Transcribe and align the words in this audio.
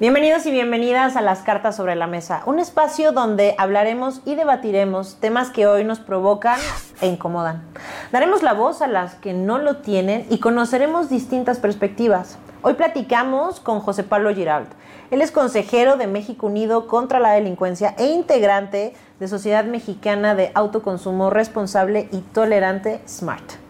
Bienvenidos 0.00 0.46
y 0.46 0.50
bienvenidas 0.50 1.14
a 1.16 1.20
las 1.20 1.40
Cartas 1.40 1.76
sobre 1.76 1.94
la 1.94 2.06
Mesa, 2.06 2.42
un 2.46 2.58
espacio 2.58 3.12
donde 3.12 3.54
hablaremos 3.58 4.22
y 4.24 4.34
debatiremos 4.34 5.16
temas 5.20 5.50
que 5.50 5.66
hoy 5.66 5.84
nos 5.84 6.00
provocan 6.00 6.58
e 7.02 7.06
incomodan. 7.06 7.62
Daremos 8.10 8.42
la 8.42 8.54
voz 8.54 8.80
a 8.80 8.86
las 8.86 9.16
que 9.16 9.34
no 9.34 9.58
lo 9.58 9.76
tienen 9.76 10.24
y 10.30 10.38
conoceremos 10.38 11.10
distintas 11.10 11.58
perspectivas. 11.58 12.38
Hoy 12.62 12.74
platicamos 12.74 13.60
con 13.60 13.80
José 13.80 14.02
Pablo 14.02 14.34
Giralt. 14.34 14.70
Él 15.10 15.20
es 15.20 15.32
consejero 15.32 15.96
de 15.96 16.06
México 16.06 16.46
Unido 16.46 16.86
contra 16.86 17.20
la 17.20 17.32
Delincuencia 17.32 17.94
e 17.98 18.06
integrante 18.06 18.94
de 19.18 19.28
Sociedad 19.28 19.66
Mexicana 19.66 20.34
de 20.34 20.50
Autoconsumo 20.54 21.28
Responsable 21.28 22.08
y 22.10 22.20
Tolerante 22.20 23.02
SMART. 23.06 23.69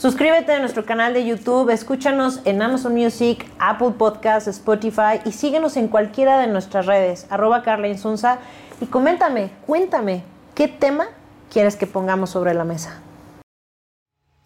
Suscríbete 0.00 0.54
a 0.54 0.60
nuestro 0.60 0.86
canal 0.86 1.12
de 1.12 1.26
YouTube, 1.26 1.68
escúchanos 1.68 2.40
en 2.46 2.62
Amazon 2.62 2.94
Music, 2.94 3.44
Apple 3.58 3.90
Podcasts, 3.98 4.48
Spotify 4.48 5.20
y 5.26 5.32
síguenos 5.32 5.76
en 5.76 5.88
cualquiera 5.88 6.38
de 6.38 6.46
nuestras 6.46 6.86
redes, 6.86 7.26
arroba 7.28 7.62
Carla 7.62 7.86
y 7.86 8.86
coméntame, 8.86 9.50
cuéntame, 9.66 10.24
¿qué 10.54 10.68
tema 10.68 11.08
quieres 11.52 11.76
que 11.76 11.86
pongamos 11.86 12.30
sobre 12.30 12.54
la 12.54 12.64
mesa? 12.64 13.02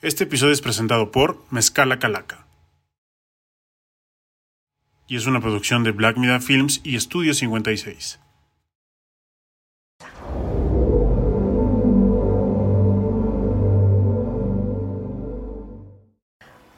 Este 0.02 0.24
episodio 0.24 0.52
es 0.52 0.60
presentado 0.60 1.12
por 1.12 1.38
Mezcala 1.50 2.00
Calaca 2.00 2.46
y 5.06 5.16
es 5.16 5.27
una 5.28 5.41
producción 5.41 5.84
de 5.84 5.92
Black 5.92 6.16
Media 6.16 6.41
Films 6.41 6.80
y 6.82 6.96
Estudio 6.96 7.32
56. 7.32 8.23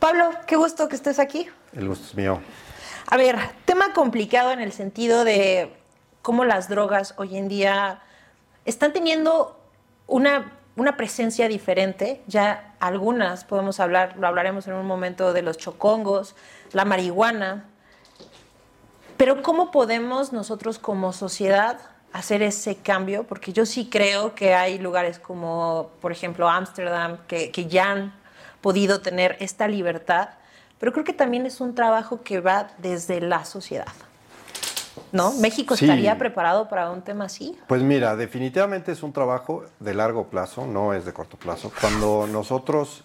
Pablo, 0.07 0.31
qué 0.47 0.55
gusto 0.55 0.89
que 0.89 0.95
estés 0.95 1.19
aquí. 1.19 1.49
El 1.73 1.89
gusto 1.89 2.07
es 2.07 2.15
mío. 2.15 2.39
A 3.09 3.17
ver, 3.17 3.41
tema 3.65 3.93
complicado 3.93 4.53
en 4.53 4.61
el 4.61 4.71
sentido 4.71 5.25
de 5.25 5.77
cómo 6.23 6.45
las 6.45 6.69
drogas 6.69 7.15
hoy 7.17 7.37
en 7.37 7.49
día 7.49 8.03
están 8.67 8.93
teniendo 8.93 9.61
una, 10.07 10.53
una 10.77 10.97
presencia 10.97 11.49
diferente. 11.49 12.23
Ya 12.29 12.77
algunas 12.79 13.43
podemos 13.43 13.81
hablar, 13.81 14.15
lo 14.17 14.29
hablaremos 14.29 14.69
en 14.69 14.75
un 14.75 14.87
momento 14.87 15.33
de 15.33 15.43
los 15.43 15.59
chocongos, 15.59 16.37
la 16.71 16.85
marihuana. 16.85 17.65
Pero 19.17 19.43
¿cómo 19.43 19.73
podemos 19.73 20.33
nosotros 20.33 20.79
como 20.79 21.13
sociedad 21.13 21.81
hacer 22.13 22.43
ese 22.43 22.77
cambio? 22.77 23.25
Porque 23.25 23.53
yo 23.53 23.67
sí 23.67 23.89
creo 23.91 24.37
que 24.37 24.55
hay 24.55 24.79
lugares 24.79 25.19
como, 25.19 25.91
por 26.01 26.13
ejemplo, 26.13 26.49
Ámsterdam, 26.49 27.19
que, 27.27 27.51
que 27.51 27.67
ya 27.67 27.91
han 27.91 28.26
podido 28.67 29.01
tener 29.01 29.37
esta 29.39 29.69
libertad, 29.69 30.31
pero 30.81 30.93
creo 30.93 31.05
que 31.05 31.13
también 31.13 31.47
es 31.47 31.61
un 31.61 31.77
trabajo 31.77 32.25
que 32.25 32.41
va 32.41 32.67
desde 32.79 33.21
la 33.21 33.45
sociedad. 33.45 33.93
¿No? 35.13 35.33
¿México 35.35 35.75
estaría 35.75 36.19
preparado 36.19 36.69
para 36.69 36.91
un 36.91 37.01
tema 37.03 37.27
así? 37.27 37.57
Pues 37.69 37.83
mira, 37.83 38.17
definitivamente 38.17 38.91
es 38.91 39.05
un 39.05 39.13
trabajo 39.13 39.63
de 39.79 39.95
largo 39.95 40.25
plazo, 40.27 40.67
no 40.67 40.95
es 40.95 41.05
de 41.05 41.13
corto 41.13 41.37
plazo. 41.37 41.71
Cuando 41.81 42.27
nosotros 42.27 43.05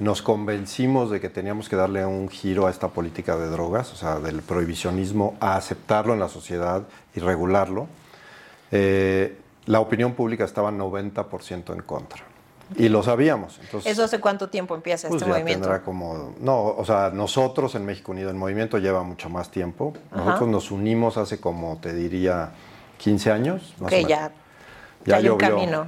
nos 0.00 0.20
convencimos 0.20 1.10
de 1.10 1.18
que 1.18 1.30
teníamos 1.30 1.70
que 1.70 1.76
darle 1.76 2.04
un 2.04 2.28
giro 2.28 2.66
a 2.66 2.70
esta 2.70 2.88
política 2.88 3.38
de 3.38 3.48
drogas, 3.48 3.90
o 3.90 3.96
sea, 3.96 4.20
del 4.20 4.42
prohibicionismo, 4.42 5.34
a 5.40 5.56
aceptarlo 5.56 6.12
en 6.12 6.20
la 6.20 6.28
sociedad 6.28 6.82
y 7.14 7.20
regularlo, 7.20 7.86
eh, 8.70 9.38
la 9.64 9.80
opinión 9.80 10.12
pública 10.12 10.44
estaba 10.44 10.70
90% 10.70 11.72
en 11.72 11.80
contra. 11.80 12.33
Y 12.76 12.88
lo 12.88 13.02
sabíamos. 13.02 13.58
Entonces, 13.62 13.92
¿Eso 13.92 14.04
hace 14.04 14.20
cuánto 14.20 14.48
tiempo 14.48 14.74
empieza 14.74 15.08
pues 15.08 15.22
este 15.22 15.30
ya 15.30 15.36
movimiento? 15.36 15.68
Tendrá 15.68 15.84
como, 15.84 16.34
no, 16.40 16.64
o 16.64 16.84
sea, 16.84 17.10
nosotros 17.10 17.74
en 17.74 17.84
México 17.84 18.12
Unido, 18.12 18.30
el 18.30 18.36
movimiento 18.36 18.78
lleva 18.78 19.02
mucho 19.02 19.28
más 19.28 19.50
tiempo. 19.50 19.92
Nosotros 20.14 20.48
nos 20.48 20.70
unimos 20.70 21.16
hace 21.16 21.40
como, 21.40 21.78
te 21.78 21.92
diría, 21.92 22.50
15 22.98 23.30
años. 23.30 23.74
Más 23.78 23.92
ya, 23.92 24.00
ya, 24.00 24.32
ya 25.04 25.16
hay 25.16 25.28
un 25.28 25.38
camino. 25.38 25.86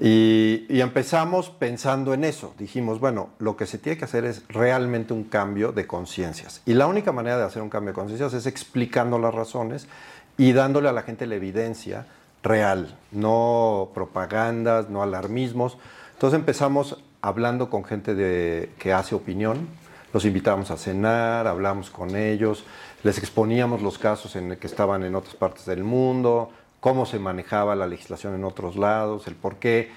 y, 0.00 0.66
y, 0.68 0.80
empezamos 0.80 1.50
pensando 1.50 2.14
en 2.14 2.24
eso. 2.24 2.54
Dijimos, 2.58 3.00
bueno, 3.00 3.30
lo 3.38 3.56
que 3.56 3.66
se 3.66 3.78
tiene 3.78 3.98
que 3.98 4.04
hacer 4.04 4.24
es 4.24 4.44
realmente 4.48 5.14
un 5.14 5.24
cambio 5.24 5.72
de 5.72 5.86
conciencias. 5.86 6.60
Y 6.66 6.74
la 6.74 6.86
única 6.86 7.12
manera 7.12 7.38
de 7.38 7.44
hacer 7.44 7.62
un 7.62 7.70
cambio 7.70 7.92
de 7.92 7.94
conciencias 7.94 8.34
es 8.34 8.46
explicando 8.46 9.18
las 9.18 9.34
razones 9.34 9.88
y 10.36 10.52
dándole 10.52 10.88
a 10.88 10.92
la 10.92 11.02
gente 11.02 11.26
la 11.26 11.36
evidencia 11.36 12.06
real, 12.42 12.96
no 13.12 13.90
propagandas, 13.94 14.90
no 14.90 15.02
alarmismos. 15.02 15.78
Entonces 16.22 16.38
empezamos 16.38 17.02
hablando 17.20 17.68
con 17.68 17.82
gente 17.82 18.14
de, 18.14 18.70
que 18.78 18.92
hace 18.92 19.16
opinión, 19.16 19.66
los 20.12 20.24
invitábamos 20.24 20.70
a 20.70 20.76
cenar, 20.76 21.48
hablamos 21.48 21.90
con 21.90 22.14
ellos, 22.14 22.64
les 23.02 23.18
exponíamos 23.18 23.82
los 23.82 23.98
casos 23.98 24.36
en 24.36 24.54
que 24.54 24.68
estaban 24.68 25.02
en 25.02 25.16
otras 25.16 25.34
partes 25.34 25.66
del 25.66 25.82
mundo, 25.82 26.52
cómo 26.78 27.06
se 27.06 27.18
manejaba 27.18 27.74
la 27.74 27.88
legislación 27.88 28.36
en 28.36 28.44
otros 28.44 28.76
lados, 28.76 29.26
el 29.26 29.34
por 29.34 29.56
qué 29.56 29.90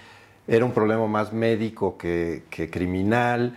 era 0.48 0.66
un 0.66 0.72
problema 0.72 1.06
más 1.06 1.32
médico 1.32 1.96
que, 1.96 2.42
criminal. 2.72 3.56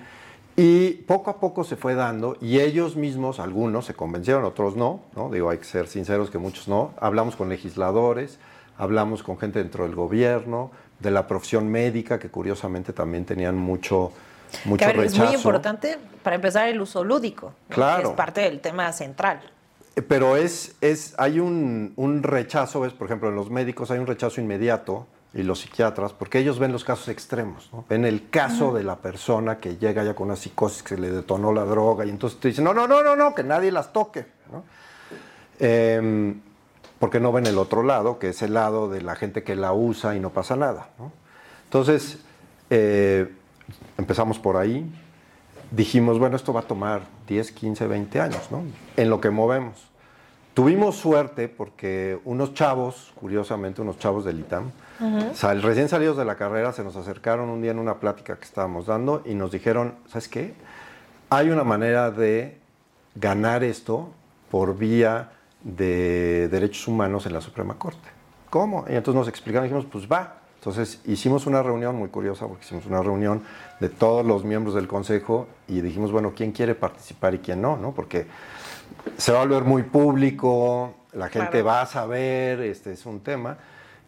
Y 0.55 0.91
poco 0.91 1.31
a 1.31 1.41
poco 1.41 1.65
se 1.65 1.77
fue 1.77 1.95
dando 1.95 2.37
y 2.39 2.61
ellos 2.61 2.97
mismos, 2.97 3.41
algunos 3.41 3.87
se 3.87 3.95
convencieron, 3.95 4.45
otros 4.45 4.77
no, 4.77 5.01
¿no? 5.17 5.31
Digo, 5.31 5.49
hay 5.49 5.57
que 5.57 5.65
ser 5.65 5.87
sinceros 5.87 6.29
que 6.29 6.37
muchos 6.37 6.69
no. 6.69 6.93
Hablamos 7.01 7.35
con 7.35 7.49
legisladores, 7.49 8.39
hablamos 8.77 9.23
con 9.23 9.39
gente 9.39 9.59
dentro 9.59 9.85
del 9.85 9.95
gobierno, 9.95 10.71
de 10.99 11.11
la 11.11 11.27
profesión 11.27 11.69
médica, 11.69 12.19
que 12.19 12.29
curiosamente 12.29 12.93
también 12.93 13.25
tenían 13.25 13.57
mucho, 13.57 14.13
mucho 14.65 14.87
que, 14.87 14.93
rechazo. 14.93 15.23
Es 15.23 15.29
muy 15.31 15.37
importante, 15.37 15.99
para 16.23 16.37
empezar, 16.37 16.69
el 16.69 16.81
uso 16.81 17.05
lúdico, 17.05 17.53
claro. 17.69 18.03
que 18.03 18.09
es 18.09 18.15
parte 18.15 18.41
del 18.43 18.61
tema 18.61 18.93
central. 18.93 19.41
Pero 20.09 20.37
es, 20.37 20.77
es, 20.81 21.15
hay 21.19 21.41
un, 21.41 21.93
un 21.97 22.23
rechazo, 22.23 22.81
¿ves? 22.81 22.93
por 22.93 23.07
ejemplo, 23.07 23.29
en 23.29 23.35
los 23.35 23.51
médicos 23.51 23.91
hay 23.91 23.99
un 23.99 24.07
rechazo 24.07 24.41
inmediato 24.41 25.07
y 25.35 25.43
los 25.43 25.61
psiquiatras, 25.61 26.13
porque 26.13 26.39
ellos 26.39 26.59
ven 26.59 26.73
los 26.73 26.85
casos 26.85 27.09
extremos, 27.09 27.69
¿no? 27.73 27.85
ven 27.89 28.05
el 28.05 28.31
caso 28.31 28.69
uh 28.69 28.73
-huh. 28.73 28.79
de 28.79 28.85
la 28.85 28.97
persona 28.97 29.59
que 29.59 29.77
llega 29.77 30.03
ya 30.03 30.15
con 30.15 30.29
una 30.29 30.37
psicosis 30.37 30.83
que 30.83 30.97
le 30.97 31.11
detonó 31.11 31.53
la 31.53 31.65
droga 31.65 32.07
y 32.07 32.11
entonces 32.11 32.41
te 32.41 32.49
dicen, 32.49 32.65
no, 32.65 32.73
no, 32.73 32.87
no, 32.89 33.03
no, 33.03 33.15
no, 33.15 33.35
que 33.35 33.43
nadie 33.43 33.71
las 33.71 33.93
toque. 33.93 34.27
¿no? 34.51 34.65
Eh, 35.59 36.35
porque 36.99 37.21
no 37.21 37.33
ven 37.33 37.47
el 37.47 37.59
otro 37.59 37.83
lado, 37.83 38.19
que 38.19 38.31
es 38.31 38.43
el 38.43 38.55
lado 38.55 38.89
de 38.89 39.03
la 39.03 39.15
gente 39.15 39.43
que 39.43 39.57
la 39.57 39.73
usa 39.73 40.17
y 40.17 40.21
no 40.21 40.31
pasa 40.31 40.57
nada. 40.57 40.89
¿no? 40.99 41.13
Entonces, 41.65 42.19
eh, 42.71 43.33
empezamos 43.97 44.39
por 44.39 44.57
ahí, 44.57 44.91
dijimos, 45.71 46.19
bueno, 46.19 46.37
esto 46.37 46.53
va 46.53 46.61
a 46.61 46.65
tomar 46.65 47.03
10, 47.27 47.53
15, 47.53 47.87
20 47.87 48.21
años, 48.21 48.51
¿no? 48.51 48.63
En 48.97 49.11
lo 49.11 49.21
que 49.21 49.31
movemos. 49.31 49.89
Tuvimos 50.55 50.97
suerte 50.97 51.49
porque 51.49 52.19
unos 52.25 52.55
chavos, 52.55 53.13
curiosamente, 53.15 53.81
unos 53.81 53.99
chavos 53.99 54.25
del 54.25 54.41
ITAM, 54.41 54.73
uh 54.99 55.05
-huh. 55.05 55.35
sal, 55.35 55.63
recién 55.63 55.89
salidos 55.89 56.17
de 56.17 56.25
la 56.25 56.35
carrera, 56.35 56.73
se 56.73 56.83
nos 56.83 56.97
acercaron 56.97 57.49
un 57.49 57.63
día 57.63 57.71
en 57.71 57.79
una 57.79 58.01
plática 58.01 58.37
que 58.37 58.45
estábamos 58.45 58.87
dando 58.87 59.23
y 59.25 59.35
nos 59.35 59.53
dijeron, 59.53 59.95
¿sabes 60.09 60.27
qué? 60.27 60.55
Hay 61.31 61.51
una 61.51 61.63
manera 61.63 62.11
de 62.11 62.59
ganar 63.15 63.63
esto 63.63 64.09
por 64.51 64.77
vía 64.77 65.31
de 65.63 66.49
derechos 66.49 66.87
humanos 66.89 67.27
en 67.27 67.33
la 67.33 67.41
Suprema 67.41 67.79
Corte. 67.79 68.09
¿Cómo? 68.51 68.85
Y 68.89 68.95
entonces 68.95 69.15
nos 69.19 69.29
explicaron 69.29 69.67
y 69.67 69.69
dijimos, 69.69 69.87
pues 69.91 70.09
va. 70.11 70.39
Entonces 70.57 71.01
hicimos 71.07 71.47
una 71.47 71.63
reunión 71.63 71.97
muy 71.97 72.09
curiosa, 72.09 72.47
porque 72.47 72.65
hicimos 72.65 72.87
una 72.87 73.03
reunión 73.03 73.43
de 73.79 73.89
todos 73.89 74.27
los 74.27 74.45
miembros 74.45 74.75
del 74.75 74.89
Consejo 74.89 75.47
y 75.69 75.81
dijimos, 75.81 76.11
bueno, 76.11 76.33
¿quién 76.35 76.53
quiere 76.53 76.75
participar 76.75 77.35
y 77.35 77.39
quién 77.39 77.63
no? 77.63 77.77
¿no? 77.77 77.93
Porque 77.93 78.27
se 79.17 79.33
va 79.33 79.43
a 79.43 79.45
volver 79.45 79.65
muy 79.65 79.85
público, 79.85 80.95
la 81.13 81.29
gente 81.29 81.51
claro. 81.51 81.67
va 81.67 81.83
a 81.83 81.87
saber, 81.87 82.61
este 82.61 82.93
es 82.93 83.07
un 83.07 83.21
tema. 83.21 83.59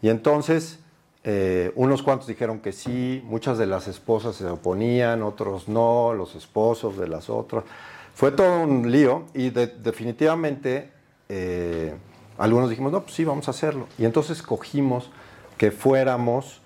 Y 0.03 0.09
entonces 0.09 0.81
eh, 1.23 1.71
unos 1.75 2.03
cuantos 2.03 2.27
dijeron 2.27 2.61
que 2.61 2.73
sí, 2.73 3.23
muchas 3.27 3.59
de 3.59 3.67
las 3.67 3.89
esposas 3.89 4.37
se 4.37 4.47
oponían, 4.47 5.23
otros 5.23 5.69
no, 5.69 6.15
los 6.15 6.35
esposos 6.35 6.99
de 6.99 7.09
las 7.09 7.29
otras. 7.29 7.65
Fue 8.15 8.33
todo 8.33 8.63
un 8.63 8.91
lío 8.91 9.25
y 9.35 9.51
de, 9.51 9.67
definitivamente 9.67 10.91
eh, 11.33 11.95
algunos 12.39 12.69
dijimos, 12.69 12.91
no, 12.91 13.03
pues 13.03 13.15
sí, 13.15 13.25
vamos 13.25 13.47
a 13.47 13.53
hacerlo. 13.53 13.87
Y 13.97 14.05
entonces 14.05 14.39
escogimos 14.39 15.11
que 15.57 15.71
fuéramos 15.71 16.61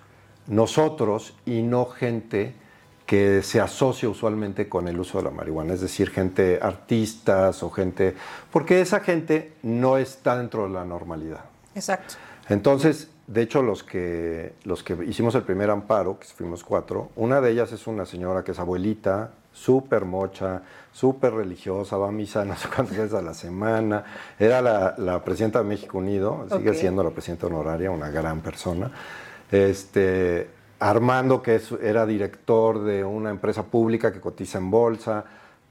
nosotros 0.47 1.35
y 1.45 1.61
no 1.61 1.85
gente 1.85 2.55
que 3.05 3.43
se 3.43 3.61
asocia 3.61 4.09
usualmente 4.09 4.67
con 4.67 4.87
el 4.87 4.99
uso 4.99 5.19
de 5.19 5.25
la 5.25 5.29
marihuana, 5.29 5.75
es 5.75 5.81
decir, 5.81 6.09
gente 6.09 6.57
artistas 6.59 7.61
o 7.61 7.69
gente, 7.69 8.15
porque 8.51 8.81
esa 8.81 9.01
gente 9.01 9.53
no 9.61 9.97
está 9.97 10.35
dentro 10.37 10.63
de 10.63 10.73
la 10.73 10.83
normalidad. 10.83 11.45
Exacto. 11.75 12.15
Entonces, 12.49 13.09
de 13.27 13.43
hecho, 13.43 13.61
los 13.61 13.83
que, 13.83 14.53
los 14.63 14.81
que 14.81 14.97
hicimos 15.05 15.35
el 15.35 15.43
primer 15.43 15.69
amparo, 15.69 16.17
que 16.19 16.25
fuimos 16.25 16.63
cuatro, 16.63 17.11
una 17.15 17.41
de 17.41 17.51
ellas 17.51 17.71
es 17.71 17.85
una 17.85 18.07
señora 18.07 18.43
que 18.43 18.53
es 18.53 18.59
abuelita, 18.59 19.31
súper 19.55 20.03
mocha, 20.03 20.61
súper 20.91 21.33
religiosa, 21.33 21.97
va 21.97 22.09
a 22.09 22.11
misa 22.11 22.43
no 22.43 22.55
sé 22.57 22.67
cuántas 22.67 22.97
veces 22.97 23.13
a 23.13 23.21
la 23.21 23.33
semana, 23.33 24.03
era 24.37 24.61
la, 24.61 24.95
la 24.97 25.23
presidenta 25.23 25.59
de 25.59 25.65
México 25.65 25.97
Unido, 25.97 26.45
sigue 26.51 26.69
okay. 26.69 26.81
siendo 26.81 27.03
la 27.03 27.11
presidenta 27.11 27.47
honoraria, 27.47 27.89
una 27.89 28.09
gran 28.09 28.41
persona. 28.41 28.91
Este, 29.49 30.49
Armando, 30.79 31.41
que 31.41 31.55
es, 31.55 31.71
era 31.81 32.05
director 32.05 32.83
de 32.83 33.05
una 33.05 33.29
empresa 33.29 33.63
pública 33.63 34.11
que 34.11 34.19
cotiza 34.19 34.57
en 34.57 34.69
bolsa, 34.69 35.23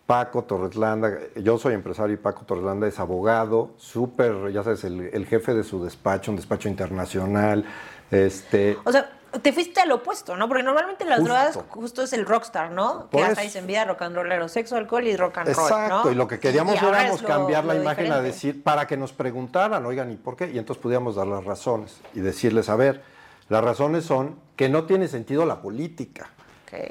Paco 0.06 0.44
Torreslanda, 0.44 1.19
yo 1.36 1.58
soy 1.58 1.75
empresario 1.75 2.14
y 2.14 2.19
Paco 2.19 2.44
Torreslanda 2.44 2.86
es 2.86 2.98
abogado, 2.98 3.70
súper, 3.76 4.50
ya 4.50 4.62
sabes, 4.62 4.84
el, 4.84 5.10
el 5.12 5.26
jefe 5.26 5.54
de 5.54 5.62
su 5.62 5.82
despacho, 5.84 6.31
un 6.31 6.36
despacho 6.36 6.69
internacional. 6.69 7.64
Este, 8.10 8.76
O 8.84 8.92
sea, 8.92 9.10
te 9.42 9.52
fuiste 9.52 9.81
al 9.81 9.90
opuesto, 9.92 10.36
¿no? 10.36 10.48
Porque 10.48 10.62
normalmente 10.62 11.04
las 11.04 11.19
Justo. 11.20 11.34
drogas 11.34 11.58
justo 11.69 12.02
es 12.02 12.12
el 12.12 12.25
rockstar, 12.26 12.70
¿no? 12.70 13.08
Por 13.10 13.20
que 13.20 13.26
hasta 13.26 13.42
dicen 13.42 13.66
vida 13.66 13.84
rock 13.84 14.02
and 14.02 14.16
rollero, 14.16 14.48
sexo, 14.48 14.76
alcohol 14.76 15.06
y 15.06 15.16
rock 15.16 15.38
and 15.38 15.48
roll, 15.54 15.66
Exacto, 15.66 16.02
¿no? 16.04 16.10
y 16.12 16.14
lo 16.14 16.26
que 16.28 16.38
queríamos 16.38 16.75
Y 16.75 16.78
éramos 16.78 17.22
lo- 17.22 17.28
cambiar 17.28 17.64
la 17.64 17.75
imagen 17.75 18.12
a 18.12 18.20
decir, 18.20 18.62
para 18.62 18.86
que 18.86 18.96
nos 18.96 19.12
preguntaran, 19.12 19.84
oigan, 19.86 20.10
¿y 20.10 20.16
por 20.16 20.36
qué? 20.36 20.50
Y 20.50 20.58
entonces 20.58 20.82
pudiéramos 20.82 21.16
dar 21.16 21.26
las 21.26 21.44
razones 21.44 22.00
y 22.14 22.20
decirles, 22.20 22.69
a 22.69 22.76
ver, 22.76 23.02
las 23.48 23.62
razones 23.62 24.04
son 24.04 24.36
que 24.56 24.69
no 24.69 24.84
tiene 24.84 25.08
sentido 25.08 25.44
la 25.46 25.60
política. 25.60 26.31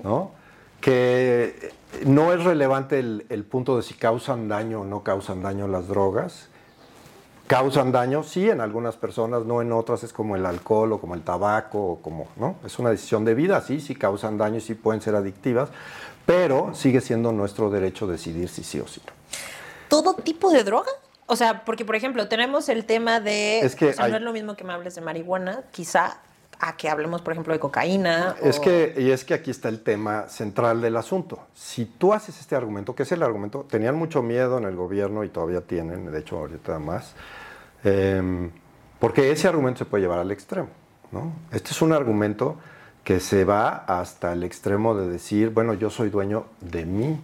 ¿no? 0.04 0.32
Que 0.80 1.56
eh, 1.62 2.06
no 2.06 2.34
es 2.34 2.44
relevante 2.44 3.00
el, 3.00 3.26
el 3.30 3.44
punto 3.46 3.76
de 3.78 3.84
si 3.84 3.94
causan 3.94 4.48
daño 4.48 4.82
o 4.82 4.86
no 4.86 5.04
causan 5.04 5.42
daño 5.42 5.68
las 5.68 5.88
drogas. 5.88 6.50
Causan 7.48 7.92
daño, 7.92 8.24
sí, 8.24 8.50
en 8.50 8.62
algunas 8.62 8.96
personas, 8.96 9.44
no 9.46 9.62
en 9.62 9.72
otras, 9.74 10.04
es 10.04 10.14
como 10.14 10.36
el 10.36 10.46
alcohol 10.46 10.94
o 10.94 11.00
como 11.02 11.14
el 11.14 11.22
tabaco, 11.24 11.78
o 11.94 12.02
como, 12.02 12.28
¿no? 12.38 12.56
Es 12.66 12.80
una 12.80 12.90
decisión 12.90 13.26
de 13.26 13.36
vida, 13.36 13.60
sí, 13.62 13.82
sí 13.82 13.96
causan 13.96 14.38
daño 14.38 14.58
y 14.58 14.62
sí 14.62 14.76
pueden 14.76 15.02
ser 15.02 15.14
adictivas, 15.16 15.70
pero 16.26 16.74
sigue 16.74 17.02
siendo 17.02 17.32
nuestro 17.34 17.70
derecho 17.70 18.08
decidir 18.08 18.48
si 18.48 18.64
sí 18.64 18.80
o 18.80 18.88
si 18.88 19.02
no. 19.02 19.12
¿Todo 19.90 20.14
tipo 20.16 20.50
de 20.52 20.64
droga? 20.64 20.90
O 21.26 21.36
sea, 21.36 21.66
porque 21.66 21.84
por 21.86 21.96
ejemplo, 21.96 22.28
tenemos 22.30 22.70
el 22.70 22.86
tema 22.86 23.20
de. 23.20 23.60
Es 23.60 23.76
que 23.76 23.90
o 23.90 23.94
sea, 23.94 24.06
hay- 24.06 24.12
no 24.12 24.18
es 24.18 24.24
lo 24.24 24.32
mismo 24.34 24.56
que 24.56 24.64
me 24.64 24.74
hables 24.74 24.96
de 24.96 25.02
marihuana, 25.02 25.64
quizá, 25.72 26.18
a 26.66 26.78
que 26.78 26.90
hablemos, 26.90 27.22
por 27.22 27.34
ejemplo, 27.34 27.54
de 27.54 27.60
cocaína. 27.60 28.36
Es 28.42 28.58
o- 28.58 28.62
que, 28.62 28.94
y 28.98 29.12
es 29.12 29.24
que 29.26 29.34
aquí 29.34 29.52
está 29.52 29.70
el 29.70 29.82
tema 29.82 30.28
central 30.30 30.82
del 30.82 30.96
asunto. 30.98 31.40
Si 31.54 31.86
tú 31.86 32.14
haces 32.14 32.40
este 32.40 32.56
argumento, 32.56 32.96
que 32.96 33.04
es 33.04 33.12
el 33.12 33.22
argumento, 33.24 33.66
tenían 33.70 33.96
mucho 33.96 34.22
miedo 34.22 34.58
en 34.58 34.64
el 34.64 34.76
gobierno 34.76 35.24
y 35.24 35.30
todavía 35.30 35.62
tienen, 35.62 36.12
de 36.12 36.20
hecho 36.20 36.38
ahorita 36.40 36.80
más, 36.80 37.16
eh, 37.84 38.50
porque 39.00 39.32
ese 39.32 39.48
argumento 39.48 39.80
se 39.80 39.86
puede 39.86 40.04
llevar 40.04 40.20
al 40.20 40.32
extremo. 40.32 40.70
¿no? 41.12 41.34
Este 41.52 41.72
es 41.72 41.82
un 41.82 41.92
argumento 41.94 42.58
que 43.04 43.20
se 43.20 43.44
va 43.44 43.84
hasta 43.86 44.32
el 44.32 44.44
extremo 44.44 44.96
de 44.96 45.08
decir, 45.10 45.50
bueno, 45.50 45.74
yo 45.74 45.90
soy 45.90 46.10
dueño 46.10 46.46
de 46.62 46.86
mí. 46.86 47.20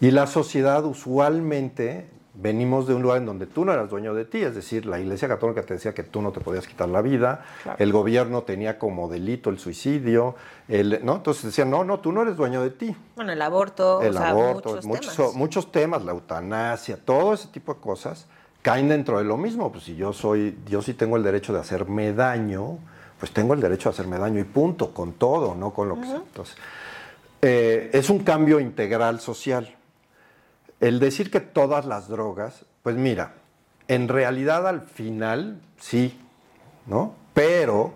Y 0.00 0.10
la 0.10 0.26
sociedad 0.26 0.84
usualmente 0.84 2.08
venimos 2.34 2.86
de 2.86 2.94
un 2.94 3.02
lugar 3.02 3.18
en 3.18 3.26
donde 3.26 3.46
tú 3.46 3.64
no 3.64 3.72
eras 3.72 3.90
dueño 3.90 4.14
de 4.14 4.24
ti, 4.24 4.42
es 4.42 4.54
decir, 4.54 4.86
la 4.86 4.98
Iglesia 4.98 5.28
Católica 5.28 5.62
te 5.62 5.74
decía 5.74 5.92
que 5.92 6.02
tú 6.02 6.22
no 6.22 6.32
te 6.32 6.40
podías 6.40 6.66
quitar 6.66 6.88
la 6.88 7.02
vida, 7.02 7.44
Claro. 7.62 7.76
el 7.78 7.92
gobierno 7.92 8.42
tenía 8.42 8.78
como 8.78 9.08
delito 9.08 9.50
el 9.50 9.58
suicidio, 9.58 10.34
el, 10.68 11.00
¿no? 11.04 11.16
Entonces 11.16 11.44
decían, 11.44 11.70
no, 11.70 11.84
no, 11.84 12.00
tú 12.00 12.10
no 12.10 12.22
eres 12.22 12.36
dueño 12.36 12.62
de 12.62 12.70
ti. 12.70 12.96
Bueno, 13.16 13.32
el 13.32 13.42
aborto, 13.42 14.00
el 14.00 14.16
o 14.16 14.18
sea, 14.18 14.30
aborto, 14.30 14.70
muchos, 14.70 14.86
muchos, 14.86 15.16
temas. 15.16 15.34
muchos 15.34 15.72
temas, 15.72 16.04
la 16.04 16.12
eutanasia, 16.12 16.96
todo 16.96 17.34
ese 17.34 17.48
tipo 17.48 17.74
de 17.74 17.80
cosas 17.80 18.26
caen 18.62 18.88
dentro 18.88 19.18
de 19.18 19.24
lo 19.24 19.36
mismo. 19.36 19.70
Pues 19.70 19.84
si 19.84 19.94
yo 19.96 20.12
soy, 20.14 20.58
yo 20.66 20.80
sí 20.80 20.94
tengo 20.94 21.16
el 21.18 21.22
derecho 21.22 21.52
de 21.52 21.60
hacerme 21.60 22.14
daño, 22.14 22.78
pues 23.20 23.30
tengo 23.32 23.52
el 23.54 23.60
derecho 23.60 23.90
de 23.90 23.94
hacerme 23.94 24.18
daño 24.18 24.40
y 24.40 24.44
punto, 24.44 24.94
con 24.94 25.12
todo, 25.12 25.54
no 25.54 25.72
con 25.74 25.88
lo 25.88 25.96
que 26.00 26.06
sea. 26.06 26.16
Entonces, 26.16 26.56
eh, 27.42 27.90
es 27.92 28.08
un 28.08 28.20
cambio 28.20 28.58
integral 28.60 29.20
social. 29.20 29.76
El 30.82 30.98
decir 30.98 31.30
que 31.30 31.38
todas 31.38 31.86
las 31.86 32.08
drogas, 32.08 32.66
pues 32.82 32.96
mira, 32.96 33.34
en 33.86 34.08
realidad 34.08 34.66
al 34.66 34.80
final 34.80 35.60
sí, 35.78 36.20
¿no? 36.86 37.14
Pero 37.34 37.92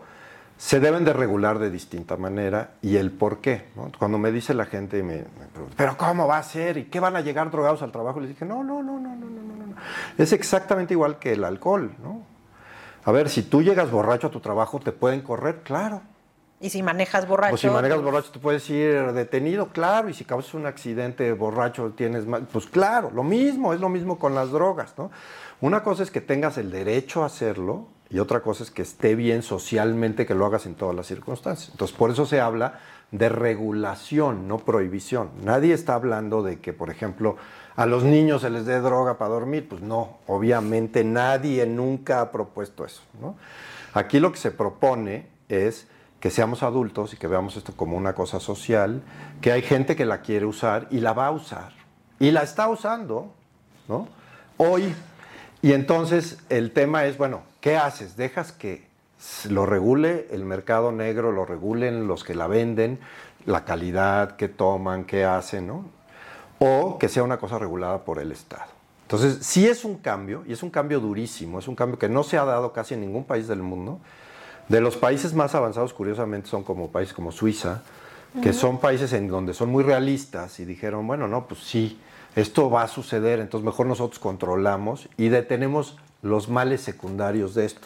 se 0.57 0.79
deben 0.79 1.05
de 1.05 1.13
regular 1.13 1.59
de 1.59 1.69
distinta 1.69 2.17
manera 2.17 2.75
y 2.83 2.97
el 2.97 3.11
por 3.11 3.41
qué. 3.41 3.67
¿no? 3.75 3.91
Cuando 3.99 4.19
me 4.19 4.31
dice 4.31 4.55
la 4.55 4.67
gente, 4.67 5.03
me, 5.03 5.17
me, 5.17 5.47
pregunta, 5.53 5.75
¿pero 5.77 5.97
cómo 5.97 6.29
va 6.29 6.39
a 6.39 6.43
ser? 6.45 6.77
¿Y 6.77 6.85
qué 6.85 7.01
van 7.01 7.17
a 7.17 7.23
llegar 7.23 7.51
drogados 7.51 7.83
al 7.83 7.91
trabajo? 7.91 8.21
Les 8.21 8.29
dije, 8.29 8.45
no, 8.45 8.63
no, 8.63 8.85
no, 8.85 9.01
no, 9.01 9.17
no, 9.17 9.27
no, 9.27 9.67
no. 9.67 9.75
Es 10.17 10.33
exactamente 10.33 10.95
igual 10.95 11.19
que 11.19 11.33
el 11.33 11.43
alcohol, 11.43 11.93
¿no? 12.01 12.23
A 13.05 13.11
ver, 13.11 13.29
si 13.29 13.43
tú 13.43 13.63
llegas 13.63 13.91
borracho 13.91 14.29
a 14.29 14.31
tu 14.31 14.39
trabajo, 14.39 14.79
¿te 14.79 14.93
pueden 14.93 15.23
correr? 15.23 15.63
Claro. 15.65 16.03
Y 16.61 16.71
si 16.71 16.83
manejas 16.83 17.29
borracho. 17.29 17.51
Pues 17.51 17.61
si 17.61 17.69
manejas 17.69 18.03
borracho, 18.03 18.31
te 18.31 18.39
puedes 18.39 18.69
ir 18.71 19.13
detenido, 19.13 19.69
claro. 19.69 20.09
Y 20.09 20.15
si 20.15 20.25
causas 20.25 20.55
un 20.55 20.67
accidente 20.67 21.33
borracho, 21.33 21.93
tienes 21.95 22.27
más. 22.27 22.43
Pues 22.51 22.67
claro, 22.67 23.11
lo 23.15 23.23
mismo, 23.23 23.75
es 23.75 23.81
lo 23.81 23.89
mismo 23.89 24.19
con 24.19 24.35
las 24.35 24.51
drogas, 24.51 24.95
¿no? 24.97 25.11
Una 25.61 25.83
cosa 25.83 26.03
es 26.03 26.11
que 26.11 26.21
tengas 26.21 26.57
el 26.59 26.71
derecho 26.71 27.23
a 27.23 27.27
hacerlo 27.27 27.89
y 28.09 28.21
otra 28.21 28.41
cosa 28.41 28.63
es 28.63 28.71
que 28.71 28.83
esté 28.83 29.15
bien 29.15 29.43
socialmente 29.43 30.27
que 30.27 30.35
lo 30.35 30.47
hagas 30.47 30.67
en 30.67 30.75
todas 30.75 30.95
las 30.95 31.07
circunstancias. 31.07 31.71
Entonces, 31.73 31.97
por 31.97 32.11
eso 32.11 32.25
se 32.25 32.41
habla 32.41 32.79
de 33.11 33.29
regulación, 33.29 34.49
no 34.49 34.59
prohibición. 34.59 35.31
Nadie 35.43 35.75
está 35.75 35.95
hablando 35.95 36.43
de 36.43 36.59
que, 36.61 36.73
por 36.73 36.91
ejemplo, 36.91 37.37
a 37.75 37.87
los 37.87 38.05
niños 38.05 38.43
se 38.43 38.51
les 38.51 38.65
dé 38.65 38.81
droga 38.81 39.19
para 39.19 39.31
dormir. 39.31 39.69
Pues 39.69 39.83
no, 39.83 40.19
obviamente 40.27 41.05
nadie 41.05 41.67
nunca 41.67 42.21
ha 42.21 42.33
propuesto 42.33 42.85
eso, 42.85 43.03
¿no? 43.21 43.37
Aquí 43.93 44.21
lo 44.21 44.33
que 44.33 44.39
se 44.39 44.51
propone 44.51 45.27
es 45.49 45.89
que 46.21 46.31
seamos 46.31 46.63
adultos 46.63 47.13
y 47.15 47.17
que 47.17 47.27
veamos 47.27 47.57
esto 47.57 47.73
como 47.77 47.97
una 47.97 48.15
cosa 48.15 48.41
social, 48.41 49.03
que 49.41 49.53
hay 49.53 49.63
gente 49.63 49.97
que 49.97 50.07
la 50.07 50.23
quiere 50.23 50.47
usar 50.47 50.89
y 50.91 51.01
la 51.01 51.13
va 51.13 51.27
a 51.27 51.31
usar. 51.31 51.73
Y 52.19 52.31
la 52.31 52.43
está 52.43 52.69
usando, 52.69 53.33
¿no? 53.89 54.09
Hoy. 54.57 54.95
Y 55.63 55.73
entonces 55.73 56.39
el 56.49 56.73
tema 56.73 57.05
es, 57.05 57.19
bueno, 57.19 57.43
¿qué 57.61 57.77
haces? 57.77 58.17
¿Dejas 58.17 58.53
que 58.53 58.87
lo 59.49 59.67
regule 59.67 60.29
el 60.31 60.45
mercado 60.45 60.93
negro, 60.93 61.33
lo 61.33 61.45
regulen 61.45 62.07
los 62.07 62.25
que 62.25 62.35
la 62.35 62.47
venden, 62.47 62.99
la 63.45 63.65
calidad 63.65 64.37
que 64.37 64.49
toman, 64.49 65.05
qué 65.05 65.25
hacen, 65.25 65.67
¿no? 65.67 65.87
O 66.59 66.99
que 66.99 67.09
sea 67.09 67.23
una 67.23 67.39
cosa 67.39 67.59
regulada 67.59 68.05
por 68.05 68.19
el 68.19 68.33
Estado. 68.33 68.71
Entonces, 69.03 69.47
sí 69.47 69.67
es 69.67 69.85
un 69.85 69.99
cambio, 69.99 70.43
y 70.47 70.53
es 70.53 70.63
un 70.63 70.71
cambio 70.71 70.99
durísimo, 71.01 71.59
es 71.59 71.69
un 71.69 71.77
cambio 71.77 71.99
que 71.99 72.09
no 72.09 72.25
se 72.25 72.39
ha 72.39 72.45
dado 72.45 72.73
casi 72.73 72.95
en 72.95 73.03
ningún 73.03 73.25
país 73.25 73.47
del 73.47 73.63
mundo. 73.63 74.01
De 74.69 74.81
los 74.81 74.97
países 74.97 75.33
más 75.35 75.55
avanzados, 75.55 75.95
curiosamente, 75.95 76.49
son 76.49 76.65
como 76.65 76.91
países 76.91 77.15
como 77.15 77.31
Suiza, 77.33 77.83
que 78.43 78.53
son 78.53 78.79
países 78.79 79.13
en 79.13 79.29
donde 79.29 79.55
son 79.55 79.71
muy 79.71 79.83
realistas 79.83 80.61
y 80.61 80.65
dijeron, 80.65 81.07
bueno, 81.07 81.27
no, 81.27 81.47
pues 81.47 81.61
sí, 81.61 81.99
esto 82.35 82.69
va 82.69 82.83
a 82.83 82.89
suceder, 82.89 83.41
entonces 83.41 83.65
mejor 83.65 83.87
nosotros 83.87 84.19
controlamos 84.19 85.09
y 85.17 85.29
detenemos 85.29 85.97
los 86.21 86.49
males 86.49 86.83
secundarios 86.83 87.55
de 87.55 87.65
esto. 87.65 87.81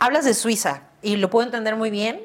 Hablas 0.00 0.24
de 0.24 0.34
Suiza 0.34 0.82
y 1.00 1.16
lo 1.16 1.30
puedo 1.30 1.46
entender 1.46 1.76
muy 1.76 1.90
bien 1.90 2.22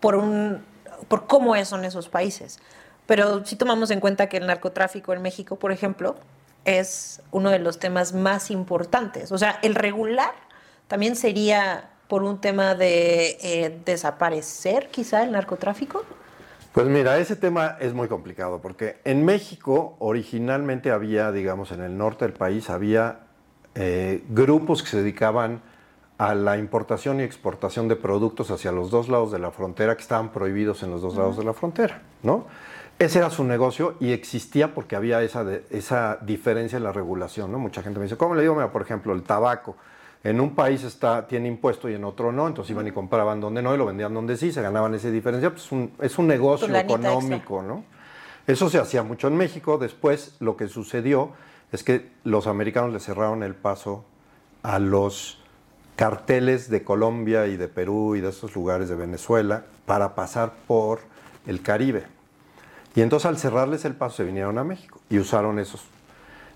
por, 0.00 0.14
un, 0.14 0.64
por 1.08 1.26
cómo 1.26 1.62
son 1.64 1.84
esos 1.84 2.08
países. 2.08 2.58
Pero 3.06 3.44
si 3.44 3.56
tomamos 3.56 3.90
en 3.90 4.00
cuenta 4.00 4.28
que 4.28 4.38
el 4.38 4.46
narcotráfico 4.46 5.12
en 5.12 5.20
México, 5.20 5.56
por 5.56 5.72
ejemplo, 5.72 6.16
es 6.64 7.20
uno 7.30 7.50
de 7.50 7.58
los 7.58 7.78
temas 7.78 8.14
más 8.14 8.50
importantes. 8.50 9.30
O 9.30 9.36
sea, 9.36 9.58
el 9.62 9.74
regular 9.74 10.32
también 10.88 11.16
sería 11.16 11.90
por 12.14 12.22
un 12.22 12.40
tema 12.40 12.76
de 12.76 13.36
eh, 13.42 13.80
desaparecer 13.84 14.86
quizá 14.88 15.24
el 15.24 15.32
narcotráfico. 15.32 16.04
Pues 16.72 16.86
mira, 16.86 17.18
ese 17.18 17.34
tema 17.34 17.76
es 17.80 17.92
muy 17.92 18.06
complicado 18.06 18.60
porque 18.62 19.00
en 19.02 19.24
México 19.24 19.96
originalmente 19.98 20.92
había, 20.92 21.32
digamos, 21.32 21.72
en 21.72 21.80
el 21.82 21.98
norte 21.98 22.24
del 22.24 22.32
país, 22.32 22.70
había 22.70 23.22
eh, 23.74 24.22
grupos 24.28 24.84
que 24.84 24.90
se 24.90 24.98
dedicaban 24.98 25.60
a 26.16 26.36
la 26.36 26.56
importación 26.56 27.18
y 27.18 27.24
exportación 27.24 27.88
de 27.88 27.96
productos 27.96 28.52
hacia 28.52 28.70
los 28.70 28.92
dos 28.92 29.08
lados 29.08 29.32
de 29.32 29.40
la 29.40 29.50
frontera 29.50 29.96
que 29.96 30.02
estaban 30.02 30.30
prohibidos 30.30 30.84
en 30.84 30.92
los 30.92 31.02
dos 31.02 31.16
lados 31.16 31.36
de 31.36 31.42
la 31.42 31.52
frontera, 31.52 32.00
¿no? 32.22 32.46
Ese 32.96 33.18
era 33.18 33.28
su 33.30 33.42
negocio 33.42 33.96
y 33.98 34.12
existía 34.12 34.72
porque 34.72 34.94
había 34.94 35.20
esa, 35.20 35.42
de- 35.42 35.64
esa 35.70 36.18
diferencia 36.22 36.76
en 36.76 36.84
la 36.84 36.92
regulación, 36.92 37.50
¿no? 37.50 37.58
Mucha 37.58 37.82
gente 37.82 37.98
me 37.98 38.04
dice, 38.04 38.16
¿cómo 38.16 38.36
le 38.36 38.42
digo? 38.42 38.54
Mira, 38.54 38.70
por 38.70 38.82
ejemplo, 38.82 39.12
el 39.12 39.24
tabaco. 39.24 39.74
En 40.24 40.40
un 40.40 40.54
país 40.54 40.82
está, 40.84 41.26
tiene 41.28 41.48
impuesto 41.48 41.88
y 41.88 41.94
en 41.94 42.02
otro 42.04 42.32
no, 42.32 42.48
entonces 42.48 42.70
iban 42.70 42.86
y 42.86 42.92
compraban 42.92 43.40
donde 43.40 43.60
no 43.62 43.74
y 43.74 43.78
lo 43.78 43.84
vendían 43.86 44.14
donde 44.14 44.36
sí, 44.38 44.50
se 44.52 44.62
ganaban 44.62 44.94
esa 44.94 45.10
diferencia. 45.10 45.50
Pues 45.50 45.70
un- 45.70 45.92
es 46.00 46.18
un 46.18 46.26
negocio 46.26 46.66
económico, 47.04 47.62
¿no? 47.62 47.84
Eso 48.46 48.68
se 48.70 48.78
hacía 48.78 49.02
mucho 49.02 49.28
en 49.28 49.36
México. 49.36 49.76
Después 49.78 50.36
lo 50.40 50.56
que 50.56 50.68
sucedió 50.68 51.30
es 51.72 51.84
que 51.84 52.10
los 52.24 52.46
americanos 52.46 52.92
le 52.92 53.00
cerraron 53.00 53.42
el 53.42 53.54
paso 53.54 54.04
a 54.62 54.78
los 54.78 55.40
carteles 55.96 56.70
de 56.70 56.82
Colombia 56.84 57.46
y 57.46 57.56
de 57.56 57.68
Perú 57.68 58.16
y 58.16 58.20
de 58.20 58.30
esos 58.30 58.54
lugares 58.54 58.88
de 58.88 58.94
Venezuela 58.96 59.64
para 59.86 60.14
pasar 60.14 60.54
por 60.66 61.00
el 61.46 61.60
Caribe. 61.62 62.04
Y 62.96 63.02
entonces 63.02 63.26
al 63.26 63.38
cerrarles 63.38 63.84
el 63.84 63.94
paso 63.94 64.16
se 64.16 64.24
vinieron 64.24 64.56
a 64.58 64.64
México 64.64 65.00
y 65.10 65.18
usaron 65.18 65.58
esos. 65.58 65.84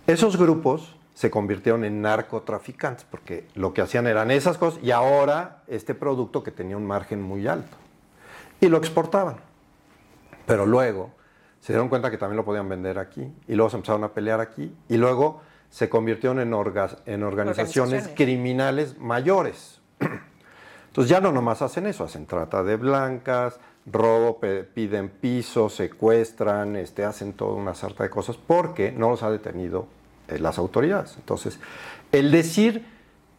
Esos 0.07 0.37
grupos 0.39 0.95
se 1.19 1.33
convirtieron 1.33 1.85
en 1.85 2.01
narcotraficantes 2.01 3.05
porque 3.11 3.49
lo 3.57 3.75
que 3.75 3.83
hacían 3.83 4.07
eran 4.07 4.31
esas 4.31 4.57
cosas 4.57 4.79
y 4.85 4.93
ahora 4.93 5.65
este 5.67 5.93
producto 5.93 6.45
que 6.45 6.53
tenía 6.53 6.77
un 6.77 6.87
margen 6.87 7.21
muy 7.21 7.49
alto. 7.49 7.77
Y 8.61 8.69
lo 8.69 8.77
exportaban. 8.77 9.35
Pero 10.47 10.65
luego 10.65 11.11
se 11.61 11.73
dieron 11.73 11.89
cuenta 11.89 12.13
que 12.13 12.19
también 12.19 12.37
lo 12.37 12.45
podían 12.45 12.69
vender 12.69 13.01
aquí 13.01 13.33
y 13.49 13.57
luego 13.57 13.69
se 13.69 13.79
empezaron 13.79 14.05
a 14.05 14.13
pelear 14.13 14.41
aquí 14.41 14.73
y 14.89 14.97
luego 14.97 15.41
se 15.71 15.89
convirtieron 15.89 16.39
en, 16.39 16.53
orgas- 16.53 16.99
en 17.05 17.25
organizaciones 17.25 17.95
Organizaciones. 18.05 18.17
criminales 18.17 18.97
mayores. 18.99 19.81
Entonces 20.87 21.11
ya 21.11 21.21
no 21.21 21.33
nomás 21.33 21.63
hacen 21.63 21.89
eso, 21.89 22.05
hacen 22.05 22.27
trata 22.27 22.63
de 22.63 22.77
blancas, 22.77 23.59
robo, 23.87 24.39
piden 24.73 25.09
pisos, 25.09 25.75
secuestran, 25.75 26.77
este, 26.77 27.05
hacen 27.05 27.33
toda 27.33 27.55
una 27.55 27.75
sarta 27.75 28.05
de 28.05 28.11
cosas 28.11 28.37
porque 28.37 28.93
no 28.93 29.11
los 29.11 29.25
ha 29.25 29.33
detenido 29.33 29.89
las 30.39 30.59
autoridades. 30.59 31.17
Entonces, 31.17 31.59
el 32.13 32.31
decir 32.31 32.85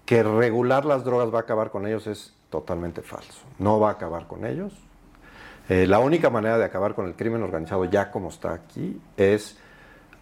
que 0.05 0.23
regular 0.23 0.85
las 0.85 1.03
drogas 1.03 1.33
va 1.33 1.39
a 1.39 1.41
acabar 1.41 1.69
con 1.69 1.85
ellos 1.85 2.07
es 2.07 2.33
totalmente 2.49 3.01
falso. 3.01 3.41
No 3.59 3.79
va 3.79 3.89
a 3.89 3.91
acabar 3.93 4.27
con 4.27 4.45
ellos. 4.45 4.73
Eh, 5.69 5.85
la 5.85 5.99
única 5.99 6.31
manera 6.31 6.57
de 6.57 6.65
acabar 6.65 6.95
con 6.95 7.05
el 7.05 7.13
crimen 7.13 7.43
organizado 7.43 7.85
ya 7.85 8.09
como 8.09 8.29
está 8.29 8.53
aquí 8.53 8.99
es 9.17 9.57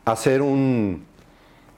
hacer 0.03 0.41
un, 0.41 1.05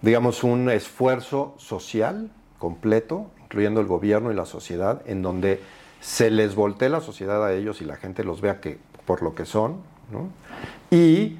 digamos, 0.01 0.43
un 0.43 0.69
esfuerzo 0.71 1.53
social 1.57 2.31
completo, 2.57 3.29
incluyendo 3.43 3.79
el 3.79 3.87
gobierno 3.87 4.31
y 4.31 4.35
la 4.35 4.45
sociedad, 4.45 5.03
en 5.05 5.21
donde 5.21 5.61
se 5.99 6.31
les 6.31 6.55
voltee 6.55 6.89
la 6.89 7.01
sociedad 7.01 7.45
a 7.45 7.53
ellos 7.53 7.81
y 7.81 7.85
la 7.85 7.95
gente 7.95 8.23
los 8.23 8.41
vea 8.41 8.59
que, 8.59 8.79
por 9.05 9.21
lo 9.21 9.35
que 9.35 9.45
son, 9.45 9.81
y 10.89 11.37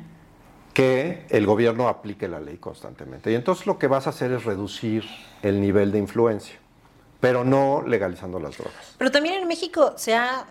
que 0.80 1.26
el 1.30 1.46
gobierno 1.46 1.90
aplique 1.90 2.30
la 2.30 2.40
ley 2.40 2.56
constantemente. 2.58 3.30
Y 3.32 3.36
entonces 3.36 3.68
lo 3.68 3.78
que 3.78 3.88
vas 3.88 4.08
a 4.08 4.12
hacer 4.12 4.32
es 4.32 4.46
reducir 4.46 5.04
el 5.42 5.60
nivel 5.60 5.92
de 5.92 5.98
influencia, 6.00 6.56
pero 7.20 7.44
no 7.44 7.84
legalizando 7.86 8.40
las 8.40 8.58
drogas. 8.58 8.96
Pero 8.98 9.12
también 9.12 9.36
en 9.36 9.46
México 9.48 9.94
se 9.98 10.16
ha, 10.16 10.46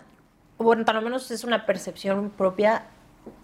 bueno, 0.59 0.85
por 0.85 0.93
lo 0.93 1.01
menos 1.01 1.31
es 1.31 1.43
una 1.43 1.65
percepción 1.65 2.29
propia, 2.29 2.83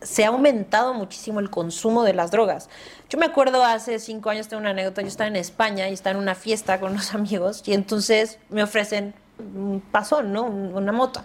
se 0.03 0.25
ha 0.25 0.27
aumentado 0.27 0.93
muchísimo 0.93 1.39
el 1.39 1.49
consumo 1.49 2.03
de 2.03 2.13
las 2.13 2.29
drogas. 2.29 2.69
Yo 3.09 3.17
me 3.17 3.25
acuerdo 3.25 3.63
hace 3.63 3.97
cinco 3.97 4.29
años, 4.29 4.47
tengo 4.47 4.61
una 4.61 4.69
anécdota, 4.69 5.01
yo 5.01 5.07
estaba 5.07 5.27
en 5.27 5.37
España 5.37 5.89
y 5.89 5.93
estaba 5.93 6.15
en 6.15 6.21
una 6.21 6.35
fiesta 6.35 6.79
con 6.79 6.91
unos 6.91 7.13
amigos 7.15 7.63
y 7.65 7.73
entonces 7.73 8.37
me 8.49 8.61
ofrecen 8.61 9.15
un 9.39 9.81
pasón, 9.91 10.31
¿no? 10.33 10.43
Un- 10.43 10.75
Una 10.75 10.91
moto. 10.91 11.21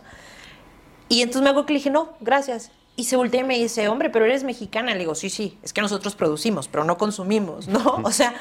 Y 1.10 1.20
entonces 1.20 1.42
me 1.42 1.50
acuerdo 1.50 1.66
que 1.66 1.72
le 1.74 1.78
dije, 1.80 1.90
no, 1.90 2.14
gracias. 2.20 2.70
Y 3.00 3.04
se 3.04 3.16
voltea 3.16 3.40
y 3.40 3.44
me 3.44 3.56
dice, 3.56 3.88
hombre, 3.88 4.10
pero 4.10 4.26
eres 4.26 4.44
mexicana. 4.44 4.92
Le 4.92 4.98
digo, 4.98 5.14
sí, 5.14 5.30
sí, 5.30 5.58
es 5.62 5.72
que 5.72 5.80
nosotros 5.80 6.14
producimos, 6.14 6.68
pero 6.68 6.84
no 6.84 6.98
consumimos, 6.98 7.66
¿no? 7.66 8.02
O 8.04 8.10
sea, 8.10 8.34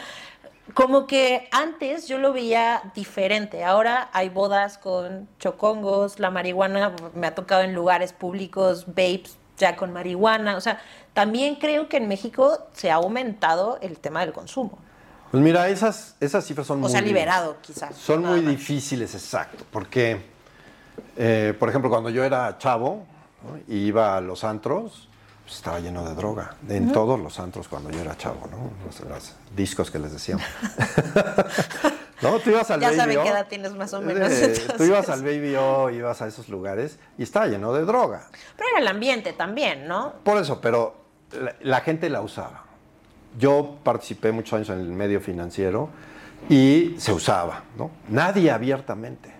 como 0.74 1.08
que 1.08 1.48
antes 1.54 2.10
yo 2.10 2.18
lo 2.18 2.34
veía 2.34 2.92
diferente. 2.94 3.63
Ahora 3.63 4.10
hay 4.12 4.28
bodas 4.28 4.78
con 4.78 5.30
chocongos, 5.39 6.20
la 6.20 6.30
marihuana 6.30 6.94
me 7.16 7.28
ha 7.28 7.36
tocado 7.36 7.62
en 7.62 7.74
lugares 7.74 8.12
públicos, 8.12 8.86
vapes 8.88 9.38
ya 9.58 9.78
con 9.78 9.94
marihuana. 9.94 10.58
O 10.58 10.62
sea, 10.62 10.82
también 11.13 11.56
creo 11.56 11.88
que 11.88 11.96
en 11.96 12.10
México 12.10 12.68
se 12.74 12.92
ha 12.92 12.96
aumentado 12.96 13.78
el 13.82 13.98
tema 13.98 14.20
del 14.20 14.34
consumo. 14.34 14.78
Pues 15.32 15.42
mira, 15.42 15.70
esas, 15.70 16.18
esas 16.20 16.46
cifras 16.46 16.68
son 16.68 16.80
O 16.80 16.82
muy... 16.82 16.92
sea, 16.92 17.00
liberado 17.00 17.56
quizás. 17.62 17.96
Son 17.96 18.25
muy 18.25 18.42
más. 18.42 18.50
difíciles, 18.50 19.16
exacto, 19.16 19.63
porque, 19.72 20.22
eh, 21.16 21.54
por 21.58 21.70
ejemplo, 21.70 21.89
cuando 21.89 22.10
yo 22.10 22.25
era 22.25 22.58
chavo 22.58 23.06
iba 23.67 24.17
a 24.17 24.22
los 24.22 24.43
antros, 24.43 25.08
pues 25.43 25.55
estaba 25.55 25.79
lleno 25.79 26.03
de 26.08 26.13
droga, 26.15 26.55
en 26.67 26.91
todos 26.91 27.19
los 27.19 27.39
antros 27.39 27.67
cuando 27.67 27.89
yo 27.89 28.00
era 28.01 28.15
chavo, 28.17 28.48
¿no? 28.51 28.72
Los, 28.86 29.00
los 29.01 29.36
discos 29.55 29.89
que 29.89 30.00
les 30.00 30.12
decíamos. 30.12 30.46
no, 32.22 32.39
tú 32.39 32.51
ibas 32.51 32.69
al 32.72 32.79
Ya 32.79 32.88
Baby 32.89 32.98
saben 33.00 33.17
O, 33.17 33.24
qué 33.24 33.29
edad 33.29 33.48
tienes 33.48 33.74
más 33.74 33.93
o 33.93 34.01
menos, 34.01 34.31
eh, 34.31 34.53
tú 34.55 34.62
entonces. 34.62 34.88
ibas 34.88 35.10
al 35.10 35.24
Baby 35.24 35.55
O, 35.55 35.89
ibas 35.89 36.22
a 36.22 36.27
esos 36.27 36.50
lugares 36.50 37.00
y 37.17 37.24
estaba 37.24 37.48
lleno 37.48 37.74
de 37.74 37.84
droga. 37.86 38.27
Pero 38.58 38.69
era 38.72 38.79
el 38.79 38.88
ambiente 38.88 39.34
también, 39.34 39.88
¿no? 39.88 40.13
Por 40.24 40.38
eso, 40.38 40.62
pero 40.62 40.96
la, 41.31 41.55
la 41.62 41.81
gente 41.81 42.10
la 42.10 42.22
usaba. 42.22 42.65
Yo 43.38 43.77
participé 43.84 44.31
muchos 44.31 44.53
años 44.53 44.69
en 44.69 44.79
el 44.79 44.88
medio 44.91 45.22
financiero 45.22 45.89
y 46.50 46.96
se 46.98 47.12
usaba, 47.13 47.63
¿no? 47.77 47.91
Nadie 48.10 48.51
abiertamente, 48.51 49.31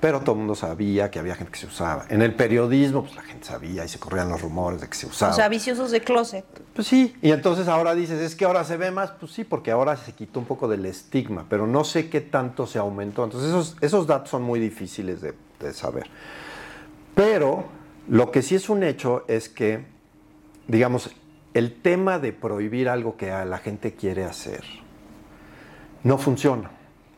pero 0.00 0.20
todo 0.20 0.32
el 0.32 0.38
mundo 0.38 0.54
sabía 0.54 1.10
que 1.10 1.18
había 1.18 1.34
gente 1.34 1.52
que 1.52 1.58
se 1.58 1.66
usaba. 1.66 2.06
En 2.08 2.22
el 2.22 2.34
periodismo, 2.34 3.02
pues 3.02 3.14
la 3.14 3.22
gente 3.22 3.46
sabía 3.46 3.84
y 3.84 3.88
se 3.88 3.98
corrían 3.98 4.30
los 4.30 4.40
rumores 4.40 4.80
de 4.80 4.88
que 4.88 4.94
se 4.94 5.06
usaba. 5.06 5.32
O 5.32 5.34
sea, 5.34 5.48
viciosos 5.48 5.90
de 5.90 6.00
closet. 6.00 6.44
Pues 6.74 6.88
sí, 6.88 7.14
y 7.20 7.32
entonces 7.32 7.68
ahora 7.68 7.94
dices, 7.94 8.18
es 8.20 8.34
que 8.34 8.46
ahora 8.46 8.64
se 8.64 8.78
ve 8.78 8.90
más, 8.90 9.10
pues 9.12 9.32
sí, 9.32 9.44
porque 9.44 9.70
ahora 9.70 9.98
se 9.98 10.12
quitó 10.12 10.40
un 10.40 10.46
poco 10.46 10.68
del 10.68 10.86
estigma, 10.86 11.44
pero 11.50 11.66
no 11.66 11.84
sé 11.84 12.08
qué 12.08 12.22
tanto 12.22 12.66
se 12.66 12.78
aumentó. 12.78 13.24
Entonces 13.24 13.50
esos, 13.50 13.76
esos 13.82 14.06
datos 14.06 14.30
son 14.30 14.42
muy 14.42 14.58
difíciles 14.58 15.20
de, 15.20 15.34
de 15.60 15.74
saber. 15.74 16.06
Pero 17.14 17.64
lo 18.08 18.30
que 18.30 18.40
sí 18.40 18.54
es 18.54 18.70
un 18.70 18.82
hecho 18.82 19.24
es 19.28 19.50
que, 19.50 19.84
digamos, 20.66 21.10
el 21.52 21.74
tema 21.74 22.18
de 22.18 22.32
prohibir 22.32 22.88
algo 22.88 23.18
que 23.18 23.32
a 23.32 23.44
la 23.44 23.58
gente 23.58 23.92
quiere 23.92 24.24
hacer 24.24 24.64
no 26.04 26.16
funciona. 26.16 26.70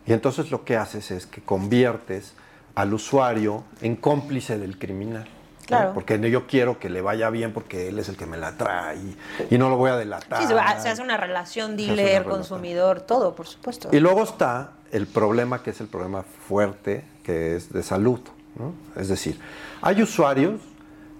Y 0.04 0.12
entonces 0.12 0.50
lo 0.50 0.64
que 0.64 0.76
haces 0.76 1.12
es 1.12 1.26
que 1.26 1.40
conviertes 1.42 2.34
al 2.74 2.94
usuario 2.94 3.64
en 3.80 3.96
cómplice 3.96 4.58
del 4.58 4.78
criminal. 4.78 5.24
¿no? 5.24 5.66
Claro. 5.66 5.94
Porque 5.94 6.18
yo 6.30 6.46
quiero 6.46 6.78
que 6.78 6.90
le 6.90 7.00
vaya 7.00 7.30
bien 7.30 7.52
porque 7.52 7.88
él 7.88 7.98
es 7.98 8.08
el 8.08 8.16
que 8.16 8.26
me 8.26 8.36
la 8.36 8.56
trae 8.56 8.96
y, 8.96 9.16
y 9.50 9.58
no 9.58 9.68
lo 9.70 9.76
voy 9.76 9.90
a 9.90 9.96
delatar. 9.96 10.42
Sí, 10.42 10.48
se, 10.48 10.54
hace 10.58 11.02
una 11.02 11.16
relación 11.16 11.72
hace 11.72 11.84
una 11.84 11.94
dealer, 11.94 12.06
relación. 12.06 12.30
consumidor, 12.30 13.00
todo, 13.02 13.34
por 13.34 13.46
supuesto. 13.46 13.88
Y 13.92 14.00
luego 14.00 14.24
está 14.24 14.72
el 14.90 15.06
problema 15.06 15.62
que 15.62 15.70
es 15.70 15.80
el 15.80 15.86
problema 15.86 16.22
fuerte, 16.22 17.04
que 17.22 17.56
es 17.56 17.72
de 17.72 17.82
salud. 17.82 18.20
¿no? 18.56 18.74
Es 19.00 19.08
decir, 19.08 19.38
hay 19.80 20.02
usuarios 20.02 20.60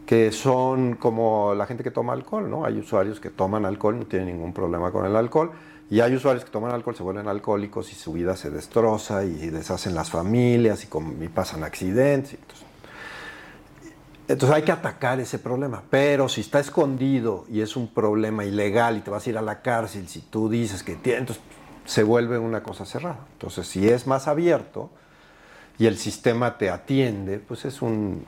que 0.07 0.33
son 0.33 0.97
como 0.97 1.55
la 1.55 1.67
gente 1.67 1.83
que 1.85 1.91
toma 1.91 2.13
alcohol, 2.13 2.51
¿no? 2.51 2.65
Hay 2.65 2.79
usuarios 2.79 3.21
que 3.21 3.31
toman 3.31 3.65
alcohol, 3.65 3.99
no 3.99 4.05
tienen 4.07 4.29
ningún 4.29 4.53
problema 4.53 4.91
con 4.91 5.07
el 5.07 5.17
alcohol, 5.17 5.53
y 5.93 6.01
hay 6.01 6.15
usuarios 6.15 6.43
que 6.43 6.51
toman 6.51 6.73
alcohol, 6.73 6.97
se 6.97 7.03
vuelven 7.03 7.29
alcohólicos 7.29 7.93
y 7.93 7.95
su 7.95 8.15
vida 8.15 8.35
se 8.35 8.49
destroza 8.49 9.27
y 9.27 9.51
deshacen 9.51 9.95
las 9.95 10.09
familias 10.09 10.85
y, 10.85 11.29
pasan 11.29 11.65
accidentes. 11.65 12.39
entonces, 14.27 14.57
hay 14.57 14.63
que 14.63 14.73
atacar 14.73 15.21
ese 15.21 15.39
problema, 15.39 15.83
pero 15.91 16.31
si 16.31 16.41
está 16.41 16.61
escondido 16.61 17.45
y 17.51 17.61
es 17.61 17.77
un 17.77 17.89
problema 17.89 18.47
ilegal 18.47 18.97
y 18.97 19.01
te 19.03 19.11
vas 19.11 19.27
a 19.27 19.31
ir 19.31 19.37
a 19.37 19.43
la 19.43 19.61
cárcel, 19.61 20.09
si 20.09 20.21
tú 20.21 20.49
dices 20.49 20.83
que 20.83 20.95
tiene, 20.95 21.19
entonces 21.19 21.45
se 21.85 22.05
vuelve 22.05 22.39
una 22.39 22.63
cosa 22.63 22.87
cerrada. 22.87 23.27
Entonces 23.35 23.67
si 23.67 23.87
es 23.87 24.07
más 24.07 24.29
abierto 24.29 24.89
y 25.79 25.85
el 25.85 25.99
sistema 25.99 26.57
te 26.57 26.71
atiende, 26.71 27.39
pues 27.39 27.67
es 27.67 27.83
un, 27.83 28.25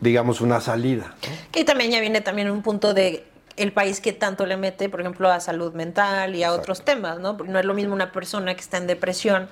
digamos, 0.00 0.40
una 0.40 0.60
salida. 0.60 1.14
Que 1.52 1.62
también 1.64 1.92
ya 1.92 2.00
viene 2.00 2.22
también 2.22 2.50
un 2.50 2.62
punto 2.62 2.92
de 2.92 3.24
el 3.56 3.72
país 3.72 4.00
que 4.00 4.12
tanto 4.12 4.46
le 4.46 4.56
mete, 4.56 4.88
por 4.88 5.00
ejemplo, 5.00 5.30
a 5.30 5.40
salud 5.40 5.72
mental 5.74 6.34
y 6.34 6.44
a 6.44 6.52
otros 6.52 6.84
temas, 6.84 7.18
¿no? 7.18 7.36
Porque 7.36 7.52
no 7.52 7.58
es 7.58 7.64
lo 7.64 7.74
mismo 7.74 7.94
una 7.94 8.12
persona 8.12 8.54
que 8.54 8.60
está 8.60 8.78
en 8.78 8.86
depresión 8.86 9.48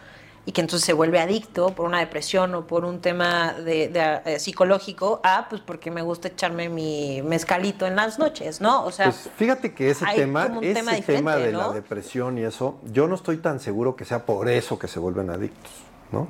y 0.47 0.53
que 0.53 0.63
entonces 0.63 0.87
se 0.87 0.93
vuelve 0.93 1.21
adicto 1.21 1.75
por 1.75 1.87
una 1.87 2.01
depresión 2.01 2.55
o 2.55 2.67
por 2.67 2.85
un 2.85 3.01
tema 3.01 3.53
de, 3.53 3.89
de, 3.89 4.21
eh, 4.25 4.39
psicológico, 4.39 5.21
a 5.23 5.49
pues 5.49 5.61
porque 5.61 5.91
me 5.91 6.03
gusta 6.03 6.29
echarme 6.29 6.69
mi 6.69 7.21
mezcalito 7.23 7.87
en 7.87 7.95
las 7.95 8.19
noches, 8.19 8.61
¿no? 8.61 8.85
O 8.85 8.91
sea, 8.91 9.07
Pues 9.07 9.29
fíjate 9.37 9.75
que 9.75 9.91
ese 9.91 10.07
tema, 10.15 10.51
ese 10.63 10.75
tema 10.75 11.01
tema, 11.03 11.37
de 11.37 11.53
¿no? 11.53 11.69
la 11.69 11.73
depresión 11.73 12.39
y 12.39 12.45
eso, 12.45 12.79
yo 12.85 13.07
no 13.07 13.17
estoy 13.17 13.37
tan 13.37 13.61
seguro 13.61 13.97
que 13.97 14.05
sea 14.05 14.25
por 14.25 14.49
eso 14.49 14.79
que 14.79 14.89
se 14.89 14.99
vuelven 14.99 15.29
adictos, 15.31 15.73
¿no? 16.11 16.29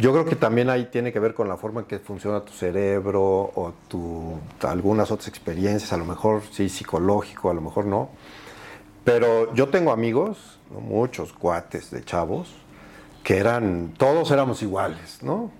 Yo 0.00 0.12
creo 0.12 0.24
que 0.24 0.34
también 0.34 0.70
ahí 0.70 0.86
tiene 0.86 1.12
que 1.12 1.20
ver 1.20 1.34
con 1.34 1.46
la 1.46 1.58
forma 1.58 1.80
en 1.80 1.86
que 1.86 1.98
funciona 1.98 2.40
tu 2.40 2.52
cerebro 2.52 3.22
o 3.22 3.74
tu, 3.86 4.38
algunas 4.62 5.10
otras 5.10 5.28
experiencias, 5.28 5.92
a 5.92 5.98
lo 5.98 6.06
mejor 6.06 6.42
sí 6.50 6.70
psicológico, 6.70 7.50
a 7.50 7.54
lo 7.54 7.60
mejor 7.60 7.84
no. 7.84 8.08
Pero 9.04 9.52
yo 9.52 9.68
tengo 9.68 9.92
amigos, 9.92 10.58
muchos 10.70 11.34
cuates 11.34 11.90
de 11.90 12.02
chavos, 12.02 12.48
que 13.22 13.36
eran, 13.36 13.92
todos 13.98 14.30
éramos 14.30 14.62
iguales, 14.62 15.22
¿no? 15.22 15.50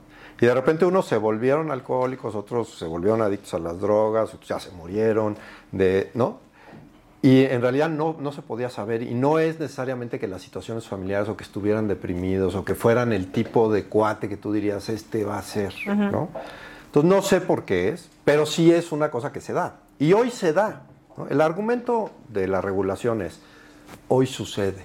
Y 0.40 0.46
de 0.46 0.54
repente 0.54 0.86
unos 0.86 1.06
se 1.06 1.18
volvieron 1.18 1.70
alcohólicos, 1.70 2.34
otros 2.34 2.78
se 2.78 2.86
volvieron 2.86 3.20
adictos 3.20 3.52
a 3.52 3.58
las 3.58 3.78
drogas, 3.78 4.32
otros 4.32 4.48
ya 4.48 4.58
se 4.58 4.70
murieron, 4.70 5.36
de, 5.70 6.10
¿no? 6.14 6.38
Y 7.22 7.44
en 7.44 7.60
realidad 7.60 7.90
no, 7.90 8.16
no 8.18 8.32
se 8.32 8.40
podía 8.40 8.70
saber, 8.70 9.02
y 9.02 9.12
no 9.14 9.38
es 9.38 9.60
necesariamente 9.60 10.18
que 10.18 10.26
las 10.26 10.40
situaciones 10.40 10.88
familiares 10.88 11.28
o 11.28 11.36
que 11.36 11.44
estuvieran 11.44 11.86
deprimidos 11.86 12.54
o 12.54 12.64
que 12.64 12.74
fueran 12.74 13.12
el 13.12 13.30
tipo 13.30 13.70
de 13.70 13.84
cuate 13.84 14.28
que 14.28 14.38
tú 14.38 14.52
dirías, 14.52 14.88
este 14.88 15.24
va 15.24 15.38
a 15.38 15.42
ser, 15.42 15.74
¿no? 15.86 16.30
Entonces 16.86 17.08
no 17.08 17.22
sé 17.22 17.40
por 17.40 17.64
qué 17.64 17.90
es, 17.90 18.08
pero 18.24 18.46
sí 18.46 18.72
es 18.72 18.90
una 18.90 19.10
cosa 19.10 19.32
que 19.32 19.40
se 19.40 19.52
da. 19.52 19.76
Y 19.98 20.12
hoy 20.14 20.30
se 20.30 20.52
da. 20.52 20.82
¿no? 21.16 21.28
El 21.28 21.40
argumento 21.40 22.10
de 22.28 22.48
la 22.48 22.60
regulación 22.60 23.22
es, 23.22 23.38
hoy 24.08 24.26
sucede. 24.26 24.84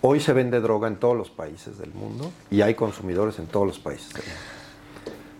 Hoy 0.00 0.20
se 0.20 0.32
vende 0.32 0.60
droga 0.60 0.88
en 0.88 0.96
todos 0.96 1.16
los 1.16 1.30
países 1.30 1.78
del 1.78 1.92
mundo 1.92 2.32
y 2.50 2.62
hay 2.62 2.74
consumidores 2.74 3.38
en 3.38 3.46
todos 3.46 3.66
los 3.66 3.78
países 3.78 4.12
del 4.12 4.22
mundo. 4.24 4.40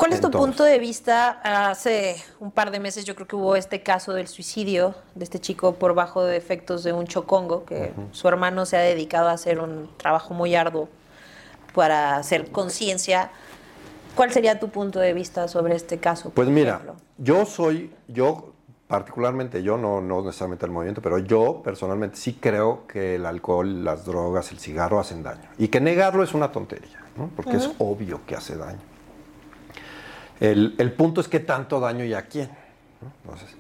¿Cuál 0.07 0.15
es 0.15 0.21
tu 0.21 0.31
punto 0.31 0.63
de 0.63 0.79
vista? 0.79 1.41
Hace 1.43 2.15
un 2.39 2.53
par 2.53 2.71
de 2.71 2.79
meses 2.79 3.05
yo 3.05 3.17
creo 3.17 3.27
que 3.27 3.35
hubo 3.35 3.57
este 3.57 3.83
caso 3.83 4.13
del 4.13 4.29
suicidio 4.29 4.95
de 5.17 5.25
este 5.25 5.41
chico 5.41 5.75
por 5.75 5.95
bajo 5.95 6.23
de 6.23 6.37
efectos 6.37 6.85
de 6.85 6.93
un 6.93 7.09
chocongo, 7.09 7.65
que 7.65 7.93
su 8.13 8.29
hermano 8.29 8.67
se 8.67 8.77
ha 8.77 8.81
dedicado 8.83 9.29
a 9.29 9.33
hacer 9.33 9.59
un 9.59 9.91
trabajo 9.97 10.33
muy 10.33 10.55
arduo 10.55 10.89
para 11.75 12.19
hacer 12.19 12.53
conciencia. 12.53 13.31
¿Cuál 14.15 14.31
sería 14.31 14.61
tu 14.61 14.69
punto 14.69 15.01
de 15.01 15.13
vista 15.13 15.49
sobre 15.49 15.75
este 15.75 15.99
caso? 15.99 16.31
Pues 16.31 16.47
mira, 16.47 16.75
ejemplo? 16.75 16.95
yo 17.19 17.45
soy, 17.45 17.93
yo 18.07 18.53
particularmente, 18.87 19.65
yo 19.65 19.77
no, 19.77 20.01
no 20.01 20.23
necesariamente 20.23 20.67
el 20.67 20.71
movimiento, 20.71 21.03
pero 21.03 21.19
yo 21.19 21.63
personalmente 21.65 22.17
sí 22.17 22.39
creo 22.41 22.87
que 22.87 23.17
el 23.17 23.27
alcohol, 23.27 23.85
las 23.85 24.05
drogas, 24.05 24.53
el 24.53 24.61
cigarro 24.61 25.01
hacen 25.01 25.25
daño. 25.25 25.51
Y 25.59 25.67
que 25.67 25.81
negarlo 25.81 26.23
es 26.23 26.33
una 26.33 26.53
tontería, 26.53 27.05
¿no? 27.17 27.29
porque 27.35 27.57
es 27.57 27.71
obvio 27.79 28.21
que 28.25 28.37
hace 28.37 28.57
daño. 28.57 28.96
El, 30.41 30.75
el 30.79 30.93
punto 30.93 31.21
es 31.21 31.29
qué 31.29 31.41
tanto 31.41 31.81
daño 31.81 32.05
y 32.05 32.15
a 32.15 32.23
quién. 32.23 32.51
Entonces, 33.23 33.57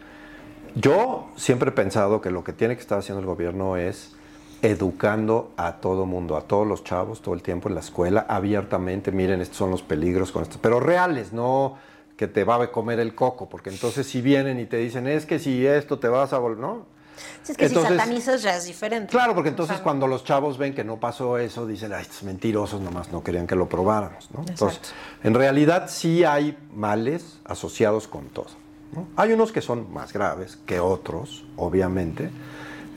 yo 0.75 1.29
siempre 1.37 1.71
he 1.71 1.73
pensado 1.73 2.21
que 2.21 2.31
lo 2.31 2.45
que 2.45 2.53
tiene 2.53 2.75
que 2.75 2.83
estar 2.83 2.99
haciendo 2.99 3.21
el 3.21 3.27
gobierno 3.27 3.77
es 3.77 4.15
educando 4.63 5.53
a 5.57 5.77
todo 5.77 6.07
mundo, 6.07 6.37
a 6.37 6.43
todos 6.43 6.67
los 6.67 6.83
chavos 6.83 7.21
todo 7.21 7.35
el 7.35 7.43
tiempo 7.43 7.69
en 7.69 7.75
la 7.75 7.81
escuela, 7.81 8.27
abiertamente, 8.29 9.13
miren, 9.13 9.41
estos 9.41 9.59
son 9.59 9.71
los 9.71 9.83
peligros 9.83 10.33
con 10.33 10.43
esto, 10.43 10.59
pero 10.61 10.81
reales, 10.81 11.33
no 11.33 11.77
que 12.17 12.27
te 12.27 12.45
va 12.45 12.63
a 12.63 12.73
comer 12.73 12.99
el 12.99 13.15
coco, 13.15 13.49
porque 13.49 13.71
entonces 13.71 14.07
si 14.07 14.23
vienen 14.23 14.59
y 14.59 14.65
te 14.65 14.79
dicen, 14.79 15.07
es 15.07 15.27
que 15.27 15.39
si 15.39 15.67
esto 15.67 15.99
te 15.99 16.09
vas 16.09 16.33
a 16.33 16.39
volver, 16.39 16.59
¿no? 16.59 16.96
Si 17.43 17.53
es 17.53 17.59
que 17.59 17.67
Entonces- 17.67 17.93
si 17.93 17.99
satanizas 17.99 18.43
ya 18.43 18.57
es 18.57 18.65
diferente. 18.67 19.11
Claro, 19.11 19.35
porque 19.35 19.49
entonces 19.51 19.75
O 19.75 19.77
sea, 19.79 19.83
cuando 19.85 20.07
los 20.07 20.25
chavos 20.25 20.59
ven 20.59 20.75
que 20.75 20.85
no 20.85 20.97
pasó 20.99 21.39
eso, 21.39 21.67
dicen, 21.67 21.93
ay, 21.93 22.03
estos 22.03 22.23
mentirosos 22.23 22.81
nomás 22.81 23.11
no 23.13 23.23
querían 23.25 23.47
que 23.47 23.55
lo 23.57 23.69
probáramos. 23.69 24.29
¿no? 24.33 24.45
Entonces, 24.49 24.81
en 25.23 25.35
realidad 25.35 25.89
sí 25.89 26.25
hay 26.25 26.57
males 26.75 27.39
asociados 27.45 28.07
con 28.09 28.27
todo. 28.27 28.49
¿no? 28.93 29.07
Hay 29.17 29.33
unos 29.33 29.53
que 29.53 29.61
son 29.63 29.93
más 29.93 30.13
graves 30.13 30.59
que 30.67 30.81
otros, 30.81 31.45
obviamente. 31.57 32.31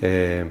eh, 0.01 0.49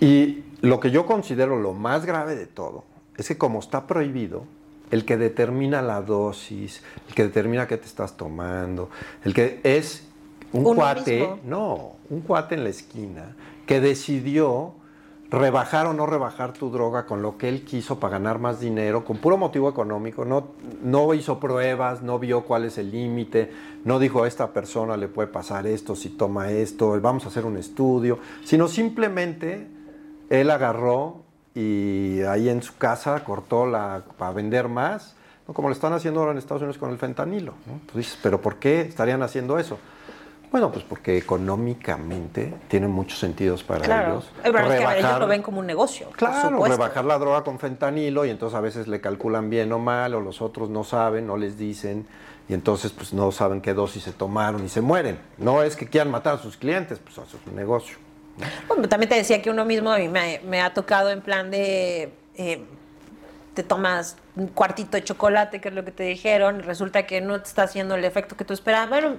y 0.00 0.44
lo 0.62 0.80
que 0.80 0.90
yo 0.90 1.06
considero 1.06 1.56
lo 1.58 1.72
más 1.72 2.04
grave 2.06 2.34
de 2.36 2.46
todo 2.46 2.84
es 3.16 3.28
que 3.28 3.36
como 3.38 3.58
está 3.60 3.86
prohibido, 3.86 4.44
el 4.90 5.04
que 5.04 5.16
determina 5.16 5.82
la 5.82 6.00
dosis, 6.02 6.82
el 7.08 7.14
que 7.14 7.22
determina 7.24 7.66
qué 7.68 7.76
te 7.76 7.86
estás 7.86 8.16
tomando, 8.16 8.90
el 9.24 9.34
que 9.34 9.60
es 9.62 10.04
un 10.52 10.66
Uno 10.66 10.74
cuate, 10.74 11.20
mismo. 11.20 11.38
no, 11.44 11.92
un 12.10 12.20
cuate 12.22 12.54
en 12.54 12.64
la 12.64 12.70
esquina 12.70 13.36
que 13.66 13.80
decidió 13.80 14.74
rebajar 15.30 15.86
o 15.86 15.92
no 15.92 16.06
rebajar 16.06 16.52
tu 16.52 16.70
droga 16.70 17.06
con 17.06 17.22
lo 17.22 17.38
que 17.38 17.48
él 17.48 17.64
quiso 17.64 18.00
para 18.00 18.14
ganar 18.14 18.40
más 18.40 18.58
dinero, 18.58 19.04
con 19.04 19.18
puro 19.18 19.36
motivo 19.36 19.68
económico, 19.68 20.24
no, 20.24 20.48
no 20.82 21.14
hizo 21.14 21.38
pruebas, 21.38 22.02
no 22.02 22.18
vio 22.18 22.42
cuál 22.42 22.64
es 22.64 22.78
el 22.78 22.90
límite, 22.90 23.52
no 23.84 24.00
dijo 24.00 24.24
a 24.24 24.28
esta 24.28 24.52
persona 24.52 24.96
le 24.96 25.06
puede 25.06 25.28
pasar 25.28 25.68
esto 25.68 25.94
si 25.94 26.08
toma 26.10 26.50
esto, 26.50 27.00
vamos 27.00 27.24
a 27.26 27.28
hacer 27.28 27.44
un 27.46 27.56
estudio, 27.56 28.18
sino 28.44 28.66
simplemente 28.66 29.68
él 30.30 30.50
agarró 30.50 31.22
y 31.54 32.22
ahí 32.22 32.48
en 32.48 32.62
su 32.62 32.76
casa 32.76 33.22
cortó 33.22 33.66
la 33.66 34.02
para 34.18 34.32
vender 34.32 34.68
más, 34.68 35.14
como 35.46 35.68
lo 35.68 35.74
están 35.74 35.92
haciendo 35.92 36.20
ahora 36.20 36.32
en 36.32 36.38
Estados 36.38 36.62
Unidos 36.62 36.78
con 36.78 36.90
el 36.90 36.98
fentanilo. 36.98 37.54
¿no? 37.66 37.80
Dices, 37.94 38.18
pero 38.22 38.40
¿por 38.40 38.56
qué 38.56 38.82
estarían 38.82 39.22
haciendo 39.22 39.58
eso? 39.58 39.78
Bueno, 40.50 40.72
pues 40.72 40.84
porque 40.84 41.16
económicamente 41.16 42.52
tiene 42.68 42.88
muchos 42.88 43.18
sentidos 43.18 43.62
para 43.62 43.84
Claro. 43.84 44.12
ellos. 44.14 44.30
Pero 44.42 44.58
es 44.58 44.64
que 44.66 44.76
ellos 44.78 44.92
Rebajar- 44.94 45.18
lo 45.20 45.26
ven 45.26 45.42
como 45.42 45.60
un 45.60 45.66
negocio. 45.66 46.08
por 46.08 46.16
Claro, 46.16 46.48
supuesto. 46.50 46.76
rebajar 46.76 47.04
la 47.04 47.18
droga 47.18 47.44
con 47.44 47.58
fentanilo 47.58 48.24
y 48.24 48.30
entonces 48.30 48.56
a 48.56 48.60
veces 48.60 48.88
le 48.88 49.00
calculan 49.00 49.48
bien 49.48 49.72
o 49.72 49.78
mal 49.78 50.14
o 50.14 50.20
los 50.20 50.42
otros 50.42 50.68
no 50.68 50.82
saben, 50.84 51.26
no 51.26 51.36
les 51.36 51.56
dicen 51.56 52.06
y 52.48 52.54
entonces 52.54 52.90
pues 52.90 53.12
no 53.12 53.30
saben 53.30 53.60
qué 53.60 53.74
dosis 53.74 54.02
se 54.02 54.12
tomaron 54.12 54.64
y 54.64 54.68
se 54.68 54.80
mueren. 54.80 55.20
No 55.38 55.62
es 55.62 55.76
que 55.76 55.86
quieran 55.86 56.10
matar 56.10 56.34
a 56.34 56.38
sus 56.38 56.56
clientes, 56.56 56.98
pues 56.98 57.12
eso 57.16 57.36
es 57.36 57.46
un 57.46 57.54
negocio. 57.54 57.96
Bueno, 58.66 58.88
también 58.88 59.08
te 59.08 59.14
decía 59.16 59.40
que 59.42 59.50
uno 59.50 59.64
mismo 59.64 59.90
a 59.92 59.98
mí 59.98 60.08
me, 60.08 60.40
me 60.44 60.60
ha 60.62 60.72
tocado 60.74 61.10
en 61.10 61.20
plan 61.20 61.50
de. 61.50 62.12
eh, 62.36 62.64
te 63.54 63.62
tomas 63.62 64.16
un 64.36 64.48
cuartito 64.48 64.92
de 64.96 65.04
chocolate, 65.04 65.60
que 65.60 65.68
es 65.68 65.74
lo 65.74 65.84
que 65.84 65.90
te 65.90 66.04
dijeron, 66.04 66.62
resulta 66.62 67.06
que 67.06 67.20
no 67.20 67.40
te 67.40 67.48
está 67.48 67.64
haciendo 67.64 67.94
el 67.94 68.04
efecto 68.04 68.36
que 68.36 68.44
tú 68.44 68.52
esperabas. 68.52 68.88
Bueno, 68.88 69.16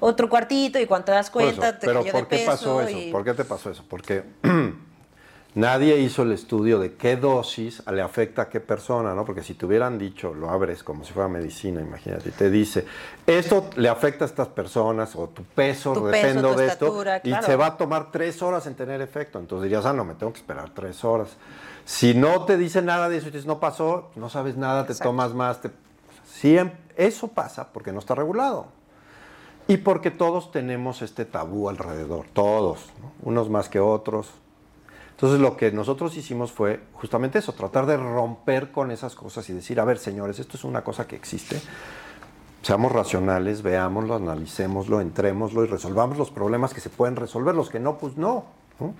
otro 0.00 0.28
cuartito, 0.28 0.78
y 0.78 0.86
cuando 0.86 1.06
te 1.06 1.12
das 1.12 1.30
Por 1.30 1.42
eso, 1.42 1.56
cuenta, 1.56 1.78
te 1.78 1.86
Pero 1.86 2.00
cayó 2.00 2.12
¿por 2.12 2.22
de 2.22 2.28
qué 2.28 2.36
peso. 2.36 2.50
pasó 2.50 2.80
eso? 2.82 2.98
¿Por 3.10 3.24
qué 3.24 3.34
te 3.34 3.44
pasó 3.44 3.70
eso? 3.70 3.84
Porque 3.88 4.22
nadie 5.54 5.98
hizo 5.98 6.22
el 6.22 6.32
estudio 6.32 6.78
de 6.78 6.94
qué 6.94 7.16
dosis 7.16 7.82
le 7.90 8.00
afecta 8.00 8.42
a 8.42 8.48
qué 8.48 8.60
persona, 8.60 9.14
¿no? 9.14 9.24
Porque 9.24 9.42
si 9.42 9.54
te 9.54 9.66
hubieran 9.66 9.98
dicho, 9.98 10.32
lo 10.32 10.48
abres 10.48 10.82
como 10.82 11.04
si 11.04 11.12
fuera 11.12 11.28
medicina, 11.28 11.80
imagínate, 11.80 12.28
y 12.30 12.32
te 12.32 12.50
dice, 12.50 12.86
esto 13.26 13.68
le 13.76 13.88
afecta 13.88 14.24
a 14.24 14.28
estas 14.28 14.48
personas, 14.48 15.14
o 15.16 15.28
tu 15.28 15.42
peso, 15.42 15.92
Tu 15.92 16.10
peso, 16.10 16.40
tu 16.40 16.56
de 16.56 16.66
esto, 16.66 17.04
y 17.24 17.34
se 17.42 17.56
va 17.56 17.66
a 17.66 17.76
tomar 17.76 18.10
tres 18.12 18.40
horas 18.42 18.66
en 18.66 18.74
tener 18.74 19.00
efecto. 19.02 19.38
Entonces 19.38 19.64
dirías, 19.64 19.84
ah, 19.84 19.92
no, 19.92 20.04
me 20.04 20.14
tengo 20.14 20.32
que 20.32 20.38
esperar 20.38 20.70
tres 20.70 21.04
horas. 21.04 21.36
Si 21.84 22.14
no 22.14 22.44
te 22.44 22.56
dice 22.56 22.80
nada 22.82 23.08
de 23.08 23.16
eso 23.18 23.28
y 23.28 23.30
dices, 23.30 23.46
no 23.46 23.60
pasó, 23.60 24.10
no 24.16 24.28
sabes 24.28 24.56
nada, 24.56 24.86
te 24.86 24.92
Exacto. 24.92 25.10
tomas 25.10 25.34
más, 25.34 25.60
te... 25.60 25.70
Siem- 26.40 26.72
eso 26.96 27.28
pasa 27.28 27.72
porque 27.72 27.92
no 27.92 27.98
está 27.98 28.14
regulado. 28.14 28.66
Y 29.68 29.78
porque 29.78 30.10
todos 30.10 30.50
tenemos 30.50 31.02
este 31.02 31.24
tabú 31.24 31.68
alrededor, 31.68 32.26
todos, 32.32 32.86
¿no? 33.00 33.12
unos 33.22 33.48
más 33.48 33.68
que 33.68 33.80
otros. 33.80 34.30
Entonces 35.12 35.38
lo 35.40 35.56
que 35.56 35.70
nosotros 35.70 36.16
hicimos 36.16 36.50
fue 36.50 36.82
justamente 36.94 37.38
eso, 37.38 37.52
tratar 37.52 37.86
de 37.86 37.96
romper 37.96 38.72
con 38.72 38.90
esas 38.90 39.14
cosas 39.14 39.48
y 39.50 39.52
decir, 39.52 39.78
a 39.78 39.84
ver 39.84 39.98
señores, 39.98 40.40
esto 40.40 40.56
es 40.56 40.64
una 40.64 40.82
cosa 40.82 41.06
que 41.06 41.14
existe, 41.14 41.60
seamos 42.62 42.90
racionales, 42.90 43.62
veámoslo, 43.62 44.16
analicémoslo, 44.16 45.00
entrémoslo 45.00 45.62
y 45.64 45.68
resolvamos 45.68 46.18
los 46.18 46.30
problemas 46.32 46.74
que 46.74 46.80
se 46.80 46.90
pueden 46.90 47.14
resolver, 47.14 47.54
los 47.54 47.70
que 47.70 47.78
no, 47.78 47.98
pues 47.98 48.16
no. 48.16 48.44
¿no? 48.80 48.94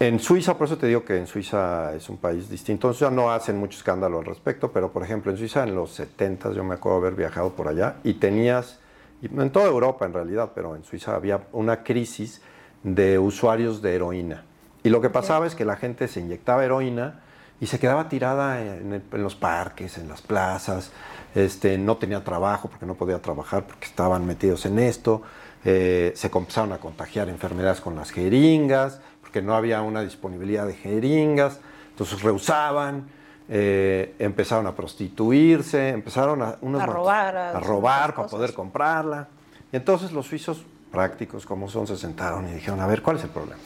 En 0.00 0.20
Suiza, 0.20 0.56
por 0.56 0.68
eso 0.68 0.78
te 0.78 0.86
digo 0.86 1.04
que 1.04 1.16
en 1.16 1.26
Suiza 1.26 1.92
es 1.94 2.08
un 2.08 2.18
país 2.18 2.48
distinto. 2.48 2.86
En 2.88 2.94
Suiza 2.94 3.10
no 3.10 3.32
hacen 3.32 3.56
mucho 3.58 3.76
escándalo 3.78 4.20
al 4.20 4.24
respecto, 4.26 4.70
pero 4.70 4.92
por 4.92 5.02
ejemplo 5.02 5.32
en 5.32 5.38
Suiza 5.38 5.64
en 5.64 5.74
los 5.74 5.90
70 5.94 6.52
yo 6.52 6.62
me 6.62 6.74
acuerdo 6.74 6.98
haber 6.98 7.14
viajado 7.14 7.50
por 7.50 7.66
allá 7.66 7.96
y 8.04 8.14
tenías, 8.14 8.78
en 9.22 9.50
toda 9.50 9.66
Europa 9.66 10.06
en 10.06 10.12
realidad, 10.12 10.52
pero 10.54 10.76
en 10.76 10.84
Suiza 10.84 11.16
había 11.16 11.40
una 11.52 11.82
crisis 11.82 12.40
de 12.84 13.18
usuarios 13.18 13.82
de 13.82 13.96
heroína. 13.96 14.44
Y 14.84 14.90
lo 14.90 15.00
que 15.00 15.10
pasaba 15.10 15.48
es 15.48 15.56
que 15.56 15.64
la 15.64 15.74
gente 15.74 16.06
se 16.06 16.20
inyectaba 16.20 16.64
heroína 16.64 17.20
y 17.60 17.66
se 17.66 17.80
quedaba 17.80 18.08
tirada 18.08 18.62
en, 18.64 18.92
el- 18.92 19.02
en 19.10 19.22
los 19.24 19.34
parques, 19.34 19.98
en 19.98 20.06
las 20.08 20.22
plazas, 20.22 20.92
este, 21.34 21.76
no 21.76 21.96
tenía 21.96 22.22
trabajo 22.22 22.68
porque 22.68 22.86
no 22.86 22.94
podía 22.94 23.20
trabajar 23.20 23.66
porque 23.66 23.86
estaban 23.86 24.24
metidos 24.24 24.64
en 24.64 24.78
esto, 24.78 25.22
eh, 25.64 26.12
se 26.14 26.28
empezaron 26.32 26.72
a 26.72 26.78
contagiar 26.78 27.28
enfermedades 27.28 27.80
con 27.80 27.96
las 27.96 28.12
jeringas, 28.12 29.00
porque 29.38 29.46
no 29.46 29.54
había 29.54 29.82
una 29.82 30.02
disponibilidad 30.02 30.66
de 30.66 30.74
jeringas, 30.74 31.60
entonces 31.90 32.22
rehusaban, 32.22 33.06
eh, 33.48 34.16
empezaron 34.18 34.66
a 34.66 34.74
prostituirse, 34.74 35.90
empezaron 35.90 36.42
a, 36.42 36.56
unos 36.60 36.82
A 36.82 36.86
robar, 36.86 37.36
a 37.36 37.60
robar 37.60 38.16
para 38.16 38.26
poder 38.26 38.52
comprarla. 38.52 39.28
Y 39.70 39.76
entonces 39.76 40.10
los 40.10 40.26
suizos 40.26 40.64
prácticos 40.90 41.46
como 41.46 41.68
son 41.68 41.86
se 41.86 41.96
sentaron 41.96 42.48
y 42.48 42.54
dijeron, 42.54 42.80
a 42.80 42.88
ver, 42.88 43.00
¿cuál 43.00 43.18
es 43.18 43.22
el 43.22 43.30
problema? 43.30 43.60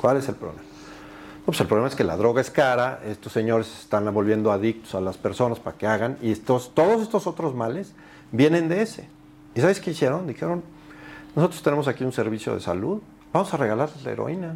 ¿Cuál 0.00 0.18
es 0.18 0.28
el 0.28 0.36
problema? 0.36 0.62
No, 0.62 1.46
pues 1.46 1.60
el 1.60 1.66
problema 1.66 1.88
es 1.88 1.96
que 1.96 2.04
la 2.04 2.16
droga 2.16 2.40
es 2.40 2.52
cara, 2.52 3.00
estos 3.04 3.32
señores 3.32 3.66
se 3.66 3.80
están 3.82 4.12
volviendo 4.14 4.52
adictos 4.52 4.94
a 4.94 5.00
las 5.00 5.16
personas 5.16 5.58
para 5.58 5.76
que 5.76 5.88
hagan, 5.88 6.18
y 6.22 6.30
estos, 6.30 6.72
todos 6.72 7.02
estos 7.02 7.26
otros 7.26 7.52
males 7.52 7.94
vienen 8.30 8.68
de 8.68 8.82
ese. 8.82 9.08
¿Y 9.56 9.60
sabes 9.60 9.80
qué 9.80 9.90
hicieron? 9.90 10.28
Dijeron, 10.28 10.62
nosotros 11.34 11.62
tenemos 11.64 11.88
aquí 11.88 12.04
un 12.04 12.12
servicio 12.12 12.54
de 12.54 12.60
salud, 12.60 13.00
vamos 13.32 13.52
a 13.52 13.56
regalarles 13.56 14.04
la 14.04 14.12
heroína. 14.12 14.54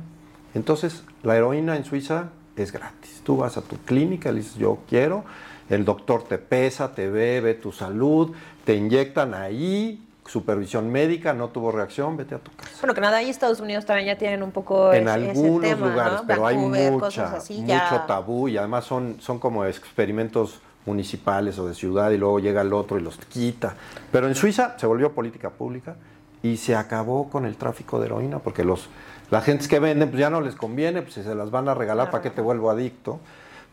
Entonces, 0.54 1.02
la 1.22 1.36
heroína 1.36 1.76
en 1.76 1.84
Suiza 1.84 2.28
es 2.56 2.72
gratis. 2.72 3.20
Tú 3.24 3.36
vas 3.38 3.56
a 3.56 3.62
tu 3.62 3.76
clínica, 3.78 4.32
le 4.32 4.38
dices, 4.38 4.56
yo 4.56 4.78
quiero, 4.88 5.24
el 5.68 5.84
doctor 5.84 6.24
te 6.24 6.38
pesa, 6.38 6.94
te 6.94 7.08
ve, 7.08 7.40
ve 7.40 7.54
tu 7.54 7.70
salud, 7.72 8.32
te 8.64 8.74
inyectan 8.74 9.34
ahí, 9.34 10.04
supervisión 10.26 10.90
médica, 10.90 11.32
no 11.32 11.48
tuvo 11.48 11.72
reacción, 11.72 12.16
vete 12.16 12.34
a 12.34 12.38
tu 12.38 12.50
casa. 12.52 12.70
Bueno, 12.80 12.94
Canadá 12.94 13.22
y 13.22 13.30
Estados 13.30 13.60
Unidos 13.60 13.84
también 13.86 14.06
ya 14.08 14.18
tienen 14.18 14.42
un 14.42 14.50
poco 14.52 14.92
En 14.92 15.08
ese- 15.08 15.30
ese 15.30 15.40
algunos 15.46 15.78
lugares, 15.80 16.20
pero 16.26 16.46
hay 16.46 16.56
mucha, 16.56 17.36
así, 17.36 17.54
mucho 17.60 17.66
ya- 17.68 18.04
tabú 18.06 18.48
y 18.48 18.56
además 18.56 18.84
son, 18.84 19.16
son 19.20 19.38
como 19.38 19.64
experimentos 19.64 20.60
municipales 20.86 21.58
o 21.58 21.66
de 21.66 21.74
ciudad 21.74 22.10
y 22.10 22.16
luego 22.18 22.38
llega 22.40 22.62
el 22.62 22.72
otro 22.72 22.98
y 22.98 23.02
los 23.02 23.16
quita. 23.18 23.74
Pero 24.10 24.26
en 24.28 24.34
Suiza 24.34 24.76
se 24.78 24.86
volvió 24.86 25.12
política 25.12 25.50
pública 25.50 25.96
y 26.42 26.56
se 26.56 26.74
acabó 26.74 27.28
con 27.28 27.44
el 27.44 27.56
tráfico 27.56 28.00
de 28.00 28.06
heroína 28.06 28.38
porque 28.38 28.64
los 28.64 28.88
la 29.30 29.40
gentes 29.40 29.68
que 29.68 29.78
venden 29.78 30.08
pues 30.08 30.20
ya 30.20 30.30
no 30.30 30.40
les 30.40 30.54
conviene, 30.54 31.02
pues 31.02 31.14
si 31.14 31.22
se 31.22 31.34
las 31.34 31.50
van 31.50 31.68
a 31.68 31.74
regalar, 31.74 32.10
¿para 32.10 32.22
qué 32.22 32.30
te 32.30 32.40
vuelvo 32.40 32.70
adicto? 32.70 33.20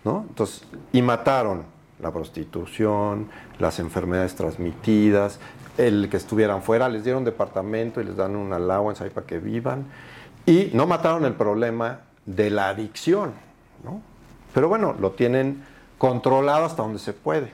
¿No? 0.04 0.26
Entonces, 0.30 0.64
y 0.94 1.02
mataron 1.02 1.64
la 2.00 2.12
prostitución, 2.12 3.30
las 3.60 3.80
enfermedades 3.80 4.36
transmitidas, 4.36 5.40
el 5.78 6.10
que 6.10 6.18
estuvieran 6.18 6.62
fuera, 6.62 6.90
les 6.90 7.04
dieron 7.04 7.24
departamento 7.24 8.02
y 8.02 8.04
les 8.04 8.16
dan 8.16 8.36
un 8.36 8.54
allowance 8.54 9.04
ahí 9.04 9.10
para 9.10 9.26
que 9.26 9.40
vivan. 9.40 9.86
Y 10.46 10.70
no 10.74 10.86
mataron 10.88 11.26
el 11.26 11.34
problema 11.34 12.02
de 12.26 12.50
la 12.50 12.70
adicción, 12.70 13.34
¿no? 13.84 14.02
Pero 14.54 14.70
bueno, 14.70 14.96
lo 15.00 15.12
tienen 15.12 15.64
controlado 15.98 16.66
hasta 16.66 16.84
donde 16.84 17.00
se 17.00 17.14
puede. 17.14 17.52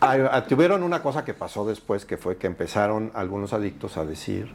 Ah, 0.00 0.44
tuvieron 0.48 0.82
una 0.82 1.02
cosa 1.02 1.24
que 1.24 1.34
pasó 1.34 1.66
después, 1.66 2.04
que 2.04 2.16
fue 2.16 2.36
que 2.36 2.46
empezaron 2.46 3.10
algunos 3.14 3.52
adictos 3.52 3.96
a 3.96 4.04
decir, 4.04 4.52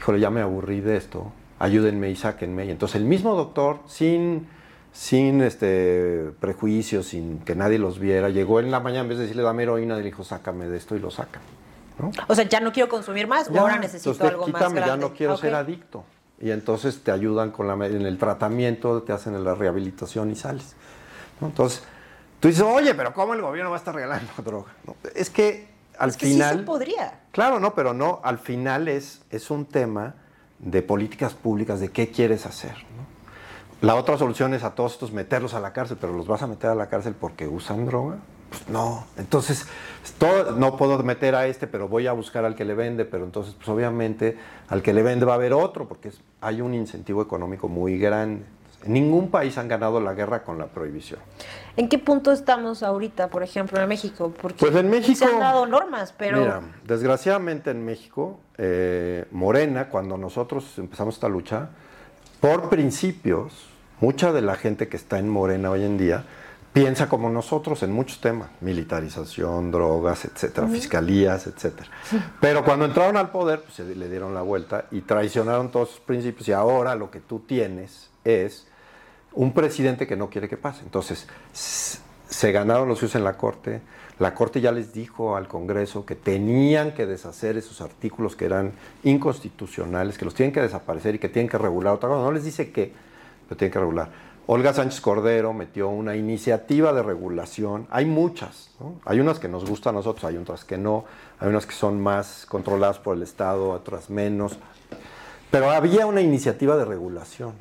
híjole, 0.00 0.18
ya 0.18 0.30
me 0.30 0.40
aburrí 0.40 0.80
de 0.80 0.96
esto, 0.96 1.32
ayúdenme 1.58 2.10
y 2.10 2.16
sáquenme. 2.16 2.66
Y 2.66 2.70
entonces 2.70 2.96
el 2.96 3.04
mismo 3.04 3.34
doctor, 3.34 3.80
sin, 3.86 4.46
sin 4.92 5.40
este, 5.42 6.30
prejuicios, 6.40 7.06
sin 7.06 7.38
que 7.40 7.54
nadie 7.54 7.78
los 7.78 7.98
viera, 7.98 8.28
llegó 8.28 8.60
en 8.60 8.70
la 8.70 8.80
mañana, 8.80 9.02
en 9.02 9.08
vez 9.08 9.18
de 9.18 9.24
decirle 9.24 9.42
dame 9.42 9.64
heroína, 9.64 9.96
le 9.96 10.02
dijo, 10.02 10.24
sácame 10.24 10.66
de 10.68 10.76
esto 10.76 10.96
y 10.96 11.00
lo 11.00 11.10
sacan. 11.10 11.42
¿no? 11.98 12.10
O 12.28 12.34
sea, 12.34 12.44
ya 12.44 12.60
no 12.60 12.72
quiero 12.72 12.88
consumir 12.88 13.26
más, 13.28 13.48
o 13.48 13.52
Ya, 13.52 13.60
ahora 13.60 13.78
necesito 13.78 14.10
entonces, 14.10 14.32
algo 14.34 14.48
más 14.48 14.60
grande. 14.60 14.80
ya 14.86 14.96
no 14.96 15.12
quiero 15.12 15.36
ser 15.36 15.54
adicto. 15.54 16.04
Y 16.40 16.50
entonces 16.50 17.02
te 17.02 17.12
ayudan 17.12 17.52
con 17.52 17.68
la, 17.68 17.74
en 17.86 18.02
el 18.02 18.18
tratamiento, 18.18 19.02
te 19.02 19.12
hacen 19.12 19.42
la 19.44 19.54
rehabilitación 19.54 20.30
y 20.32 20.34
sales. 20.34 20.74
¿no? 21.40 21.46
Entonces, 21.46 21.84
tú 22.40 22.48
dices, 22.48 22.64
oye, 22.64 22.94
pero 22.94 23.14
¿cómo 23.14 23.34
el 23.34 23.40
gobierno 23.40 23.70
va 23.70 23.76
a 23.76 23.78
estar 23.78 23.94
regalando 23.94 24.30
droga? 24.44 24.72
No, 24.86 24.96
es 25.14 25.30
que 25.30 25.68
al 25.96 26.10
es 26.10 26.16
que 26.16 26.26
final... 26.26 26.52
sí 26.54 26.58
se 26.58 26.64
podría. 26.64 27.20
Claro, 27.30 27.60
no, 27.60 27.74
pero 27.74 27.94
no, 27.94 28.20
al 28.24 28.38
final 28.38 28.88
es, 28.88 29.22
es 29.30 29.50
un 29.50 29.64
tema 29.64 30.16
de 30.64 30.82
políticas 30.82 31.34
públicas, 31.34 31.78
de 31.80 31.90
qué 31.90 32.10
quieres 32.10 32.46
hacer. 32.46 32.72
¿no? 32.72 33.04
La 33.86 33.94
otra 33.96 34.16
solución 34.16 34.54
es 34.54 34.64
a 34.64 34.74
todos 34.74 34.92
estos 34.92 35.12
meterlos 35.12 35.54
a 35.54 35.60
la 35.60 35.72
cárcel, 35.72 35.98
pero 36.00 36.12
los 36.14 36.26
vas 36.26 36.42
a 36.42 36.46
meter 36.46 36.70
a 36.70 36.74
la 36.74 36.88
cárcel 36.88 37.14
porque 37.18 37.46
usan 37.46 37.86
droga. 37.86 38.16
Pues 38.48 38.68
no, 38.68 39.04
entonces 39.18 39.66
todo, 40.16 40.52
no 40.52 40.76
puedo 40.76 40.96
meter 41.02 41.34
a 41.34 41.46
este, 41.46 41.66
pero 41.66 41.88
voy 41.88 42.06
a 42.06 42.12
buscar 42.12 42.44
al 42.44 42.54
que 42.54 42.64
le 42.64 42.74
vende, 42.74 43.04
pero 43.04 43.24
entonces 43.24 43.54
pues 43.54 43.68
obviamente 43.68 44.38
al 44.68 44.80
que 44.80 44.92
le 44.94 45.02
vende 45.02 45.26
va 45.26 45.32
a 45.32 45.36
haber 45.36 45.52
otro, 45.52 45.88
porque 45.88 46.08
es- 46.08 46.20
hay 46.40 46.60
un 46.60 46.72
incentivo 46.72 47.20
económico 47.20 47.68
muy 47.68 47.98
grande. 47.98 48.44
En 48.84 48.92
ningún 48.92 49.30
país 49.30 49.56
han 49.58 49.66
ganado 49.66 49.98
la 50.00 50.12
guerra 50.14 50.44
con 50.44 50.58
la 50.58 50.66
prohibición. 50.66 51.18
¿En 51.76 51.88
qué 51.88 51.98
punto 51.98 52.30
estamos 52.32 52.82
ahorita, 52.82 53.28
por 53.28 53.42
ejemplo, 53.42 53.80
en 53.80 53.88
México? 53.88 54.32
Porque 54.40 54.56
Pues 54.60 54.74
en 54.76 54.88
México- 54.90 55.18
se 55.18 55.24
han 55.24 55.40
dado 55.40 55.66
normas, 55.66 56.14
pero 56.16 56.38
Mira, 56.38 56.60
desgraciadamente 56.84 57.70
en 57.70 57.84
México, 57.84 58.38
eh, 58.58 59.26
Morena, 59.30 59.88
cuando 59.88 60.16
nosotros 60.16 60.78
empezamos 60.78 61.14
esta 61.14 61.28
lucha, 61.28 61.70
por 62.40 62.68
principios, 62.68 63.66
mucha 64.00 64.32
de 64.32 64.42
la 64.42 64.54
gente 64.56 64.88
que 64.88 64.96
está 64.96 65.18
en 65.18 65.28
Morena 65.28 65.70
hoy 65.70 65.84
en 65.84 65.98
día 65.98 66.24
piensa 66.74 67.08
como 67.08 67.30
nosotros 67.30 67.84
en 67.84 67.92
muchos 67.92 68.20
temas, 68.20 68.48
militarización, 68.60 69.70
drogas, 69.70 70.24
etcétera, 70.24 70.66
fiscalías, 70.66 71.46
etcétera. 71.46 71.88
Pero 72.40 72.64
cuando 72.64 72.84
entraron 72.84 73.16
al 73.16 73.30
poder, 73.30 73.62
pues 73.62 73.74
se 73.74 73.84
le 73.94 74.08
dieron 74.08 74.34
la 74.34 74.42
vuelta 74.42 74.86
y 74.90 75.02
traicionaron 75.02 75.70
todos 75.70 75.90
sus 75.90 76.00
principios 76.00 76.48
y 76.48 76.52
ahora 76.52 76.96
lo 76.96 77.12
que 77.12 77.20
tú 77.20 77.38
tienes 77.46 78.10
es 78.24 78.66
un 79.32 79.52
presidente 79.52 80.08
que 80.08 80.16
no 80.16 80.28
quiere 80.28 80.48
que 80.48 80.56
pase. 80.56 80.82
Entonces, 80.82 81.28
se 81.52 82.52
ganaron 82.52 82.88
los 82.88 82.98
juicios 82.98 83.14
en 83.14 83.24
la 83.24 83.36
Corte. 83.36 83.80
La 84.18 84.32
Corte 84.34 84.60
ya 84.60 84.70
les 84.70 84.92
dijo 84.92 85.36
al 85.36 85.48
Congreso 85.48 86.06
que 86.06 86.14
tenían 86.14 86.92
que 86.92 87.04
deshacer 87.04 87.56
esos 87.56 87.80
artículos 87.80 88.36
que 88.36 88.44
eran 88.44 88.72
inconstitucionales, 89.02 90.18
que 90.18 90.24
los 90.24 90.34
tienen 90.34 90.52
que 90.52 90.60
desaparecer 90.60 91.16
y 91.16 91.18
que 91.18 91.28
tienen 91.28 91.48
que 91.48 91.58
regular 91.58 91.94
otra 91.94 92.08
cosa. 92.08 92.22
No 92.22 92.30
les 92.30 92.44
dice 92.44 92.70
qué, 92.70 92.92
pero 93.48 93.58
tienen 93.58 93.72
que 93.72 93.80
regular. 93.80 94.10
Olga 94.46 94.72
Sánchez 94.72 95.00
Cordero 95.00 95.52
metió 95.52 95.88
una 95.88 96.14
iniciativa 96.14 96.92
de 96.92 97.02
regulación. 97.02 97.88
Hay 97.90 98.04
muchas, 98.04 98.70
¿no? 98.78 99.00
Hay 99.04 99.18
unas 99.18 99.38
que 99.38 99.48
nos 99.48 99.68
gustan 99.68 99.94
a 99.94 99.98
nosotros, 99.98 100.24
hay 100.24 100.36
otras 100.36 100.64
que 100.64 100.78
no. 100.78 101.06
Hay 101.40 101.48
unas 101.48 101.66
que 101.66 101.74
son 101.74 102.00
más 102.00 102.46
controladas 102.46 102.98
por 102.98 103.16
el 103.16 103.22
Estado, 103.22 103.70
otras 103.70 104.10
menos. 104.10 104.58
Pero 105.50 105.70
había 105.70 106.06
una 106.06 106.20
iniciativa 106.20 106.76
de 106.76 106.84
regulación 106.84 107.54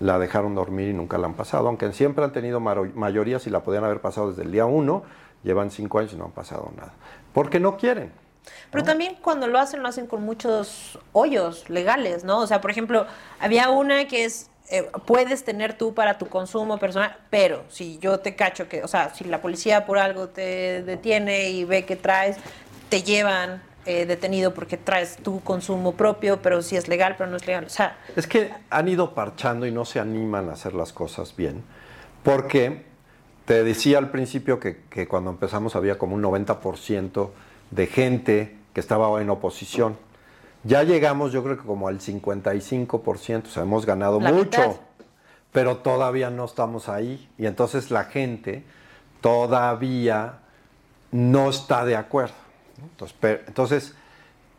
la 0.00 0.18
dejaron 0.18 0.54
dormir 0.54 0.88
y 0.88 0.92
nunca 0.92 1.18
la 1.18 1.26
han 1.26 1.34
pasado, 1.34 1.68
aunque 1.68 1.92
siempre 1.92 2.24
han 2.24 2.32
tenido 2.32 2.60
mayorías 2.60 3.46
y 3.46 3.50
la 3.50 3.60
podían 3.60 3.84
haber 3.84 4.00
pasado 4.00 4.30
desde 4.30 4.42
el 4.42 4.52
día 4.52 4.66
uno, 4.66 5.02
llevan 5.42 5.70
cinco 5.70 5.98
años 5.98 6.12
y 6.12 6.16
no 6.16 6.26
han 6.26 6.32
pasado 6.32 6.70
nada. 6.76 6.92
Porque 7.32 7.60
no 7.60 7.76
quieren. 7.76 8.12
Pero 8.70 8.84
también 8.84 9.16
cuando 9.22 9.46
lo 9.46 9.58
hacen, 9.58 9.82
lo 9.82 9.88
hacen 9.88 10.06
con 10.06 10.22
muchos 10.22 10.98
hoyos 11.12 11.68
legales, 11.70 12.24
¿no? 12.24 12.40
O 12.40 12.46
sea, 12.46 12.60
por 12.60 12.70
ejemplo, 12.70 13.06
había 13.40 13.70
una 13.70 14.06
que 14.06 14.24
es, 14.24 14.50
eh, 14.70 14.88
puedes 15.04 15.44
tener 15.44 15.76
tú 15.76 15.94
para 15.94 16.18
tu 16.18 16.26
consumo 16.26 16.78
personal, 16.78 17.16
pero 17.30 17.64
si 17.68 17.98
yo 17.98 18.20
te 18.20 18.36
cacho 18.36 18.68
que, 18.68 18.82
o 18.82 18.88
sea, 18.88 19.14
si 19.14 19.24
la 19.24 19.40
policía 19.40 19.86
por 19.86 19.98
algo 19.98 20.28
te 20.28 20.82
detiene 20.82 21.50
y 21.50 21.64
ve 21.64 21.84
que 21.84 21.96
traes, 21.96 22.36
te 22.88 23.02
llevan 23.02 23.62
eh, 23.86 24.06
detenido 24.06 24.52
porque 24.54 24.76
traes 24.76 25.16
tu 25.16 25.40
consumo 25.40 25.92
propio, 25.92 26.42
pero 26.42 26.62
si 26.62 26.76
es 26.76 26.88
legal, 26.88 27.14
pero 27.16 27.30
no 27.30 27.36
es 27.36 27.46
legal. 27.46 27.64
O 27.64 27.70
sea, 27.70 27.98
Es 28.16 28.26
que 28.26 28.52
han 28.70 28.88
ido 28.88 29.14
parchando 29.14 29.66
y 29.66 29.70
no 29.72 29.84
se 29.84 30.00
animan 30.00 30.48
a 30.48 30.52
hacer 30.52 30.74
las 30.74 30.92
cosas 30.92 31.34
bien. 31.36 31.62
Porque 32.22 32.84
te 33.44 33.62
decía 33.64 33.98
al 33.98 34.10
principio 34.10 34.58
que, 34.58 34.82
que 34.90 35.06
cuando 35.06 35.30
empezamos 35.30 35.76
había 35.76 35.98
como 35.98 36.16
un 36.16 36.22
90% 36.22 37.30
de 37.70 37.86
gente 37.86 38.56
que 38.74 38.80
estaba 38.80 39.20
en 39.22 39.30
oposición. 39.30 39.96
Ya 40.64 40.82
llegamos, 40.82 41.30
yo 41.32 41.44
creo 41.44 41.56
que 41.56 41.64
como 41.64 41.86
al 41.86 42.00
55%, 42.00 43.44
o 43.44 43.46
sea, 43.46 43.62
hemos 43.62 43.86
ganado 43.86 44.18
La 44.20 44.32
mucho, 44.32 44.60
mitad. 44.60 44.76
pero 45.52 45.76
todavía 45.76 46.28
no 46.30 46.44
estamos 46.44 46.88
ahí. 46.88 47.28
Y 47.38 47.46
entonces 47.46 47.92
la 47.92 48.04
gente 48.04 48.64
todavía 49.20 50.38
no 51.12 51.50
está 51.50 51.84
de 51.84 51.96
acuerdo. 51.96 52.34
Entonces, 52.82 53.16
pero- 53.20 53.40
entonces, 53.46 53.94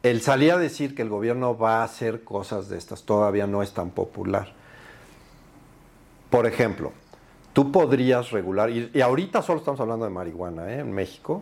el 0.03 0.21
salir 0.21 0.51
a 0.51 0.57
decir 0.57 0.95
que 0.95 1.01
el 1.01 1.09
gobierno 1.09 1.57
va 1.57 1.81
a 1.81 1.83
hacer 1.83 2.23
cosas 2.23 2.69
de 2.69 2.77
estas 2.77 3.03
todavía 3.03 3.47
no 3.47 3.61
es 3.63 3.73
tan 3.73 3.89
popular. 3.91 4.53
Por 6.29 6.45
ejemplo, 6.45 6.91
tú 7.53 7.71
podrías 7.71 8.31
regular, 8.31 8.69
y, 8.69 8.91
y 8.93 9.01
ahorita 9.01 9.41
solo 9.41 9.59
estamos 9.59 9.79
hablando 9.79 10.05
de 10.05 10.11
marihuana 10.11 10.69
¿eh? 10.73 10.79
en 10.79 10.91
México, 10.91 11.41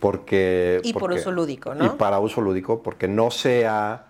porque... 0.00 0.80
Y 0.82 0.92
por 0.92 1.02
porque- 1.02 1.20
uso 1.20 1.30
lúdico, 1.32 1.74
¿no? 1.74 1.86
Y 1.86 1.88
para 1.90 2.18
uso 2.20 2.40
lúdico, 2.40 2.82
porque 2.82 3.08
no 3.08 3.30
se 3.30 3.66
ha 3.66 4.06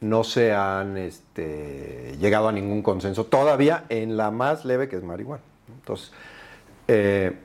no 0.00 0.22
se 0.22 0.52
han 0.52 0.98
este, 0.98 2.14
llegado 2.20 2.48
a 2.48 2.52
ningún 2.52 2.82
consenso 2.82 3.24
todavía 3.24 3.84
en 3.88 4.18
la 4.18 4.30
más 4.30 4.66
leve 4.66 4.86
que 4.86 4.96
es 4.96 5.02
marihuana. 5.02 5.42
Entonces, 5.80 6.12
eh, 6.88 7.38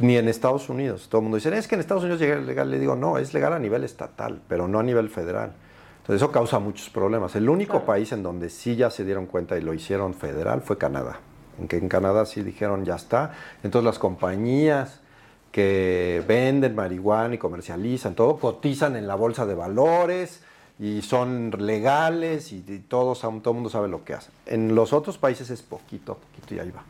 ni 0.00 0.16
en 0.16 0.28
Estados 0.28 0.68
Unidos. 0.68 1.08
Todo 1.08 1.20
el 1.20 1.22
mundo 1.24 1.36
dice, 1.36 1.56
es 1.56 1.66
que 1.66 1.74
en 1.74 1.80
Estados 1.80 2.04
Unidos 2.04 2.20
es 2.20 2.46
legal. 2.46 2.70
Le 2.70 2.78
digo, 2.78 2.96
no, 2.96 3.18
es 3.18 3.34
legal 3.34 3.52
a 3.52 3.58
nivel 3.58 3.84
estatal, 3.84 4.40
pero 4.48 4.68
no 4.68 4.78
a 4.78 4.82
nivel 4.82 5.08
federal. 5.08 5.52
Entonces, 6.00 6.22
eso 6.22 6.32
causa 6.32 6.58
muchos 6.58 6.88
problemas. 6.88 7.34
El 7.36 7.48
único 7.48 7.84
país 7.84 8.12
en 8.12 8.22
donde 8.22 8.48
sí 8.48 8.76
ya 8.76 8.90
se 8.90 9.04
dieron 9.04 9.26
cuenta 9.26 9.58
y 9.58 9.60
lo 9.60 9.74
hicieron 9.74 10.14
federal 10.14 10.62
fue 10.62 10.78
Canadá. 10.78 11.20
En 11.60 11.68
que 11.68 11.76
en 11.76 11.88
Canadá 11.88 12.24
sí 12.24 12.42
dijeron, 12.42 12.84
ya 12.84 12.94
está. 12.94 13.34
Entonces, 13.62 13.84
las 13.84 13.98
compañías 13.98 15.00
que 15.52 16.22
venden 16.26 16.74
marihuana 16.74 17.34
y 17.34 17.38
comercializan 17.38 18.14
todo, 18.14 18.36
cotizan 18.38 18.96
en 18.96 19.06
la 19.06 19.16
bolsa 19.16 19.46
de 19.46 19.54
valores 19.54 20.42
y 20.78 21.02
son 21.02 21.50
legales 21.58 22.52
y, 22.52 22.64
y 22.66 22.78
todos, 22.78 23.20
todo 23.20 23.50
el 23.50 23.54
mundo 23.54 23.68
sabe 23.68 23.88
lo 23.88 24.04
que 24.04 24.14
hacen. 24.14 24.32
En 24.46 24.74
los 24.74 24.92
otros 24.92 25.18
países 25.18 25.50
es 25.50 25.62
poquito 25.62 26.14
poquito 26.14 26.54
y 26.54 26.60
ahí 26.60 26.70
va. 26.70 26.84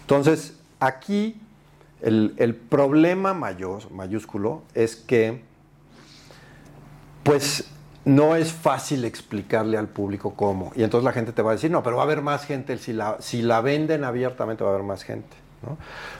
Entonces, 0.00 0.58
aquí 0.80 1.40
el, 2.04 2.34
el 2.36 2.54
problema 2.54 3.32
mayor, 3.32 3.90
mayúsculo, 3.90 4.62
es 4.74 4.94
que, 4.94 5.42
pues, 7.22 7.64
no 8.04 8.36
es 8.36 8.52
fácil 8.52 9.06
explicarle 9.06 9.78
al 9.78 9.88
público 9.88 10.34
cómo. 10.34 10.72
Y 10.76 10.82
entonces 10.82 11.04
la 11.04 11.12
gente 11.12 11.32
te 11.32 11.40
va 11.40 11.52
a 11.52 11.54
decir, 11.54 11.70
no, 11.70 11.82
pero 11.82 11.96
va 11.96 12.02
a 12.02 12.04
haber 12.04 12.20
más 12.20 12.44
gente, 12.44 12.76
si 12.76 12.92
la, 12.92 13.16
si 13.20 13.40
la 13.40 13.62
venden 13.62 14.04
abiertamente 14.04 14.62
va 14.62 14.70
a 14.70 14.74
haber 14.74 14.86
más 14.86 15.02
gente. 15.02 15.34
¿no? 15.62 15.78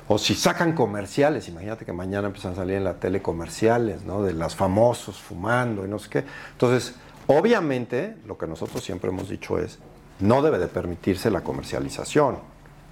O 0.08 0.16
si 0.16 0.34
sacan 0.34 0.72
comerciales, 0.72 1.48
imagínate 1.48 1.84
que 1.84 1.92
mañana 1.92 2.28
empiezan 2.28 2.52
a 2.52 2.56
salir 2.56 2.76
en 2.76 2.84
la 2.84 2.94
tele 2.94 3.20
comerciales, 3.20 4.04
¿no? 4.04 4.22
De 4.22 4.32
las 4.32 4.56
famosos 4.56 5.18
fumando 5.18 5.84
y 5.84 5.88
no 5.88 5.98
sé 5.98 6.08
qué. 6.08 6.24
Entonces, 6.52 6.94
obviamente, 7.26 8.16
lo 8.26 8.38
que 8.38 8.46
nosotros 8.46 8.82
siempre 8.82 9.10
hemos 9.10 9.28
dicho 9.28 9.58
es, 9.58 9.78
no 10.20 10.40
debe 10.40 10.58
de 10.58 10.68
permitirse 10.68 11.30
la 11.30 11.42
comercialización 11.42 12.38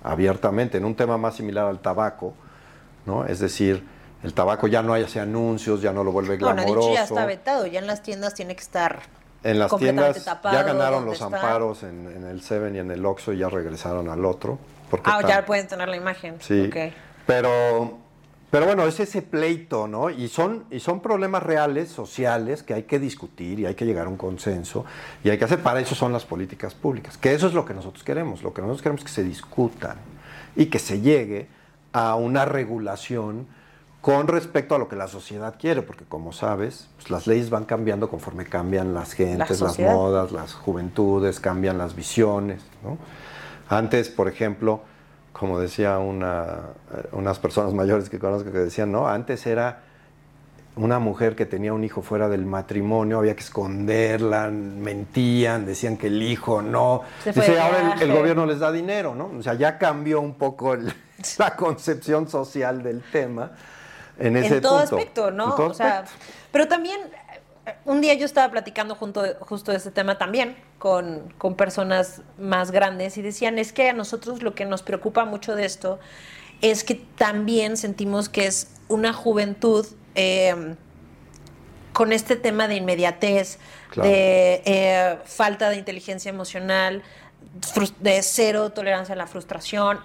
abiertamente, 0.05 0.77
en 0.77 0.85
un 0.85 0.95
tema 0.95 1.17
más 1.17 1.37
similar 1.37 1.69
al 1.69 1.81
tabaco, 1.81 2.35
¿no? 3.07 3.25
Es 3.25 3.39
decir, 3.41 3.87
el 4.23 4.35
tabaco 4.35 4.67
ya 4.69 4.83
no 4.83 4.95
hace 4.95 5.21
anuncios, 5.21 5.83
ya 5.83 5.93
no 5.93 6.05
lo 6.05 6.13
vuelve 6.13 6.39
bueno, 6.39 6.55
glamoroso. 6.57 6.89
hecho 6.91 6.95
ya 6.99 7.05
está 7.05 7.27
vetado, 7.27 7.67
ya 7.67 7.79
en 7.81 7.87
las 7.87 8.03
tiendas 8.03 8.35
tiene 8.35 8.55
que 8.55 8.63
estar 8.63 9.01
En 9.43 9.59
las 9.59 9.69
completamente 9.71 10.21
tiendas 10.21 10.25
tapado 10.25 10.55
ya 10.55 10.63
ganaron 10.63 11.05
los 11.05 11.15
está. 11.15 11.27
amparos 11.27 11.83
en, 11.83 12.07
en 12.07 12.25
el 12.25 12.41
Seven 12.43 12.77
y 12.77 12.79
en 12.79 12.91
el 12.91 13.05
Oxxo 13.05 13.33
y 13.33 13.39
ya 13.39 13.49
regresaron 13.49 14.09
al 14.09 14.25
otro. 14.25 14.59
Porque 14.91 15.11
Ah, 15.13 15.21
ya 15.27 15.45
pueden 15.45 15.67
tener 15.67 15.89
la 15.89 15.97
imagen. 15.97 16.37
Sí. 16.41 16.71
Pero, 17.27 17.99
pero 18.51 18.67
bueno, 18.67 18.87
es 18.87 19.01
ese 19.01 19.23
pleito, 19.23 19.89
¿no? 19.89 20.11
Y 20.11 20.29
son, 20.29 20.67
y 20.71 20.81
son 20.81 21.01
problemas 21.01 21.43
reales, 21.43 21.89
sociales, 21.91 22.63
que 22.63 22.75
hay 22.75 22.83
que 22.83 22.99
discutir 22.99 23.59
y 23.61 23.67
hay 23.67 23.75
que 23.75 23.87
llegar 23.87 24.07
a 24.07 24.11
un 24.11 24.17
consenso. 24.19 24.85
Y 25.25 25.31
hay 25.31 25.39
que 25.39 25.47
hacer, 25.47 25.61
para 25.61 25.81
eso 25.81 25.95
son 25.95 26.13
las 26.13 26.25
políticas 26.27 26.75
públicas. 26.75 27.17
Que 27.17 27.33
eso 27.33 27.47
es 27.47 27.55
lo 27.55 27.65
que 27.65 27.73
nosotros 27.75 28.05
queremos. 28.05 28.43
Lo 28.43 28.53
que 28.53 28.61
nosotros 28.61 28.83
queremos 28.83 29.01
es 29.01 29.07
que 29.07 29.13
se 29.13 29.25
discutan 29.25 29.97
y 30.55 30.67
que 30.67 30.79
se 30.79 31.01
llegue 31.01 31.49
a 31.93 32.15
una 32.15 32.45
regulación 32.45 33.47
con 34.01 34.27
respecto 34.27 34.75
a 34.75 34.79
lo 34.79 34.89
que 34.89 34.97
la 34.97 35.07
sociedad 35.07 35.55
quiere, 35.59 35.83
porque 35.83 36.05
como 36.05 36.33
sabes, 36.33 36.89
pues, 36.97 37.11
las 37.11 37.27
leyes 37.29 37.51
van 37.51 37.65
cambiando 37.65 38.11
conforme 38.11 38.45
cambian 38.45 38.95
las 38.95 39.13
gentes, 39.13 39.61
las 39.61 39.79
modas, 39.79 40.33
las 40.33 40.55
juventudes, 40.55 41.39
cambian 41.39 41.79
las 41.79 41.95
visiones, 41.95 42.63
¿no? 42.83 42.99
Antes, 43.69 44.09
por 44.09 44.27
ejemplo, 44.27 44.83
como 45.33 45.61
decía 45.61 45.99
una, 45.99 46.59
eh, 46.95 47.09
unas 47.13 47.39
personas 47.39 47.73
mayores 47.75 48.11
que 48.11 48.19
conozco 48.19 48.51
que 48.51 48.59
decían, 48.59 48.91
no, 48.91 49.07
antes 49.07 49.47
era 49.47 49.85
una 50.75 50.99
mujer 50.99 51.37
que 51.37 51.45
tenía 51.45 51.73
un 51.75 51.85
hijo 51.85 52.01
fuera 52.03 52.29
del 52.29 52.47
matrimonio, 52.47 53.19
había 53.19 53.35
que 53.35 53.43
esconderla, 53.43 54.49
mentían, 54.49 55.67
decían 55.67 55.97
que 55.99 56.07
el 56.07 56.23
hijo 56.23 56.63
no. 56.63 57.03
Dice, 57.25 57.59
ahora 57.61 57.79
el- 57.81 57.87
el, 58.03 58.09
viaje". 58.09 58.19
gobierno 58.21 58.47
les 58.47 58.59
da 58.59 58.73
dinero, 58.73 59.15
¿no? 59.15 59.31
O 59.39 59.43
sea, 59.43 59.55
ya 59.55 59.79
cambió 59.79 60.21
un 60.21 60.35
poco 60.35 60.75
el- 60.75 60.93
la 61.39 61.55
concepción 61.57 62.29
social 62.29 62.83
del 62.83 63.03
tema 63.03 63.53
en 64.19 64.37
ese 64.37 64.57
en 64.57 64.63
todo 64.63 64.81
punto. 64.81 64.97
aspecto, 64.97 65.31
¿no? 65.31 65.55
Todo 65.55 65.69
o 65.69 65.75
sea, 65.75 66.01
aspecto. 66.01 66.27
pero 66.53 66.69
también 66.69 67.01
eh, 67.67 67.75
un 67.85 68.01
día 68.01 68.15
yo 68.15 68.25
estaba 68.25 68.51
platicando 68.51 68.95
junto, 68.95 69.23
justo 69.41 69.71
de 69.73 69.77
este 69.77 69.91
tema 69.91 70.17
también 70.19 70.57
con, 70.79 71.33
con 71.39 71.55
personas 71.55 72.23
más 72.39 72.71
grandes 72.71 73.17
y 73.19 73.23
decían, 73.23 73.59
es 73.59 73.73
que 73.73 73.91
a 73.91 73.93
nosotros 73.93 74.43
lo 74.43 74.55
que 74.55 74.65
nos 74.65 74.83
preocupa 74.83 75.25
mucho 75.27 75.55
de 75.55 75.65
esto 75.67 75.99
es 76.61 76.83
que 76.83 76.95
también 76.95 77.77
sentimos 77.77 78.29
que 78.29 78.47
es 78.47 78.69
una 78.89 79.13
juventud 79.13 79.87
eh, 80.15 80.75
con 81.93 82.13
este 82.13 82.37
tema 82.37 82.69
de 82.69 82.77
inmediatez, 82.77 83.59
de 83.97 84.63
eh, 84.65 85.19
falta 85.25 85.69
de 85.71 85.77
inteligencia 85.77 86.31
emocional, 86.31 87.03
de 88.01 88.23
cero 88.23 88.71
tolerancia 88.71 89.15
a 89.15 89.17
la 89.17 89.27
frustración. 89.27 90.01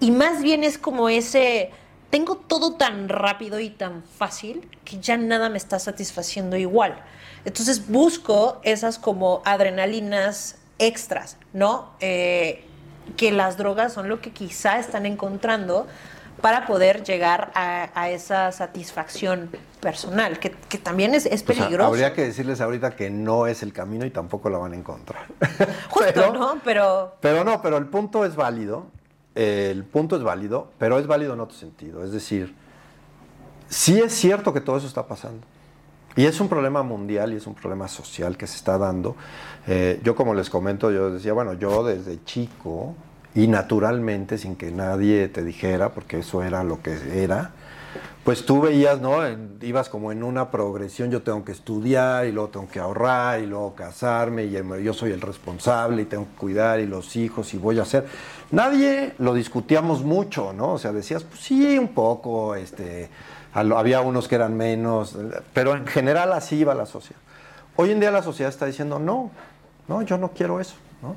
Y 0.00 0.10
más 0.10 0.42
bien 0.42 0.64
es 0.64 0.78
como 0.78 1.08
ese, 1.08 1.70
tengo 2.10 2.36
todo 2.36 2.74
tan 2.74 3.08
rápido 3.08 3.60
y 3.60 3.70
tan 3.70 4.02
fácil 4.02 4.68
que 4.84 4.98
ya 4.98 5.16
nada 5.16 5.48
me 5.48 5.58
está 5.58 5.78
satisfaciendo 5.78 6.56
igual. 6.56 7.02
Entonces 7.44 7.88
busco 7.88 8.60
esas 8.64 8.98
como 8.98 9.42
adrenalinas 9.44 10.56
extras, 10.78 11.36
¿no? 11.52 11.92
Eh, 12.00 12.64
que 13.16 13.32
las 13.32 13.56
drogas 13.56 13.92
son 13.92 14.08
lo 14.08 14.20
que 14.20 14.32
quizá 14.32 14.78
están 14.78 15.06
encontrando 15.06 15.86
para 16.40 16.66
poder 16.66 17.02
llegar 17.02 17.50
a, 17.54 18.10
esa 18.10 18.52
satisfacción 18.52 19.50
personal, 19.80 20.38
que, 20.38 20.50
también 20.78 21.14
es, 21.14 21.26
es 21.26 21.42
peligroso. 21.42 21.88
habría 21.88 22.12
que 22.12 22.24
decirles 22.24 22.60
ahorita 22.60 22.96
que 22.96 23.10
no 23.10 23.46
es 23.46 23.62
el 23.62 23.72
camino 23.72 24.06
y 24.06 24.10
tampoco 24.10 24.48
la 24.50 24.58
van 24.58 24.72
a 24.72 24.76
encontrar. 24.76 25.26
Justo, 25.90 26.32
¿no? 26.32 26.60
Pero... 26.64 27.16
Pero 27.20 27.44
no, 27.44 27.60
pero 27.60 27.76
el 27.76 27.86
punto 27.86 28.24
es 28.24 28.36
válido, 28.36 28.86
el 29.34 29.84
punto 29.84 30.16
es 30.16 30.22
válido, 30.22 30.70
pero 30.78 30.98
es 30.98 31.06
válido 31.06 31.34
en 31.34 31.40
otro 31.40 31.56
sentido. 31.56 32.04
Es 32.04 32.12
decir, 32.12 32.54
sí 33.68 34.00
es 34.00 34.12
cierto 34.12 34.52
que 34.52 34.60
todo 34.60 34.76
eso 34.76 34.86
está 34.86 35.06
pasando. 35.06 35.46
Y 36.16 36.26
es 36.26 36.40
un 36.40 36.48
problema 36.48 36.82
mundial 36.82 37.32
y 37.32 37.36
es 37.36 37.46
un 37.46 37.54
problema 37.54 37.86
social 37.86 38.36
que 38.36 38.48
se 38.48 38.56
está 38.56 38.76
dando. 38.76 39.14
Eh, 39.68 40.00
yo 40.02 40.16
como 40.16 40.34
les 40.34 40.50
comento, 40.50 40.90
yo 40.90 41.10
decía, 41.12 41.32
bueno, 41.32 41.52
yo 41.52 41.84
desde 41.84 42.24
chico 42.24 42.96
y 43.34 43.46
naturalmente, 43.46 44.38
sin 44.38 44.56
que 44.56 44.70
nadie 44.70 45.28
te 45.28 45.44
dijera, 45.44 45.90
porque 45.90 46.18
eso 46.20 46.42
era 46.42 46.64
lo 46.64 46.82
que 46.82 46.96
era, 47.22 47.52
pues 48.28 48.44
tú 48.44 48.60
veías, 48.60 49.00
¿no? 49.00 49.20
ibas 49.62 49.88
como 49.88 50.12
en 50.12 50.22
una 50.22 50.50
progresión, 50.50 51.10
yo 51.10 51.22
tengo 51.22 51.46
que 51.46 51.52
estudiar 51.52 52.26
y 52.26 52.32
luego 52.32 52.50
tengo 52.50 52.68
que 52.68 52.78
ahorrar 52.78 53.40
y 53.40 53.46
luego 53.46 53.74
casarme 53.74 54.44
y 54.44 54.82
yo 54.82 54.92
soy 54.92 55.12
el 55.12 55.22
responsable 55.22 56.02
y 56.02 56.04
tengo 56.04 56.26
que 56.26 56.36
cuidar 56.36 56.78
y 56.78 56.86
los 56.86 57.16
hijos 57.16 57.54
y 57.54 57.56
voy 57.56 57.78
a 57.78 57.82
hacer. 57.82 58.06
Nadie 58.50 59.14
lo 59.16 59.32
discutíamos 59.32 60.04
mucho, 60.04 60.52
¿no? 60.52 60.74
O 60.74 60.78
sea, 60.78 60.92
decías, 60.92 61.24
pues 61.24 61.40
sí, 61.40 61.78
un 61.78 61.88
poco, 61.88 62.54
este, 62.54 63.08
había 63.54 64.02
unos 64.02 64.28
que 64.28 64.34
eran 64.34 64.54
menos, 64.54 65.16
pero 65.54 65.74
en 65.74 65.86
general 65.86 66.32
así 66.34 66.56
iba 66.56 66.74
la 66.74 66.84
sociedad. 66.84 67.22
Hoy 67.76 67.92
en 67.92 68.00
día 68.00 68.10
la 68.10 68.22
sociedad 68.22 68.52
está 68.52 68.66
diciendo, 68.66 68.98
no, 68.98 69.30
no, 69.86 70.02
yo 70.02 70.18
no 70.18 70.32
quiero 70.32 70.60
eso, 70.60 70.74
¿no? 71.00 71.16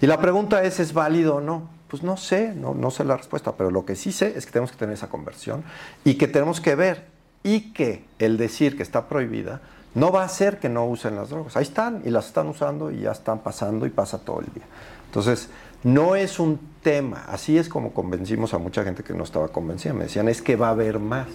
Y 0.00 0.06
la 0.06 0.20
pregunta 0.20 0.62
es, 0.64 0.80
¿es 0.80 0.92
válido 0.92 1.36
o 1.36 1.40
no? 1.40 1.68
Pues 1.88 2.02
no 2.02 2.16
sé, 2.16 2.54
no, 2.54 2.74
no 2.74 2.90
sé 2.90 3.04
la 3.04 3.16
respuesta, 3.16 3.52
pero 3.56 3.70
lo 3.70 3.84
que 3.84 3.94
sí 3.94 4.12
sé 4.12 4.36
es 4.36 4.46
que 4.46 4.52
tenemos 4.52 4.72
que 4.72 4.78
tener 4.78 4.94
esa 4.94 5.08
conversión 5.08 5.64
y 6.04 6.14
que 6.14 6.28
tenemos 6.28 6.60
que 6.60 6.74
ver 6.74 7.06
y 7.42 7.72
que 7.72 8.04
el 8.18 8.36
decir 8.36 8.76
que 8.76 8.82
está 8.82 9.08
prohibida 9.08 9.60
no 9.94 10.10
va 10.10 10.22
a 10.22 10.24
hacer 10.24 10.58
que 10.58 10.68
no 10.68 10.86
usen 10.86 11.14
las 11.14 11.30
drogas. 11.30 11.56
Ahí 11.56 11.62
están 11.62 12.02
y 12.04 12.10
las 12.10 12.26
están 12.26 12.48
usando 12.48 12.90
y 12.90 13.00
ya 13.00 13.12
están 13.12 13.40
pasando 13.40 13.86
y 13.86 13.90
pasa 13.90 14.18
todo 14.18 14.40
el 14.40 14.46
día. 14.52 14.64
Entonces, 15.06 15.48
no 15.84 16.16
es 16.16 16.40
un 16.40 16.58
tema, 16.82 17.24
así 17.28 17.56
es 17.56 17.68
como 17.68 17.92
convencimos 17.92 18.54
a 18.54 18.58
mucha 18.58 18.82
gente 18.82 19.04
que 19.04 19.14
no 19.14 19.22
estaba 19.22 19.48
convencida. 19.48 19.92
Me 19.92 20.04
decían, 20.04 20.28
es 20.28 20.42
que 20.42 20.56
va 20.56 20.68
a 20.68 20.70
haber 20.70 20.98
más. 20.98 21.28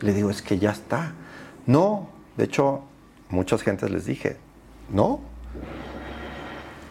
Le 0.00 0.12
digo, 0.12 0.30
es 0.30 0.42
que 0.42 0.58
ya 0.58 0.70
está. 0.70 1.12
No, 1.66 2.08
de 2.36 2.44
hecho, 2.44 2.82
muchas 3.28 3.62
gentes 3.62 3.90
les 3.90 4.06
dije, 4.06 4.38
no, 4.92 5.20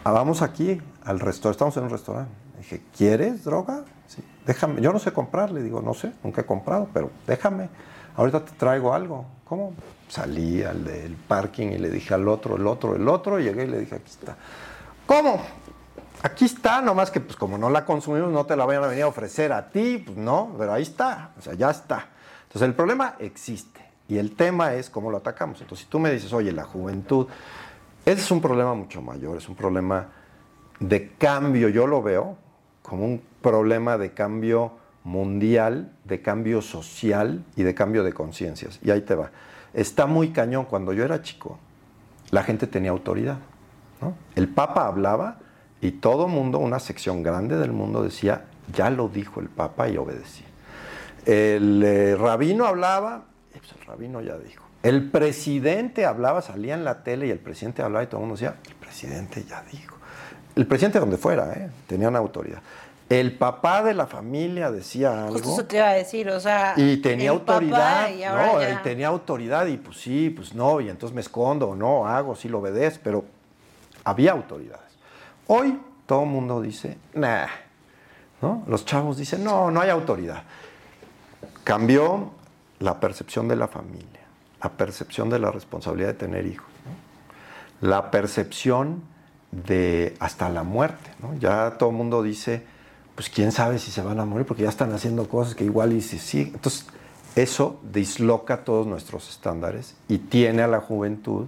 ah, 0.04 0.12
vamos 0.12 0.40
aquí 0.40 0.80
al 1.10 1.18
restaurante, 1.18 1.56
estamos 1.56 1.76
en 1.76 1.82
un 1.84 1.90
restaurante. 1.90 2.32
Dije, 2.58 2.82
¿quieres 2.96 3.44
droga? 3.44 3.84
Sí, 4.06 4.22
déjame, 4.46 4.80
yo 4.80 4.92
no 4.92 4.98
sé 4.98 5.12
comprar, 5.12 5.50
le 5.50 5.62
digo, 5.62 5.82
no 5.82 5.92
sé, 5.92 6.12
nunca 6.22 6.42
he 6.42 6.44
comprado, 6.44 6.88
pero 6.92 7.10
déjame, 7.26 7.68
ahorita 8.16 8.44
te 8.44 8.52
traigo 8.52 8.94
algo. 8.94 9.26
¿Cómo? 9.44 9.72
Salí 10.08 10.62
al 10.62 10.84
del 10.84 11.14
parking 11.16 11.68
y 11.68 11.78
le 11.78 11.90
dije 11.90 12.14
al 12.14 12.28
otro, 12.28 12.56
el 12.56 12.66
otro, 12.66 12.94
el 12.94 13.08
otro, 13.08 13.40
y 13.40 13.44
llegué 13.44 13.64
y 13.64 13.66
le 13.66 13.80
dije, 13.80 13.96
aquí 13.96 14.10
está. 14.10 14.36
¿Cómo? 15.06 15.42
Aquí 16.22 16.44
está, 16.44 16.80
nomás 16.80 17.10
que 17.10 17.20
pues 17.20 17.36
como 17.36 17.58
no 17.58 17.70
la 17.70 17.84
consumimos, 17.84 18.30
no 18.30 18.46
te 18.46 18.54
la 18.54 18.64
vayan 18.64 18.84
a 18.84 18.86
venir 18.86 19.02
a 19.02 19.08
ofrecer 19.08 19.52
a 19.52 19.68
ti, 19.70 20.02
pues 20.04 20.16
no, 20.16 20.54
pero 20.56 20.72
ahí 20.72 20.82
está, 20.82 21.32
o 21.38 21.42
sea, 21.42 21.54
ya 21.54 21.70
está. 21.70 22.06
Entonces 22.42 22.68
el 22.68 22.74
problema 22.74 23.16
existe 23.18 23.80
y 24.06 24.18
el 24.18 24.36
tema 24.36 24.74
es 24.74 24.90
cómo 24.90 25.10
lo 25.10 25.16
atacamos. 25.16 25.60
Entonces 25.60 25.86
si 25.86 25.90
tú 25.90 25.98
me 25.98 26.12
dices, 26.12 26.32
oye, 26.32 26.52
la 26.52 26.64
juventud, 26.64 27.26
ese 28.04 28.20
es 28.20 28.30
un 28.30 28.40
problema 28.40 28.74
mucho 28.74 29.02
mayor, 29.02 29.38
es 29.38 29.48
un 29.48 29.56
problema 29.56 30.19
de 30.80 31.10
cambio, 31.18 31.68
yo 31.68 31.86
lo 31.86 32.02
veo 32.02 32.36
como 32.82 33.04
un 33.04 33.22
problema 33.42 33.98
de 33.98 34.12
cambio 34.12 34.72
mundial, 35.04 35.92
de 36.04 36.20
cambio 36.20 36.62
social 36.62 37.44
y 37.54 37.62
de 37.62 37.74
cambio 37.74 38.02
de 38.02 38.12
conciencias. 38.12 38.80
Y 38.82 38.90
ahí 38.90 39.02
te 39.02 39.14
va. 39.14 39.30
Está 39.72 40.06
muy 40.06 40.30
cañón. 40.30 40.64
Cuando 40.64 40.92
yo 40.92 41.04
era 41.04 41.22
chico, 41.22 41.58
la 42.30 42.42
gente 42.42 42.66
tenía 42.66 42.90
autoridad. 42.90 43.38
El 44.34 44.48
Papa 44.48 44.86
hablaba 44.86 45.38
y 45.82 45.92
todo 45.92 46.26
mundo, 46.26 46.58
una 46.58 46.78
sección 46.78 47.22
grande 47.22 47.56
del 47.56 47.72
mundo 47.72 48.02
decía, 48.02 48.46
ya 48.74 48.88
lo 48.90 49.08
dijo 49.08 49.40
el 49.40 49.48
Papa 49.48 49.88
y 49.88 49.98
obedecía. 49.98 50.46
El 51.26 51.82
eh, 51.84 52.16
rabino 52.16 52.64
hablaba, 52.64 53.24
pues 53.52 53.72
el 53.78 53.86
rabino 53.86 54.22
ya 54.22 54.38
dijo. 54.38 54.64
El 54.82 55.10
presidente 55.10 56.06
hablaba, 56.06 56.40
salía 56.40 56.72
en 56.74 56.84
la 56.84 57.02
tele 57.02 57.26
y 57.26 57.30
el 57.30 57.38
presidente 57.38 57.82
hablaba 57.82 58.04
y 58.04 58.06
todo 58.06 58.22
el 58.22 58.26
mundo 58.26 58.36
decía, 58.36 58.58
el 58.66 58.74
presidente 58.76 59.44
ya 59.44 59.62
dijo 59.70 59.99
el 60.56 60.66
presidente 60.66 60.98
donde 60.98 61.16
fuera, 61.16 61.52
¿eh? 61.52 61.70
tenían 61.86 62.16
autoridad. 62.16 62.60
El 63.08 63.36
papá 63.36 63.82
de 63.82 63.92
la 63.92 64.06
familia 64.06 64.70
decía 64.70 65.24
algo. 65.24 65.34
Justo 65.34 65.50
eso 65.50 65.64
te 65.64 65.76
iba 65.78 65.88
a 65.88 65.94
decir, 65.94 66.28
o 66.30 66.38
sea. 66.38 66.74
Y 66.76 66.98
tenía 66.98 67.30
autoridad. 67.30 68.08
Y 68.08 68.20
no, 68.22 68.62
y 68.62 68.76
tenía 68.84 69.08
autoridad 69.08 69.66
y 69.66 69.78
pues 69.78 69.96
sí, 69.96 70.30
pues 70.30 70.54
no, 70.54 70.80
y 70.80 70.88
entonces 70.88 71.12
me 71.12 71.20
escondo, 71.20 71.74
no, 71.74 72.06
hago, 72.06 72.36
sí 72.36 72.48
lo 72.48 72.60
obedezco, 72.60 73.00
pero 73.02 73.24
había 74.04 74.30
autoridades. 74.30 74.96
Hoy 75.48 75.80
todo 76.06 76.22
el 76.22 76.28
mundo 76.28 76.60
dice, 76.62 76.98
nah, 77.14 77.46
¿no? 78.40 78.62
Los 78.68 78.84
chavos 78.84 79.16
dicen, 79.16 79.42
no, 79.42 79.72
no 79.72 79.80
hay 79.80 79.90
autoridad. 79.90 80.44
Cambió 81.64 82.30
la 82.78 83.00
percepción 83.00 83.48
de 83.48 83.56
la 83.56 83.66
familia, 83.66 84.20
la 84.62 84.70
percepción 84.70 85.28
de 85.30 85.40
la 85.40 85.50
responsabilidad 85.50 86.08
de 86.08 86.14
tener 86.14 86.46
hijos, 86.46 86.68
la 87.80 88.12
percepción 88.12 89.02
de 89.50 90.14
hasta 90.20 90.48
la 90.48 90.62
muerte. 90.62 91.10
Ya 91.38 91.76
todo 91.78 91.90
el 91.90 91.96
mundo 91.96 92.22
dice, 92.22 92.64
pues 93.14 93.28
quién 93.28 93.52
sabe 93.52 93.78
si 93.78 93.90
se 93.90 94.02
van 94.02 94.20
a 94.20 94.24
morir 94.24 94.46
porque 94.46 94.62
ya 94.62 94.68
están 94.68 94.92
haciendo 94.92 95.28
cosas 95.28 95.54
que 95.54 95.64
igual 95.64 95.92
y 95.92 96.00
si 96.00 96.18
sí. 96.18 96.50
Entonces, 96.54 96.86
eso 97.36 97.80
disloca 97.82 98.64
todos 98.64 98.86
nuestros 98.86 99.28
estándares 99.28 99.94
y 100.08 100.18
tiene 100.18 100.62
a 100.62 100.66
la 100.66 100.80
juventud 100.80 101.46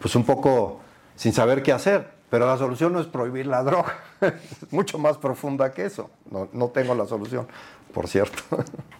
pues 0.00 0.14
un 0.14 0.24
poco 0.24 0.80
sin 1.16 1.32
saber 1.32 1.62
qué 1.62 1.72
hacer. 1.72 2.18
Pero 2.30 2.46
la 2.46 2.58
solución 2.58 2.92
no 2.92 3.00
es 3.00 3.06
prohibir 3.06 3.46
la 3.46 3.62
droga, 3.62 3.96
es 4.20 4.70
mucho 4.70 4.98
más 4.98 5.16
profunda 5.16 5.72
que 5.72 5.86
eso. 5.86 6.10
No, 6.30 6.48
no 6.52 6.68
tengo 6.68 6.94
la 6.94 7.06
solución, 7.06 7.48
por 7.94 8.06
cierto. 8.06 8.42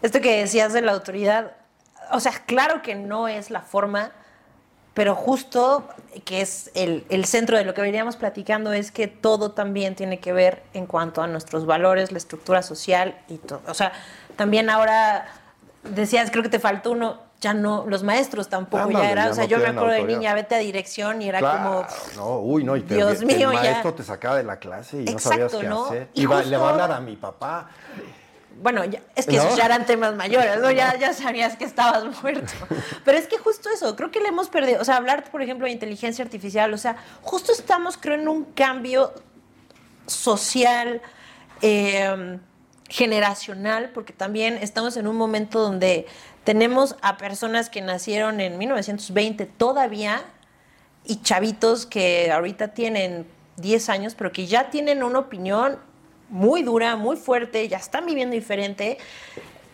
Esto 0.00 0.20
que 0.22 0.40
decías 0.40 0.72
de 0.72 0.80
la 0.80 0.92
autoridad, 0.92 1.52
o 2.10 2.20
sea, 2.20 2.32
claro 2.46 2.80
que 2.80 2.94
no 2.94 3.28
es 3.28 3.50
la 3.50 3.60
forma 3.60 4.12
pero 4.98 5.14
justo 5.14 5.84
que 6.24 6.40
es 6.40 6.72
el, 6.74 7.24
centro 7.24 7.56
de 7.56 7.62
lo 7.62 7.72
que 7.72 7.80
veníamos 7.82 8.16
platicando 8.16 8.72
es 8.72 8.90
que 8.90 9.06
todo 9.06 9.52
también 9.52 9.94
tiene 9.94 10.18
que 10.18 10.32
ver 10.32 10.64
en 10.74 10.86
cuanto 10.86 11.22
a 11.22 11.28
nuestros 11.28 11.66
valores, 11.66 12.10
la 12.10 12.18
estructura 12.18 12.62
social 12.62 13.16
y 13.28 13.36
todo. 13.36 13.60
O 13.68 13.74
sea, 13.74 13.92
también 14.34 14.70
ahora 14.70 15.28
decías, 15.84 16.32
creo 16.32 16.42
que 16.42 16.48
te 16.48 16.58
faltó 16.58 16.90
uno, 16.90 17.20
ya 17.40 17.54
no, 17.54 17.84
los 17.86 18.02
maestros 18.02 18.48
tampoco 18.48 18.90
ya 18.90 19.08
era, 19.08 19.30
o 19.30 19.34
sea, 19.34 19.44
yo 19.44 19.58
me 19.58 19.68
acuerdo 19.68 19.92
de 19.92 20.02
niña, 20.02 20.34
vete 20.34 20.56
a 20.56 20.58
dirección 20.58 21.22
y 21.22 21.28
era 21.28 21.38
como, 21.38 21.86
no, 22.16 22.40
uy, 22.40 22.64
no, 22.64 22.76
y 22.76 22.82
te, 22.82 22.96
Dios 22.96 23.22
mío, 23.22 23.52
el 23.52 23.56
maestro 23.56 23.94
te 23.94 24.02
sacaba 24.02 24.36
de 24.36 24.42
la 24.42 24.56
clase 24.56 25.02
y 25.02 25.04
no 25.04 25.20
sabías 25.20 25.54
qué 25.54 25.68
hacer. 25.68 26.08
Y, 26.14 26.22
le 26.22 26.56
va 26.56 26.70
a 26.70 26.70
hablar 26.70 26.90
a 26.90 26.98
mi 26.98 27.14
papá 27.14 27.68
bueno, 28.60 28.82
es 29.14 29.26
que 29.26 29.36
esos 29.36 29.56
ya 29.56 29.66
eran 29.66 29.86
temas 29.86 30.14
mayores, 30.14 30.58
¿no? 30.60 30.70
Ya, 30.70 30.96
ya 30.98 31.12
sabías 31.12 31.56
que 31.56 31.64
estabas 31.64 32.04
muerto. 32.22 32.52
Pero 33.04 33.18
es 33.18 33.26
que 33.26 33.38
justo 33.38 33.68
eso, 33.72 33.94
creo 33.96 34.10
que 34.10 34.20
le 34.20 34.28
hemos 34.28 34.48
perdido, 34.48 34.80
o 34.80 34.84
sea, 34.84 34.96
hablar, 34.96 35.30
por 35.30 35.42
ejemplo, 35.42 35.66
de 35.66 35.72
inteligencia 35.72 36.24
artificial, 36.24 36.72
o 36.74 36.78
sea, 36.78 36.96
justo 37.22 37.52
estamos, 37.52 37.96
creo, 37.96 38.16
en 38.16 38.28
un 38.28 38.44
cambio 38.44 39.12
social, 40.06 41.00
em, 41.60 42.40
generacional, 42.88 43.90
porque 43.90 44.12
también 44.12 44.58
estamos 44.60 44.96
en 44.96 45.06
un 45.06 45.16
momento 45.16 45.60
donde 45.60 46.06
tenemos 46.44 46.96
a 47.02 47.18
personas 47.18 47.68
que 47.68 47.82
nacieron 47.82 48.40
en 48.40 48.56
1920 48.56 49.44
todavía 49.44 50.22
y 51.04 51.20
chavitos 51.20 51.84
que 51.84 52.32
ahorita 52.32 52.68
tienen 52.68 53.26
10 53.56 53.88
años, 53.90 54.14
pero 54.14 54.32
que 54.32 54.46
ya 54.46 54.70
tienen 54.70 55.02
una 55.02 55.18
opinión 55.18 55.78
muy 56.28 56.62
dura, 56.62 56.96
muy 56.96 57.16
fuerte, 57.16 57.66
ya 57.68 57.78
están 57.78 58.06
viviendo 58.06 58.34
diferente. 58.34 58.98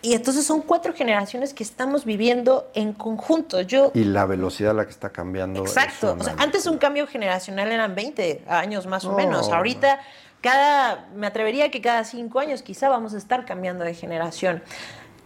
Y 0.02 0.12
entonces 0.12 0.44
son 0.44 0.60
cuatro 0.60 0.92
generaciones 0.92 1.54
que 1.54 1.62
estamos 1.62 2.04
viviendo 2.04 2.70
en 2.74 2.92
conjunto. 2.92 3.62
Yo, 3.62 3.90
y 3.94 4.04
la 4.04 4.26
velocidad 4.26 4.72
a 4.72 4.74
la 4.74 4.84
que 4.84 4.90
está 4.90 5.10
cambiando. 5.10 5.62
Exacto. 5.62 6.16
antes 6.36 6.66
un 6.66 6.76
cambio 6.76 7.06
generacional 7.06 7.72
eran 7.72 7.94
20 7.94 8.44
años 8.46 8.86
más 8.86 9.06
o 9.06 9.12
menos. 9.14 9.48
Ahorita, 9.48 10.00
cada, 10.42 11.08
me 11.14 11.26
atrevería 11.26 11.70
que 11.70 11.80
cada 11.80 12.04
cinco 12.04 12.38
años 12.38 12.60
quizá 12.60 12.90
vamos 12.90 13.14
a 13.14 13.16
estar 13.16 13.46
cambiando 13.46 13.82
de 13.82 13.94
generación. 13.94 14.62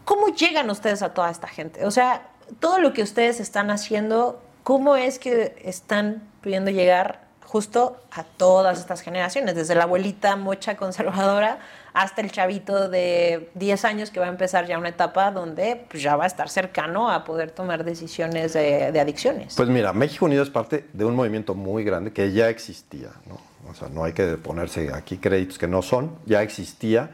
¿Cómo 0.05 0.29
llegan 0.29 0.71
ustedes 0.71 1.03
a 1.03 1.13
toda 1.13 1.29
esta 1.29 1.49
gente? 1.49 1.85
O 1.85 1.91
sea, 1.91 2.29
todo 2.61 2.79
lo 2.79 2.93
que 2.93 3.03
ustedes 3.03 3.41
están 3.41 3.73
haciendo, 3.73 4.41
¿cómo 4.63 4.95
es 4.95 5.19
que 5.19 5.61
están 5.65 6.23
pudiendo 6.41 6.71
llegar 6.71 7.28
justo 7.49 7.97
a 8.13 8.25
todas 8.25 8.79
estas 8.79 9.01
generaciones? 9.01 9.55
Desde 9.55 9.75
la 9.75 9.85
abuelita 9.85 10.37
mocha 10.37 10.77
conservadora 10.77 11.61
hasta 11.95 12.21
el 12.21 12.31
chavito 12.31 12.91
de 12.91 13.49
10 13.55 13.85
años 13.87 14.11
que 14.11 14.21
va 14.21 14.27
a 14.27 14.29
empezar 14.29 14.67
ya 14.67 14.77
una 14.77 14.91
etapa 14.91 15.31
donde 15.31 15.83
pues, 15.89 16.03
ya 16.03 16.15
va 16.15 16.25
a 16.25 16.27
estar 16.27 16.51
cercano 16.51 17.11
a 17.11 17.25
poder 17.25 17.51
tomar 17.51 17.85
decisiones 17.85 18.53
de, 18.53 19.01
adicciones. 19.01 19.55
Pues 19.57 19.71
mira, 19.71 19.95
México 19.95 20.27
Unido 20.27 20.43
es 20.43 20.51
parte 20.51 20.85
de 20.93 21.05
un 21.07 21.17
movimiento 21.17 21.55
muy 21.55 21.85
grande 21.85 22.13
que 22.13 22.33
ya 22.33 22.51
existía, 22.51 23.09
¿no? 23.27 23.41
O 23.71 23.75
sea, 23.75 23.89
no 23.89 24.05
hay 24.05 24.13
que 24.13 24.37
ponerse 24.37 24.93
aquí 24.93 25.17
créditos 25.17 25.57
que 25.57 25.69
no 25.69 25.81
son, 25.81 26.17
ya 26.27 26.43
existía. 26.43 27.11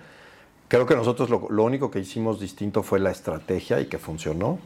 Creo 0.66 0.84
que 0.84 0.96
nosotros 0.96 1.30
lo, 1.30 1.46
lo 1.48 1.62
único 1.62 1.92
que 1.92 2.00
hicimos 2.00 2.40
distinto 2.40 2.82
fue 2.82 2.98
la 2.98 3.12
estrategia 3.12 3.80
y 3.80 3.86
que 3.86 3.98
funcionó. 3.98 4.58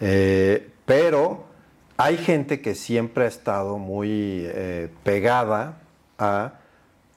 Eh, 0.00 0.68
pero 0.84 1.51
hay 1.96 2.16
gente 2.16 2.60
que 2.60 2.74
siempre 2.74 3.24
ha 3.24 3.28
estado 3.28 3.78
muy 3.78 4.44
eh, 4.46 4.88
pegada 5.04 5.78
a 6.18 6.54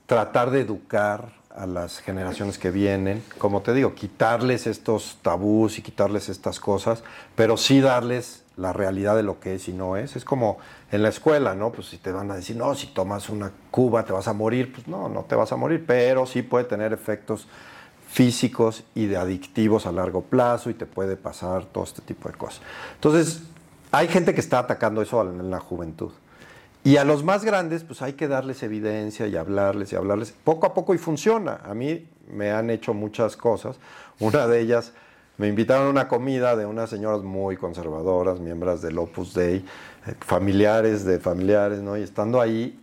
tratar 0.05 0.51
de 0.51 0.61
educar 0.61 1.33
a 1.55 1.65
las 1.65 1.99
generaciones 1.99 2.57
que 2.57 2.69
vienen, 2.69 3.23
como 3.37 3.61
te 3.61 3.73
digo, 3.73 3.95
quitarles 3.95 4.67
estos 4.67 5.17
tabús 5.21 5.77
y 5.77 5.81
quitarles 5.81 6.27
estas 6.27 6.59
cosas, 6.59 7.03
pero 7.35 7.55
sí 7.55 7.79
darles 7.79 8.43
la 8.57 8.73
realidad 8.73 9.15
de 9.15 9.23
lo 9.23 9.39
que 9.39 9.55
es 9.55 9.67
y 9.67 9.73
no 9.73 9.95
es. 9.95 10.15
Es 10.15 10.25
como 10.25 10.57
en 10.91 11.01
la 11.01 11.09
escuela, 11.09 11.55
¿no? 11.55 11.71
Pues 11.71 11.87
si 11.87 11.97
te 11.97 12.11
van 12.11 12.29
a 12.31 12.35
decir, 12.35 12.57
no, 12.57 12.75
si 12.75 12.87
tomas 12.87 13.29
una 13.29 13.51
cuba 13.71 14.03
te 14.03 14.13
vas 14.13 14.27
a 14.27 14.33
morir, 14.33 14.71
pues 14.73 14.87
no, 14.87 15.07
no 15.07 15.23
te 15.23 15.35
vas 15.35 15.51
a 15.51 15.55
morir, 15.55 15.83
pero 15.85 16.25
sí 16.25 16.41
puede 16.41 16.65
tener 16.65 16.91
efectos 16.93 17.47
físicos 18.07 18.83
y 18.93 19.07
de 19.07 19.17
adictivos 19.17 19.85
a 19.85 19.91
largo 19.91 20.21
plazo 20.21 20.69
y 20.69 20.73
te 20.73 20.85
puede 20.85 21.17
pasar 21.17 21.65
todo 21.65 21.83
este 21.83 22.01
tipo 22.01 22.29
de 22.29 22.35
cosas. 22.35 22.61
Entonces, 22.95 23.41
hay 23.97 24.07
gente 24.09 24.33
que 24.33 24.41
está 24.41 24.59
atacando 24.59 25.01
eso 25.01 25.21
en 25.21 25.49
la 25.49 25.59
juventud. 25.59 26.11
Y 26.83 26.97
a 26.97 27.03
los 27.03 27.23
más 27.23 27.43
grandes, 27.43 27.83
pues 27.83 28.01
hay 28.01 28.13
que 28.13 28.27
darles 28.27 28.61
evidencia 28.61 29.25
y 29.27 29.35
hablarles 29.35 29.93
y 29.93 29.95
hablarles 29.95 30.33
poco 30.43 30.67
a 30.67 30.73
poco 30.73 30.93
y 30.93 30.97
funciona. 30.97 31.61
A 31.63 31.73
mí 31.73 32.07
me 32.29 32.51
han 32.51 32.69
hecho 32.69 32.93
muchas 32.93 33.37
cosas. 33.37 33.77
Una 34.19 34.47
de 34.47 34.59
ellas, 34.59 34.93
me 35.37 35.47
invitaron 35.47 35.87
a 35.87 35.89
una 35.89 36.07
comida 36.07 36.55
de 36.55 36.65
unas 36.65 36.89
señoras 36.89 37.23
muy 37.23 37.57
conservadoras, 37.57 38.39
miembros 38.39 38.81
del 38.81 38.97
Opus 38.99 39.33
Dei, 39.33 39.65
eh, 40.05 40.15
familiares 40.19 41.05
de 41.05 41.17
familiares, 41.19 41.79
¿no? 41.79 41.97
Y 41.97 42.03
estando 42.03 42.39
ahí, 42.39 42.79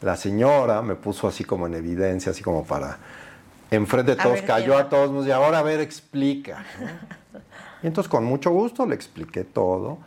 la 0.00 0.16
señora 0.16 0.82
me 0.82 0.96
puso 0.96 1.28
así 1.28 1.44
como 1.44 1.66
en 1.66 1.74
evidencia, 1.74 2.32
así 2.32 2.42
como 2.42 2.64
para 2.64 2.98
enfrente 3.70 4.16
de 4.16 4.22
todos, 4.22 4.42
cayó 4.42 4.76
a 4.76 4.88
todos, 4.88 5.26
y 5.26 5.30
ahora 5.30 5.60
a 5.60 5.62
ver, 5.62 5.80
explica. 5.80 6.64
Y 7.82 7.86
entonces 7.86 8.10
con 8.10 8.24
mucho 8.24 8.50
gusto 8.50 8.86
le 8.86 8.94
expliqué 8.94 9.44
todo 9.44 9.98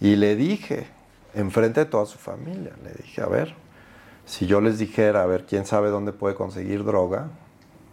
y 0.00 0.16
le 0.16 0.36
dije, 0.36 0.86
enfrente 1.34 1.80
de 1.80 1.86
toda 1.86 2.06
su 2.06 2.18
familia. 2.18 2.72
Le 2.82 2.92
dije, 2.92 3.22
a 3.22 3.26
ver, 3.26 3.54
si 4.24 4.46
yo 4.46 4.60
les 4.60 4.78
dijera, 4.78 5.22
a 5.22 5.26
ver, 5.26 5.46
quién 5.46 5.66
sabe 5.66 5.90
dónde 5.90 6.12
puede 6.12 6.34
conseguir 6.34 6.84
droga, 6.84 7.28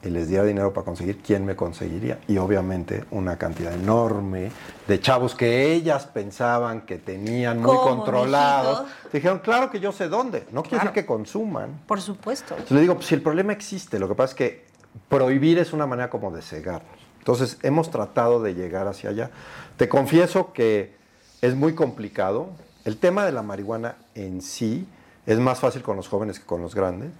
y 0.03 0.09
les 0.09 0.27
diera 0.27 0.43
dinero 0.43 0.73
para 0.73 0.85
conseguir, 0.85 1.21
¿quién 1.21 1.45
me 1.45 1.55
conseguiría? 1.55 2.19
Y 2.27 2.37
obviamente 2.37 3.05
una 3.11 3.37
cantidad 3.37 3.73
enorme 3.73 4.51
de 4.87 4.99
chavos 4.99 5.35
que 5.35 5.73
ellas 5.73 6.05
pensaban 6.05 6.81
que 6.81 6.97
tenían 6.97 7.61
muy 7.61 7.75
controlados. 7.77 8.83
Dijeron, 9.11 9.39
claro 9.39 9.71
que 9.71 9.79
yo 9.79 9.91
sé 9.91 10.07
dónde, 10.07 10.45
no 10.51 10.61
quiere 10.61 10.77
decir 10.77 10.91
que 10.91 11.05
consuman. 11.05 11.81
Por 11.87 11.99
supuesto. 11.99 12.53
Entonces 12.53 12.75
le 12.75 12.81
digo, 12.81 12.95
pues 12.95 13.07
si 13.07 13.15
el 13.15 13.21
problema 13.21 13.53
existe, 13.53 13.99
lo 13.99 14.07
que 14.07 14.15
pasa 14.15 14.31
es 14.31 14.35
que 14.35 14.65
prohibir 15.09 15.57
es 15.57 15.73
una 15.73 15.87
manera 15.87 16.09
como 16.09 16.31
de 16.31 16.41
cegarnos. 16.41 16.97
Entonces 17.17 17.57
hemos 17.63 17.89
tratado 17.89 18.41
de 18.41 18.53
llegar 18.53 18.87
hacia 18.87 19.09
allá. 19.09 19.31
Te 19.77 19.89
confieso 19.89 20.53
que 20.53 20.95
es 21.41 21.55
muy 21.55 21.75
complicado, 21.75 22.49
el 22.85 22.97
tema 22.97 23.25
de 23.25 23.31
la 23.31 23.41
marihuana 23.41 23.95
en 24.15 24.41
sí 24.41 24.87
es 25.25 25.39
más 25.39 25.59
fácil 25.59 25.81
con 25.81 25.97
los 25.97 26.07
jóvenes 26.07 26.39
que 26.39 26.45
con 26.45 26.61
los 26.61 26.73
grandes. 26.73 27.11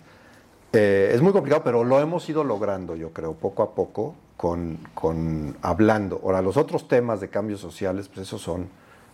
Eh, 0.73 1.11
es 1.13 1.21
muy 1.21 1.33
complicado, 1.33 1.63
pero 1.63 1.83
lo 1.83 1.99
hemos 1.99 2.27
ido 2.29 2.43
logrando, 2.43 2.95
yo 2.95 3.11
creo, 3.11 3.33
poco 3.33 3.63
a 3.63 3.75
poco, 3.75 4.15
con, 4.37 4.79
con 4.93 5.57
hablando. 5.61 6.21
Ahora, 6.23 6.41
los 6.41 6.57
otros 6.57 6.87
temas 6.87 7.19
de 7.19 7.29
cambios 7.29 7.59
sociales, 7.59 8.07
pues 8.07 8.27
esos 8.27 8.41
son 8.41 8.69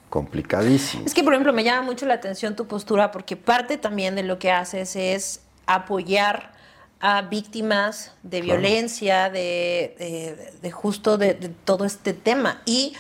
complicadísimos. 0.10 1.08
Es 1.08 1.14
que, 1.14 1.24
por 1.24 1.34
ejemplo, 1.34 1.54
me 1.54 1.64
llama 1.64 1.82
mucho 1.82 2.06
la 2.06 2.16
atención 2.16 2.56
tu 2.56 2.68
postura, 2.68 3.12
porque 3.12 3.36
parte 3.36 3.78
también 3.78 4.16
de 4.16 4.24
lo 4.24 4.38
que 4.38 4.52
haces 4.52 4.96
es 4.96 5.42
apoyar 5.66 6.52
a 7.00 7.24
víctimas 7.24 8.14
de 8.24 8.42
violencia, 8.42 9.30
de, 9.30 10.54
de, 10.62 10.72
justo 10.72 11.18
de, 11.18 11.34
de 11.34 11.50
todo 11.50 11.84
este 11.84 12.14
tema. 12.14 12.62
Y 12.66 12.94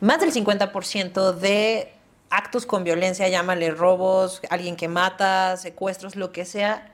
más 0.00 0.20
del 0.20 0.32
50% 0.32 1.32
de 1.34 1.92
actos 2.30 2.66
con 2.66 2.84
violencia, 2.84 3.28
llámale 3.28 3.70
robos, 3.70 4.40
alguien 4.50 4.76
que 4.76 4.88
mata, 4.88 5.56
secuestros, 5.56 6.16
lo 6.16 6.32
que 6.32 6.44
sea, 6.44 6.92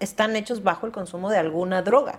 están 0.00 0.36
hechos 0.36 0.62
bajo 0.62 0.86
el 0.86 0.92
consumo 0.92 1.30
de 1.30 1.38
alguna 1.38 1.82
droga. 1.82 2.18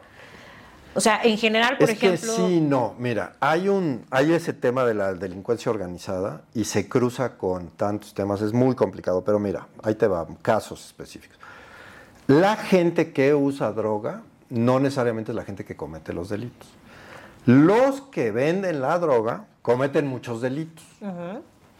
O 0.95 1.01
sea, 1.01 1.21
en 1.23 1.37
general, 1.37 1.77
por 1.77 1.89
ejemplo. 1.89 2.35
Que 2.35 2.41
sí, 2.41 2.61
no. 2.61 2.95
Mira, 2.97 3.33
hay 3.41 3.67
un, 3.67 4.05
hay 4.11 4.31
ese 4.31 4.53
tema 4.53 4.85
de 4.85 4.93
la 4.93 5.13
delincuencia 5.13 5.69
organizada 5.69 6.43
y 6.53 6.63
se 6.63 6.87
cruza 6.87 7.37
con 7.37 7.67
tantos 7.71 8.13
temas. 8.13 8.41
Es 8.41 8.53
muy 8.53 8.75
complicado, 8.75 9.21
pero 9.21 9.37
mira, 9.37 9.67
ahí 9.83 9.95
te 9.95 10.07
va, 10.07 10.25
casos 10.41 10.85
específicos. 10.85 11.37
La 12.27 12.55
gente 12.55 13.11
que 13.11 13.35
usa 13.35 13.73
droga 13.73 14.21
no 14.49 14.79
necesariamente 14.79 15.33
es 15.33 15.35
la 15.35 15.43
gente 15.43 15.65
que 15.65 15.75
comete 15.75 16.13
los 16.13 16.29
delitos. 16.29 16.69
Los 17.45 18.01
que 18.01 18.31
venden 18.31 18.79
la 18.79 18.97
droga 18.97 19.45
cometen 19.65 20.05
muchos 20.05 20.41
delitos 20.41 20.85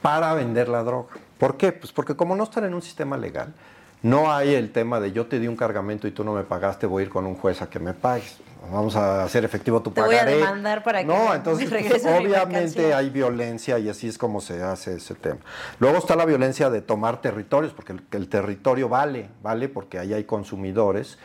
para 0.01 0.33
vender 0.33 0.67
la 0.69 0.81
droga. 0.81 1.09
¿Por 1.37 1.55
qué? 1.55 1.71
Pues 1.71 1.91
porque 1.91 2.15
como 2.15 2.35
no 2.35 2.43
están 2.43 2.65
en 2.65 2.73
un 2.73 2.81
sistema 2.81 3.15
legal, 3.15 3.53
no 4.01 4.33
hay 4.33 4.55
el 4.55 4.71
tema 4.71 4.99
de 4.99 5.11
yo 5.11 5.27
te 5.27 5.39
di 5.39 5.47
un 5.47 5.55
cargamento 5.55 6.07
y 6.07 6.11
tú 6.11 6.23
no 6.23 6.33
me 6.33 6.43
pagaste, 6.43 6.87
voy 6.87 7.03
a 7.03 7.05
ir 7.05 7.11
con 7.11 7.27
un 7.27 7.35
juez 7.35 7.61
a 7.61 7.69
que 7.69 7.79
me 7.79 7.93
pagues. 7.93 8.39
Vamos 8.71 8.95
a 8.95 9.23
hacer 9.23 9.45
efectivo 9.45 9.83
tu 9.83 9.93
pagaré. 9.93 10.17
Te 10.17 10.23
voy 10.23 10.33
a 10.33 10.37
demandar 10.37 10.83
para 10.83 11.01
que 11.01 11.05
No, 11.05 11.31
entonces 11.35 11.69
pues, 11.69 12.03
obviamente 12.03 12.95
hay 12.95 13.11
violencia 13.11 13.77
y 13.77 13.87
así 13.87 14.07
es 14.07 14.17
como 14.17 14.41
se 14.41 14.63
hace 14.63 14.95
ese 14.95 15.13
tema. 15.13 15.39
Luego 15.77 15.99
está 15.99 16.15
la 16.15 16.25
violencia 16.25 16.71
de 16.71 16.81
tomar 16.81 17.21
territorios, 17.21 17.73
porque 17.73 17.93
el, 17.93 18.01
el 18.11 18.27
territorio 18.27 18.89
vale, 18.89 19.29
vale 19.43 19.69
porque 19.69 19.99
ahí 19.99 20.13
hay 20.15 20.23
consumidores 20.23 21.19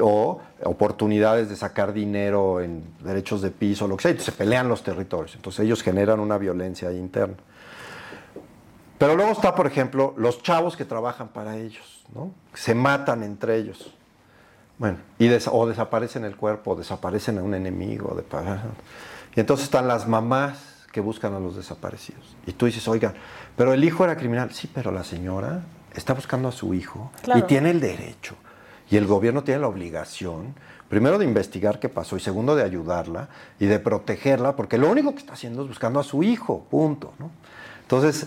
o 0.00 0.40
oportunidades 0.64 1.48
de 1.48 1.56
sacar 1.56 1.92
dinero 1.92 2.60
en 2.60 2.84
derechos 3.00 3.42
de 3.42 3.50
piso, 3.50 3.86
lo 3.86 3.96
que 3.96 4.02
sea, 4.02 4.10
y 4.12 4.18
se 4.18 4.32
pelean 4.32 4.68
los 4.68 4.82
territorios. 4.82 5.34
Entonces 5.34 5.64
ellos 5.64 5.82
generan 5.82 6.20
una 6.20 6.38
violencia 6.38 6.92
interna. 6.92 7.36
Pero 8.98 9.16
luego 9.16 9.32
está, 9.32 9.54
por 9.54 9.66
ejemplo, 9.66 10.14
los 10.16 10.42
chavos 10.42 10.76
que 10.76 10.84
trabajan 10.84 11.28
para 11.28 11.56
ellos, 11.56 12.04
¿no? 12.14 12.30
Se 12.54 12.74
matan 12.74 13.22
entre 13.24 13.56
ellos. 13.56 13.92
Bueno, 14.78 14.98
y 15.18 15.28
o 15.50 15.66
desaparecen 15.66 16.24
el 16.24 16.36
cuerpo, 16.36 16.72
o 16.72 16.76
desaparecen 16.76 17.38
a 17.38 17.42
un 17.42 17.54
enemigo. 17.54 18.14
De, 18.14 18.24
y 19.34 19.40
entonces 19.40 19.64
están 19.64 19.88
las 19.88 20.06
mamás 20.06 20.86
que 20.92 21.00
buscan 21.00 21.34
a 21.34 21.40
los 21.40 21.56
desaparecidos. 21.56 22.36
Y 22.46 22.52
tú 22.52 22.66
dices, 22.66 22.86
oiga, 22.86 23.14
pero 23.56 23.72
el 23.72 23.82
hijo 23.82 24.04
era 24.04 24.16
criminal. 24.16 24.52
Sí, 24.52 24.70
pero 24.72 24.92
la 24.92 25.04
señora 25.04 25.62
está 25.94 26.14
buscando 26.14 26.48
a 26.48 26.52
su 26.52 26.74
hijo 26.74 27.10
y 27.34 27.42
tiene 27.42 27.70
el 27.70 27.80
derecho. 27.80 28.36
Y 28.92 28.98
el 28.98 29.06
gobierno 29.06 29.42
tiene 29.42 29.58
la 29.58 29.68
obligación, 29.68 30.54
primero 30.90 31.16
de 31.16 31.24
investigar 31.24 31.80
qué 31.80 31.88
pasó 31.88 32.18
y 32.18 32.20
segundo 32.20 32.54
de 32.54 32.62
ayudarla 32.62 33.30
y 33.58 33.64
de 33.64 33.78
protegerla, 33.78 34.54
porque 34.54 34.76
lo 34.76 34.90
único 34.90 35.12
que 35.12 35.20
está 35.20 35.32
haciendo 35.32 35.62
es 35.62 35.68
buscando 35.68 35.98
a 35.98 36.02
su 36.02 36.22
hijo, 36.22 36.66
punto. 36.70 37.14
¿no? 37.18 37.30
Entonces, 37.80 38.26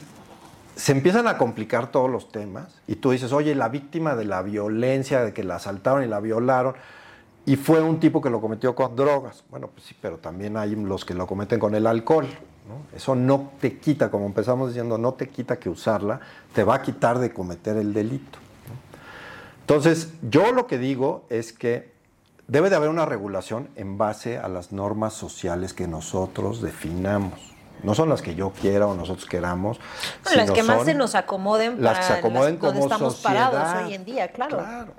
se 0.76 0.92
empiezan 0.92 1.28
a 1.28 1.38
complicar 1.38 1.92
todos 1.92 2.10
los 2.10 2.32
temas 2.32 2.82
y 2.88 2.96
tú 2.96 3.12
dices, 3.12 3.32
oye, 3.32 3.54
la 3.54 3.70
víctima 3.70 4.16
de 4.16 4.26
la 4.26 4.42
violencia, 4.42 5.24
de 5.24 5.34
que 5.34 5.44
la 5.44 5.58
asaltaron 5.58 6.04
y 6.04 6.08
la 6.08 6.20
violaron, 6.20 6.74
y 7.46 7.58
fue 7.58 7.84
un 7.84 8.00
tipo 8.00 8.20
que 8.20 8.32
lo 8.32 8.42
cometió 8.42 8.74
con 8.74 8.96
drogas. 8.96 9.44
Bueno, 9.52 9.68
pues 9.68 9.86
sí, 9.86 9.96
pero 10.02 10.18
también 10.18 10.58
hay 10.58 10.76
los 10.76 11.06
que 11.06 11.14
lo 11.14 11.28
cometen 11.28 11.60
con 11.60 11.76
el 11.76 11.86
alcohol. 11.86 12.26
Eso 12.96 13.14
no 13.14 13.52
te 13.62 13.78
quita, 13.78 14.10
como 14.10 14.26
empezamos 14.26 14.70
diciendo, 14.70 14.98
no 14.98 15.14
te 15.14 15.30
quita 15.30 15.60
que 15.60 15.70
usarla, 15.70 16.22
te 16.56 16.64
va 16.64 16.74
a 16.74 16.82
quitar 16.82 17.20
de 17.20 17.32
cometer 17.32 17.78
el 17.78 17.94
delito. 17.94 18.40
Entonces, 19.66 20.14
yo 20.22 20.52
lo 20.52 20.68
que 20.68 20.78
digo 20.78 21.26
es 21.32 21.52
que 21.52 21.92
debe 22.48 22.70
de 22.70 22.76
haber 22.76 22.90
una 22.90 23.08
regulación 23.08 23.68
en 23.76 23.98
base 23.98 24.38
a 24.38 24.48
las 24.48 24.72
normas 24.72 25.14
sociales 25.14 25.74
que 25.74 25.88
nosotros 25.88 26.62
definamos. 26.62 27.34
No 27.82 27.96
son 27.96 28.10
las 28.10 28.22
que 28.22 28.36
yo 28.36 28.52
quiera 28.52 28.86
o 28.86 28.94
nosotros 28.94 29.26
queramos. 29.26 29.80
las 30.36 30.52
que 30.52 30.62
más 30.62 30.86
se 30.86 30.94
nos 30.94 31.16
acomoden 31.16 31.82
las 31.82 31.98
que 31.98 32.04
se 32.06 32.14
acomoden 32.14 32.58
como 32.58 32.80
estamos 32.80 33.16
parados 33.22 33.84
hoy 33.84 33.96
en 33.96 34.06
día, 34.06 34.28
claro. 34.28 34.58
Claro. 34.58 34.94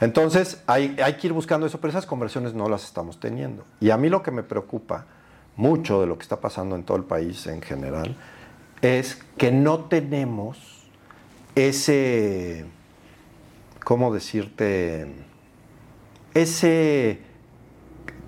Entonces 0.00 0.60
hay, 0.66 0.96
hay 1.02 1.14
que 1.14 1.28
ir 1.28 1.32
buscando 1.32 1.64
eso, 1.64 1.80
pero 1.80 1.90
esas 1.90 2.04
conversiones 2.04 2.54
no 2.54 2.68
las 2.68 2.82
estamos 2.82 3.20
teniendo. 3.20 3.64
Y 3.80 3.90
a 3.90 3.96
mí 3.96 4.08
lo 4.08 4.24
que 4.24 4.32
me 4.32 4.42
preocupa 4.42 5.06
mucho 5.54 6.00
de 6.00 6.08
lo 6.08 6.16
que 6.18 6.22
está 6.22 6.40
pasando 6.40 6.74
en 6.74 6.82
todo 6.82 6.96
el 6.96 7.04
país 7.04 7.46
en 7.46 7.62
general 7.62 8.16
es 8.80 9.22
que 9.38 9.52
no 9.52 9.84
tenemos 9.84 10.58
ese, 11.54 12.66
¿cómo 13.84 14.12
decirte? 14.12 15.06
Ese 16.34 17.20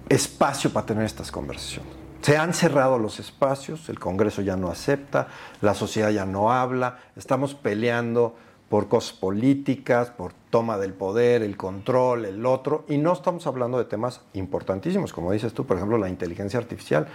espacio 0.09 0.72
para 0.72 0.86
tener 0.86 1.05
estas 1.05 1.30
conversaciones. 1.30 1.92
Se 2.20 2.38
han 2.38 2.55
cerrado 2.55 2.98
los 2.98 3.20
espacios, 3.20 3.88
el 3.88 3.98
Congreso 3.98 4.40
ya 4.40 4.57
no 4.57 4.68
acepta, 4.68 5.28
la 5.61 5.74
sociedad 5.74 6.11
ya 6.11 6.24
no 6.24 6.52
habla, 6.52 6.98
estamos 7.16 7.55
peleando 7.55 8.34
por 8.70 8.88
cosas 8.88 9.12
políticas, 9.12 10.11
por 10.11 10.32
toma 10.48 10.78
del 10.78 10.94
poder, 10.94 11.42
el 11.42 11.57
control, 11.57 12.24
el 12.24 12.46
otro, 12.46 12.86
y 12.88 12.96
no 12.96 13.12
estamos 13.12 13.46
hablando 13.46 13.76
de 13.76 13.84
temas 13.84 14.22
importantísimos, 14.32 15.12
como 15.12 15.32
dices 15.32 15.52
tú, 15.52 15.66
por 15.66 15.76
ejemplo, 15.76 15.98
la 15.98 16.09
inteligencia 16.09 16.59
artificial. 16.59 17.07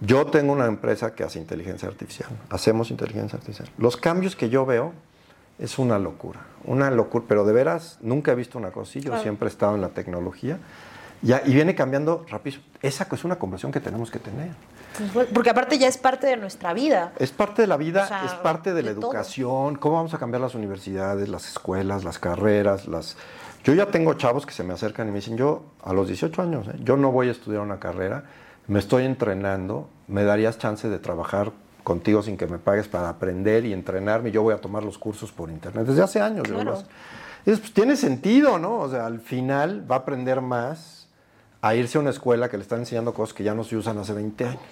Yo 0.00 0.26
tengo 0.26 0.52
una 0.52 0.66
empresa 0.66 1.14
que 1.14 1.22
hace 1.22 1.38
inteligencia 1.38 1.88
artificial, 1.88 2.30
hacemos 2.48 2.90
inteligencia 2.90 3.38
artificial. 3.38 3.68
Los 3.78 3.96
cambios 3.96 4.34
que 4.34 4.48
yo 4.48 4.66
veo 4.66 4.92
es 5.60 5.78
una 5.78 5.98
locura, 5.98 6.40
una 6.64 6.90
locura, 6.90 7.24
pero 7.28 7.44
de 7.44 7.52
veras 7.52 7.98
nunca 8.00 8.32
he 8.32 8.34
visto 8.34 8.58
una 8.58 8.70
cosa 8.70 8.90
así, 8.90 9.00
yo 9.00 9.16
siempre 9.20 9.46
he 9.46 9.50
estado 9.50 9.74
en 9.74 9.82
la 9.82 9.90
tecnología 9.90 10.58
ya, 11.22 11.42
y 11.44 11.52
viene 11.52 11.74
cambiando 11.74 12.24
rápido. 12.28 12.60
Esa 12.80 13.06
es 13.10 13.24
una 13.24 13.36
conversión 13.36 13.72
que 13.72 13.80
tenemos 13.80 14.10
que 14.10 14.18
tener. 14.18 14.52
Pues, 15.12 15.28
porque 15.32 15.50
aparte 15.50 15.78
ya 15.78 15.86
es 15.86 15.98
parte 15.98 16.26
de 16.26 16.36
nuestra 16.36 16.72
vida. 16.72 17.12
Es 17.18 17.30
parte 17.30 17.62
de 17.62 17.68
la 17.68 17.76
vida, 17.76 18.08
es 18.24 18.32
parte 18.34 18.72
de, 18.72 18.82
la 18.82 18.90
educación. 18.90 19.76
¿Cómo 19.76 19.96
vamos 19.96 20.14
a 20.14 20.18
cambiar 20.18 20.40
las 20.40 20.54
universidades, 20.54 21.28
las 21.28 21.46
escuelas, 21.48 22.04
las 22.04 22.18
carreras? 22.18 22.88
las 22.88 23.16
Yo 23.64 23.74
ya 23.74 23.86
tengo 23.86 24.14
chavos 24.14 24.46
que 24.46 24.52
se 24.52 24.64
me 24.64 24.72
acercan 24.72 25.08
y 25.08 25.10
me 25.10 25.16
dicen, 25.16 25.36
yo 25.36 25.62
a 25.84 25.92
los 25.92 26.08
18 26.08 26.42
años, 26.42 26.68
¿eh? 26.68 26.76
yo 26.82 26.96
no 26.96 27.12
voy 27.12 27.28
a 27.28 27.32
estudiar 27.32 27.60
una 27.60 27.78
carrera, 27.78 28.24
me 28.66 28.78
estoy 28.78 29.04
entrenando, 29.04 29.88
me 30.08 30.24
darías 30.24 30.58
chance 30.58 30.88
de 30.88 30.98
trabajar 30.98 31.52
contigo 31.82 32.22
sin 32.22 32.36
que 32.36 32.46
me 32.46 32.58
pagues 32.58 32.88
para 32.88 33.08
aprender 33.08 33.64
y 33.64 33.72
entrenarme. 33.72 34.30
Yo 34.30 34.42
voy 34.42 34.54
a 34.54 34.58
tomar 34.58 34.82
los 34.82 34.98
cursos 34.98 35.32
por 35.32 35.50
internet. 35.50 35.86
Desde 35.86 36.02
hace 36.02 36.20
años. 36.20 36.46
Claro. 36.48 36.82
pues, 37.44 37.72
tiene 37.72 37.96
sentido, 37.96 38.58
¿no? 38.58 38.78
O 38.78 38.88
sea, 38.88 39.06
al 39.06 39.20
final 39.20 39.90
va 39.90 39.96
a 39.96 39.98
aprender 40.00 40.40
más 40.40 41.08
a 41.62 41.74
irse 41.74 41.98
a 41.98 42.00
una 42.00 42.10
escuela 42.10 42.48
que 42.48 42.56
le 42.56 42.62
están 42.62 42.80
enseñando 42.80 43.12
cosas 43.12 43.34
que 43.34 43.44
ya 43.44 43.54
no 43.54 43.64
se 43.64 43.76
usan 43.76 43.98
hace 43.98 44.12
20 44.12 44.44
años. 44.44 44.62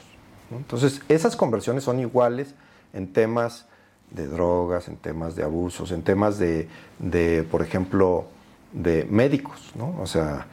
Entonces, 0.50 1.02
esas 1.08 1.36
conversiones 1.36 1.84
son 1.84 2.00
iguales 2.00 2.54
en 2.94 3.12
temas 3.12 3.66
de 4.10 4.26
drogas, 4.26 4.88
en 4.88 4.96
temas 4.96 5.36
de 5.36 5.42
abusos, 5.42 5.92
en 5.92 6.02
temas 6.02 6.38
de, 6.38 6.68
de 6.98 7.42
por 7.42 7.60
ejemplo, 7.62 8.26
de 8.72 9.06
médicos, 9.10 9.72
¿no? 9.74 9.94
O 10.00 10.06
sea, 10.06 10.46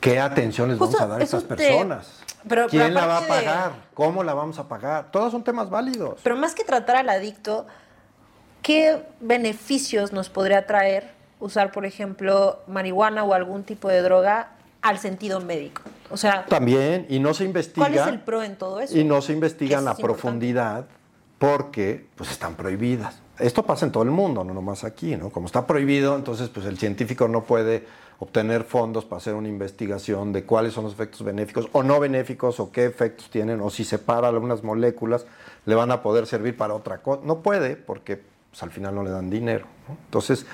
¿qué 0.00 0.18
atención 0.18 0.68
les 0.68 0.78
vamos 0.78 1.00
a 1.00 1.06
dar 1.06 1.20
a 1.20 1.24
estas 1.24 1.44
personas? 1.44 2.20
¿Quién 2.70 2.94
la 2.94 3.06
va 3.06 3.18
a 3.18 3.26
pagar? 3.26 3.72
¿Cómo 3.94 4.22
la 4.24 4.34
vamos 4.34 4.58
a 4.58 4.68
pagar? 4.68 5.10
Todos 5.10 5.30
son 5.30 5.44
temas 5.44 5.70
válidos. 5.70 6.20
Pero 6.22 6.36
más 6.36 6.54
que 6.54 6.64
tratar 6.64 6.96
al 6.96 7.08
adicto, 7.08 7.66
¿qué 8.62 9.02
beneficios 9.20 10.12
nos 10.12 10.30
podría 10.30 10.66
traer 10.66 11.20
usar, 11.40 11.72
por 11.72 11.86
ejemplo, 11.86 12.60
marihuana 12.66 13.24
o 13.24 13.34
algún 13.34 13.64
tipo 13.64 13.88
de 13.88 14.02
droga 14.02 14.52
al 14.82 14.98
sentido 14.98 15.40
médico. 15.40 15.82
O 16.10 16.16
sea, 16.16 16.44
también 16.46 17.06
y 17.08 17.18
no 17.18 17.34
se 17.34 17.44
investiga. 17.44 17.86
¿Cuál 17.86 17.98
es 17.98 18.06
el 18.06 18.20
pro 18.20 18.42
en 18.42 18.56
todo 18.56 18.80
eso? 18.80 18.96
Y 18.96 19.04
no 19.04 19.20
se 19.22 19.32
investiga 19.32 19.78
en 19.78 19.84
la 19.84 19.94
profundidad 19.94 20.86
porque 21.38 22.06
pues 22.16 22.30
están 22.30 22.54
prohibidas. 22.54 23.20
Esto 23.38 23.62
pasa 23.64 23.86
en 23.86 23.92
todo 23.92 24.02
el 24.02 24.10
mundo, 24.10 24.44
no 24.44 24.52
nomás 24.52 24.84
aquí, 24.84 25.16
¿no? 25.16 25.30
Como 25.30 25.46
está 25.46 25.66
prohibido, 25.66 26.14
entonces 26.14 26.50
pues 26.50 26.66
el 26.66 26.78
científico 26.78 27.26
no 27.26 27.44
puede 27.44 27.86
obtener 28.20 28.64
fondos 28.64 29.04
para 29.06 29.16
hacer 29.16 29.34
una 29.34 29.48
investigación 29.48 30.32
de 30.32 30.44
cuáles 30.44 30.74
son 30.74 30.84
los 30.84 30.92
efectos 30.92 31.24
benéficos 31.24 31.68
o 31.72 31.82
no 31.82 31.98
benéficos 31.98 32.60
o 32.60 32.70
qué 32.70 32.84
efectos 32.84 33.30
tienen 33.30 33.60
o 33.60 33.70
si 33.70 33.82
separa 33.82 34.28
algunas 34.28 34.62
moléculas 34.62 35.26
le 35.64 35.74
van 35.74 35.90
a 35.90 36.02
poder 36.02 36.26
servir 36.26 36.56
para 36.56 36.74
otra 36.74 36.98
cosa. 36.98 37.22
No 37.24 37.40
puede 37.40 37.76
porque 37.76 38.22
pues, 38.50 38.62
al 38.62 38.70
final 38.70 38.94
no 38.94 39.02
le 39.02 39.10
dan 39.10 39.30
dinero. 39.30 39.66
Entonces 40.06 40.46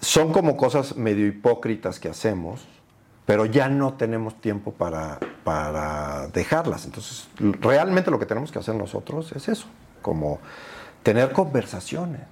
son 0.00 0.32
como 0.32 0.56
cosas 0.56 0.96
medio 0.96 1.26
hipócritas 1.26 2.00
que 2.00 2.08
hacemos 2.08 2.66
pero 3.26 3.44
ya 3.46 3.68
no 3.68 3.92
tenemos 3.94 4.40
tiempo 4.40 4.72
para, 4.72 5.20
para 5.44 6.26
dejarlas. 6.28 6.84
Entonces, 6.84 7.28
realmente 7.60 8.10
lo 8.10 8.18
que 8.18 8.26
tenemos 8.26 8.50
que 8.50 8.58
hacer 8.58 8.74
nosotros 8.74 9.30
es 9.30 9.48
eso, 9.48 9.66
como 10.02 10.40
tener 11.04 11.30
conversaciones 11.30 12.22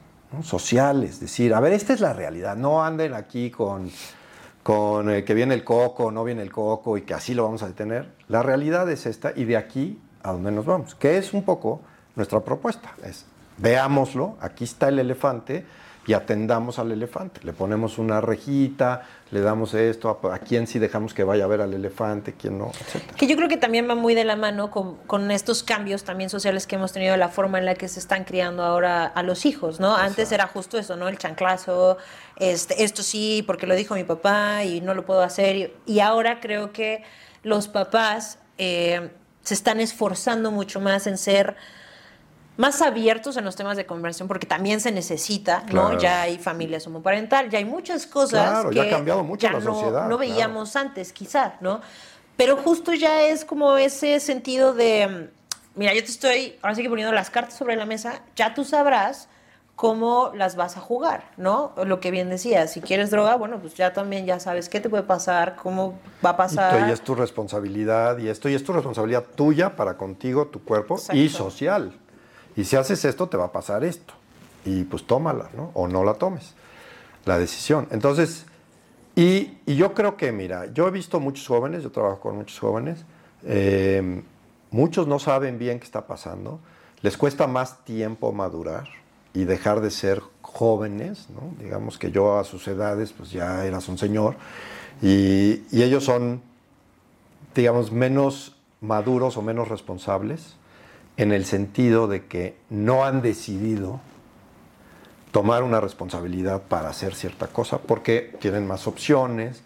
sociales, 0.42 1.20
decir, 1.20 1.54
a 1.54 1.60
ver, 1.60 1.72
esta 1.72 1.92
es 1.92 2.00
la 2.00 2.12
realidad, 2.12 2.56
no 2.56 2.84
anden 2.84 3.14
aquí 3.14 3.50
con, 3.50 3.90
con 4.62 5.10
eh, 5.10 5.24
que 5.24 5.34
viene 5.34 5.54
el 5.54 5.64
coco, 5.64 6.10
no 6.10 6.24
viene 6.24 6.42
el 6.42 6.52
coco 6.52 6.96
y 6.96 7.02
que 7.02 7.14
así 7.14 7.34
lo 7.34 7.44
vamos 7.44 7.62
a 7.62 7.68
detener. 7.68 8.12
La 8.28 8.42
realidad 8.42 8.90
es 8.90 9.06
esta 9.06 9.32
y 9.34 9.44
de 9.44 9.56
aquí 9.56 9.98
a 10.22 10.32
dónde 10.32 10.52
nos 10.52 10.66
vamos, 10.66 10.94
que 10.94 11.18
es 11.18 11.32
un 11.32 11.42
poco 11.42 11.80
nuestra 12.16 12.40
propuesta, 12.40 12.92
es 13.04 13.24
veámoslo, 13.56 14.36
aquí 14.40 14.64
está 14.64 14.88
el 14.88 14.98
elefante, 14.98 15.64
y 16.08 16.14
atendamos 16.14 16.78
al 16.78 16.90
elefante. 16.90 17.40
Le 17.44 17.52
ponemos 17.52 17.98
una 17.98 18.22
rejita, 18.22 19.06
le 19.30 19.42
damos 19.42 19.74
esto, 19.74 20.18
a, 20.32 20.38
quién 20.38 20.66
sí 20.66 20.78
dejamos 20.78 21.12
que 21.12 21.22
vaya 21.22 21.44
a 21.44 21.46
ver 21.46 21.60
al 21.60 21.74
elefante, 21.74 22.32
quién 22.32 22.56
no, 22.56 22.68
etc. 22.70 23.04
Que 23.14 23.26
yo 23.26 23.36
creo 23.36 23.46
que 23.46 23.58
también 23.58 23.86
va 23.86 23.94
muy 23.94 24.14
de 24.14 24.24
la 24.24 24.34
mano 24.34 24.70
con, 24.70 25.30
estos 25.30 25.62
cambios 25.62 26.04
también 26.04 26.30
sociales 26.30 26.66
que 26.66 26.76
hemos 26.76 26.92
tenido, 26.92 27.14
la 27.18 27.28
forma 27.28 27.58
en 27.58 27.66
la 27.66 27.74
que 27.74 27.88
se 27.88 28.00
están 28.00 28.24
criando 28.24 28.62
ahora 28.62 29.04
a 29.04 29.22
los 29.22 29.44
hijos, 29.44 29.80
¿no? 29.80 29.94
Antes 29.94 30.32
era 30.32 30.46
justo 30.46 30.78
eso, 30.78 30.96
¿no? 30.96 31.08
El 31.08 31.18
chanclazo, 31.18 31.98
este, 32.36 32.84
esto 32.84 33.02
sí, 33.02 33.44
porque 33.46 33.66
lo 33.66 33.74
dijo 33.74 33.94
mi 33.94 34.04
papá 34.04 34.64
y 34.64 34.80
no 34.80 34.94
lo 34.94 35.04
puedo 35.04 35.20
hacer. 35.20 35.74
Y, 35.84 36.00
ahora 36.00 36.40
creo 36.40 36.72
que 36.72 37.02
los 37.42 37.68
papás 37.68 38.38
eh, 38.56 39.10
se 39.42 39.52
están 39.52 39.78
esforzando 39.78 40.52
mucho 40.52 40.80
más 40.80 41.06
en 41.06 41.18
ser 41.18 41.56
más 42.58 42.82
abiertos 42.82 43.36
en 43.36 43.44
los 43.44 43.54
temas 43.54 43.76
de 43.76 43.86
conversión, 43.86 44.26
porque 44.26 44.44
también 44.44 44.80
se 44.80 44.90
necesita, 44.90 45.62
¿no? 45.72 45.96
Ya 45.96 46.22
hay 46.22 46.38
familias 46.38 46.84
homoparental, 46.88 47.48
ya 47.50 47.58
hay 47.58 47.64
muchas 47.64 48.04
cosas 48.04 48.66
que 48.66 48.74
ya 48.74 48.82
ha 48.82 48.90
cambiado 48.90 49.22
mucho 49.22 49.48
la 49.48 49.60
sociedad, 49.60 50.08
no, 50.08 50.18
veíamos 50.18 50.74
antes, 50.74 51.12
quizá, 51.12 51.54
¿no? 51.60 51.80
Pero 52.36 52.56
justo 52.56 52.92
ya 52.92 53.22
es 53.22 53.44
como 53.44 53.76
ese 53.76 54.18
sentido 54.18 54.74
de, 54.74 55.30
mira, 55.76 55.94
yo 55.94 56.02
te 56.02 56.10
estoy, 56.10 56.58
ahora 56.60 56.74
sí 56.74 56.82
que 56.82 56.88
poniendo 56.88 57.14
las 57.14 57.30
cartas 57.30 57.56
sobre 57.56 57.76
la 57.76 57.86
mesa, 57.86 58.22
ya 58.34 58.54
tú 58.54 58.64
sabrás 58.64 59.28
cómo 59.76 60.32
las 60.34 60.56
vas 60.56 60.76
a 60.76 60.80
jugar, 60.80 61.30
¿no? 61.36 61.74
Lo 61.84 62.00
que 62.00 62.10
bien 62.10 62.28
decías, 62.28 62.72
si 62.72 62.80
quieres 62.80 63.12
droga, 63.12 63.36
bueno, 63.36 63.60
pues 63.60 63.74
ya 63.74 63.92
también 63.92 64.26
ya 64.26 64.40
sabes 64.40 64.68
qué 64.68 64.80
te 64.80 64.90
puede 64.90 65.04
pasar, 65.04 65.54
cómo 65.54 65.96
va 66.26 66.30
a 66.30 66.36
pasar. 66.36 66.88
Y 66.88 66.92
es 66.92 67.02
tu 67.02 67.14
responsabilidad, 67.14 68.18
y 68.18 68.26
esto 68.28 68.48
y 68.48 68.54
es 68.54 68.64
tu 68.64 68.72
responsabilidad 68.72 69.24
tuya 69.36 69.76
para 69.76 69.96
contigo, 69.96 70.48
tu 70.48 70.64
cuerpo 70.64 71.00
y 71.12 71.28
social. 71.28 71.92
Y 72.58 72.64
si 72.64 72.74
haces 72.74 73.04
esto, 73.04 73.28
te 73.28 73.36
va 73.36 73.44
a 73.44 73.52
pasar 73.52 73.84
esto. 73.84 74.14
Y 74.64 74.82
pues 74.82 75.06
tómala, 75.06 75.48
¿no? 75.56 75.70
O 75.74 75.86
no 75.86 76.02
la 76.02 76.14
tomes. 76.14 76.54
La 77.24 77.38
decisión. 77.38 77.86
Entonces, 77.92 78.46
y, 79.14 79.58
yo 79.64 79.94
creo 79.94 80.16
que, 80.16 80.32
mira, 80.32 80.66
yo 80.72 80.88
he 80.88 80.90
visto 80.90 81.20
muchos 81.20 81.46
jóvenes, 81.46 81.84
yo 81.84 81.92
trabajo 81.92 82.18
con 82.18 82.34
muchos 82.34 82.58
jóvenes, 82.58 83.04
eh, 83.44 84.24
muchos 84.72 85.06
no 85.06 85.20
saben 85.20 85.56
bien 85.56 85.78
qué 85.78 85.84
está 85.84 86.08
pasando, 86.08 86.58
les 87.00 87.16
cuesta 87.16 87.46
más 87.46 87.84
tiempo 87.84 88.32
madurar 88.32 88.88
y 89.34 89.44
dejar 89.44 89.80
de 89.80 89.92
ser 89.92 90.20
jóvenes, 90.42 91.28
¿no? 91.30 91.54
Digamos 91.62 91.96
que 91.96 92.10
yo 92.10 92.40
a 92.40 92.44
sus 92.44 92.66
edades, 92.66 93.12
pues 93.12 93.30
ya 93.30 93.64
eras 93.66 93.88
un 93.88 93.98
señor, 93.98 94.34
y, 95.00 95.62
y 95.70 95.84
ellos 95.84 96.02
son, 96.02 96.42
digamos, 97.54 97.92
menos 97.92 98.56
maduros 98.80 99.36
o 99.36 99.42
menos 99.42 99.68
responsables 99.68 100.56
en 101.18 101.32
el 101.32 101.44
sentido 101.44 102.06
de 102.06 102.26
que 102.26 102.56
no 102.70 103.04
han 103.04 103.20
decidido 103.20 104.00
tomar 105.32 105.64
una 105.64 105.80
responsabilidad 105.80 106.62
para 106.62 106.88
hacer 106.88 107.14
cierta 107.14 107.48
cosa 107.48 107.78
porque 107.78 108.36
tienen 108.40 108.66
más 108.66 108.86
opciones, 108.86 109.62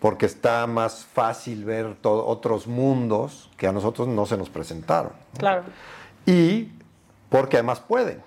porque 0.00 0.26
está 0.26 0.66
más 0.66 1.04
fácil 1.04 1.64
ver 1.64 1.94
otros 2.02 2.66
mundos 2.66 3.50
que 3.58 3.66
a 3.66 3.72
nosotros 3.72 4.08
no 4.08 4.24
se 4.26 4.38
nos 4.38 4.48
presentaron. 4.48 5.12
Claro. 5.38 5.64
Y 6.24 6.70
porque 7.28 7.58
además 7.58 7.80
pueden, 7.80 8.22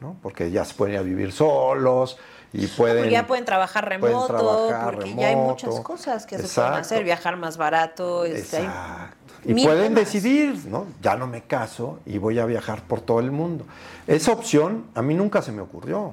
¿no? 0.00 0.16
porque 0.20 0.50
ya 0.50 0.64
se 0.64 0.74
pueden 0.74 0.94
ir 0.94 1.00
a 1.00 1.02
vivir 1.02 1.30
solos 1.30 2.18
y 2.52 2.66
pueden... 2.66 2.98
Porque 2.98 3.12
ya 3.12 3.26
pueden 3.28 3.44
trabajar 3.44 3.88
remoto, 3.88 4.68
porque 4.84 5.14
ya 5.14 5.28
hay 5.28 5.36
muchas 5.36 5.78
cosas 5.80 6.26
que 6.26 6.38
se 6.38 6.48
pueden 6.60 6.74
hacer, 6.74 7.04
viajar 7.04 7.36
más 7.36 7.56
barato. 7.56 8.24
Este, 8.24 8.58
Exacto. 8.58 9.19
Y 9.44 9.64
pueden 9.64 9.94
decidir, 9.94 10.66
¿no? 10.66 10.86
Ya 11.02 11.16
no 11.16 11.26
me 11.26 11.42
caso 11.42 11.98
y 12.04 12.18
voy 12.18 12.38
a 12.38 12.46
viajar 12.46 12.82
por 12.82 13.00
todo 13.00 13.20
el 13.20 13.30
mundo. 13.30 13.64
Esa 14.06 14.32
opción 14.32 14.84
a 14.94 15.02
mí 15.02 15.14
nunca 15.14 15.42
se 15.42 15.52
me 15.52 15.62
ocurrió. 15.62 16.12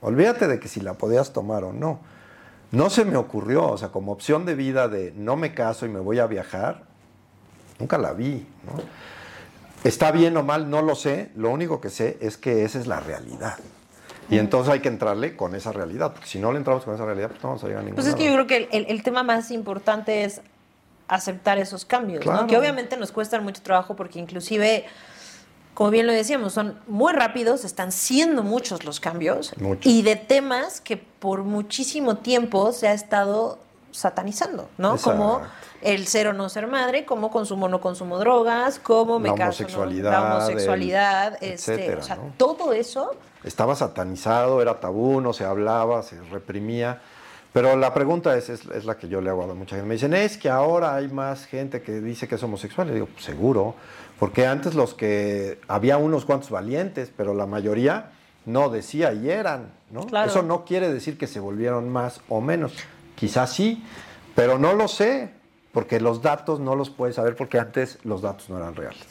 Olvídate 0.00 0.46
de 0.48 0.58
que 0.58 0.68
si 0.68 0.80
la 0.80 0.94
podías 0.94 1.32
tomar 1.32 1.64
o 1.64 1.72
no. 1.72 2.00
No 2.72 2.90
se 2.90 3.04
me 3.04 3.16
ocurrió, 3.16 3.66
o 3.66 3.78
sea, 3.78 3.88
como 3.88 4.12
opción 4.12 4.44
de 4.44 4.54
vida 4.54 4.88
de 4.88 5.12
no 5.16 5.36
me 5.36 5.54
caso 5.54 5.86
y 5.86 5.88
me 5.88 6.00
voy 6.00 6.18
a 6.18 6.26
viajar, 6.26 6.82
nunca 7.78 7.96
la 7.98 8.12
vi, 8.12 8.46
¿no? 8.66 8.82
Está 9.84 10.10
bien 10.10 10.36
o 10.36 10.42
mal, 10.42 10.68
no 10.68 10.82
lo 10.82 10.94
sé. 10.94 11.30
Lo 11.36 11.50
único 11.50 11.80
que 11.80 11.90
sé 11.90 12.18
es 12.20 12.36
que 12.36 12.64
esa 12.64 12.78
es 12.78 12.86
la 12.86 13.00
realidad. 13.00 13.56
Y 14.28 14.38
entonces 14.38 14.72
hay 14.72 14.80
que 14.80 14.88
entrarle 14.88 15.36
con 15.36 15.54
esa 15.54 15.70
realidad, 15.70 16.12
porque 16.12 16.26
si 16.26 16.40
no 16.40 16.50
le 16.50 16.58
entramos 16.58 16.84
con 16.84 16.94
esa 16.94 17.04
realidad, 17.04 17.28
pues 17.28 17.42
no 17.42 17.50
vamos 17.50 17.62
a 17.62 17.66
llegar 17.68 17.82
a 17.82 17.84
ningún 17.84 17.94
Pues 17.94 18.08
es 18.08 18.16
que 18.16 18.24
yo 18.24 18.32
creo 18.32 18.46
que 18.48 18.68
el, 18.72 18.86
el 18.88 19.02
tema 19.04 19.22
más 19.22 19.52
importante 19.52 20.24
es 20.24 20.40
aceptar 21.08 21.58
esos 21.58 21.84
cambios, 21.84 22.24
que 22.48 22.56
obviamente 22.56 22.96
nos 22.96 23.12
cuestan 23.12 23.44
mucho 23.44 23.62
trabajo 23.62 23.94
porque 23.94 24.18
inclusive, 24.18 24.86
como 25.74 25.90
bien 25.90 26.06
lo 26.06 26.12
decíamos, 26.12 26.52
son 26.52 26.78
muy 26.86 27.12
rápidos, 27.12 27.64
están 27.64 27.92
siendo 27.92 28.42
muchos 28.42 28.84
los 28.84 28.98
cambios 29.00 29.52
y 29.82 30.02
de 30.02 30.16
temas 30.16 30.80
que 30.80 30.96
por 30.96 31.42
muchísimo 31.44 32.16
tiempo 32.16 32.72
se 32.72 32.88
ha 32.88 32.92
estado 32.92 33.58
satanizando, 33.92 34.68
¿no? 34.78 34.94
Exacto. 34.94 35.10
Como 35.18 35.40
el 35.82 36.06
ser 36.06 36.26
o 36.28 36.32
no 36.32 36.48
ser 36.48 36.66
madre, 36.66 37.04
como 37.04 37.30
consumo 37.30 37.66
o 37.66 37.68
no 37.68 37.80
consumo 37.80 38.18
drogas, 38.18 38.78
como 38.78 39.18
me 39.18 39.28
La 39.28 39.34
caso, 39.36 39.62
¿no? 39.62 39.68
homosexualidad, 39.68 40.10
la 40.12 40.34
homosexualidad, 40.36 41.38
el- 41.40 41.52
este, 41.52 41.72
etcétera, 41.74 42.00
o 42.00 42.02
sea, 42.02 42.16
¿no? 42.16 42.32
todo 42.36 42.72
eso 42.72 43.12
Estaba 43.44 43.76
satanizado, 43.76 44.60
era 44.60 44.80
tabú, 44.80 45.20
no 45.20 45.32
se 45.32 45.44
hablaba, 45.44 46.02
se 46.02 46.20
reprimía. 46.32 47.00
Pero 47.56 47.74
la 47.74 47.94
pregunta 47.94 48.36
es, 48.36 48.50
es, 48.50 48.66
es 48.66 48.84
la 48.84 48.98
que 48.98 49.08
yo 49.08 49.22
le 49.22 49.30
hago 49.30 49.44
a 49.44 49.54
mucha 49.54 49.76
gente. 49.76 49.88
Me 49.88 49.94
dicen, 49.94 50.12
es 50.12 50.36
que 50.36 50.50
ahora 50.50 50.94
hay 50.94 51.08
más 51.08 51.46
gente 51.46 51.80
que 51.80 52.02
dice 52.02 52.28
que 52.28 52.34
es 52.34 52.42
homosexual. 52.42 52.86
Le 52.86 52.92
digo, 52.92 53.06
pues 53.06 53.24
seguro, 53.24 53.74
porque 54.18 54.46
antes 54.46 54.74
los 54.74 54.92
que, 54.92 55.58
había 55.66 55.96
unos 55.96 56.26
cuantos 56.26 56.50
valientes, 56.50 57.10
pero 57.16 57.32
la 57.32 57.46
mayoría 57.46 58.10
no 58.44 58.68
decía 58.68 59.14
y 59.14 59.30
eran, 59.30 59.72
¿no? 59.90 60.04
Claro. 60.04 60.28
Eso 60.28 60.42
no 60.42 60.66
quiere 60.66 60.92
decir 60.92 61.16
que 61.16 61.26
se 61.26 61.40
volvieron 61.40 61.88
más 61.88 62.20
o 62.28 62.42
menos. 62.42 62.74
Quizás 63.14 63.54
sí, 63.54 63.82
pero 64.34 64.58
no 64.58 64.74
lo 64.74 64.86
sé, 64.86 65.30
porque 65.72 65.98
los 65.98 66.20
datos 66.20 66.60
no 66.60 66.76
los 66.76 66.90
puedes 66.90 67.16
saber, 67.16 67.36
porque 67.36 67.58
antes 67.58 67.98
los 68.04 68.20
datos 68.20 68.50
no 68.50 68.58
eran 68.58 68.76
reales. 68.76 69.06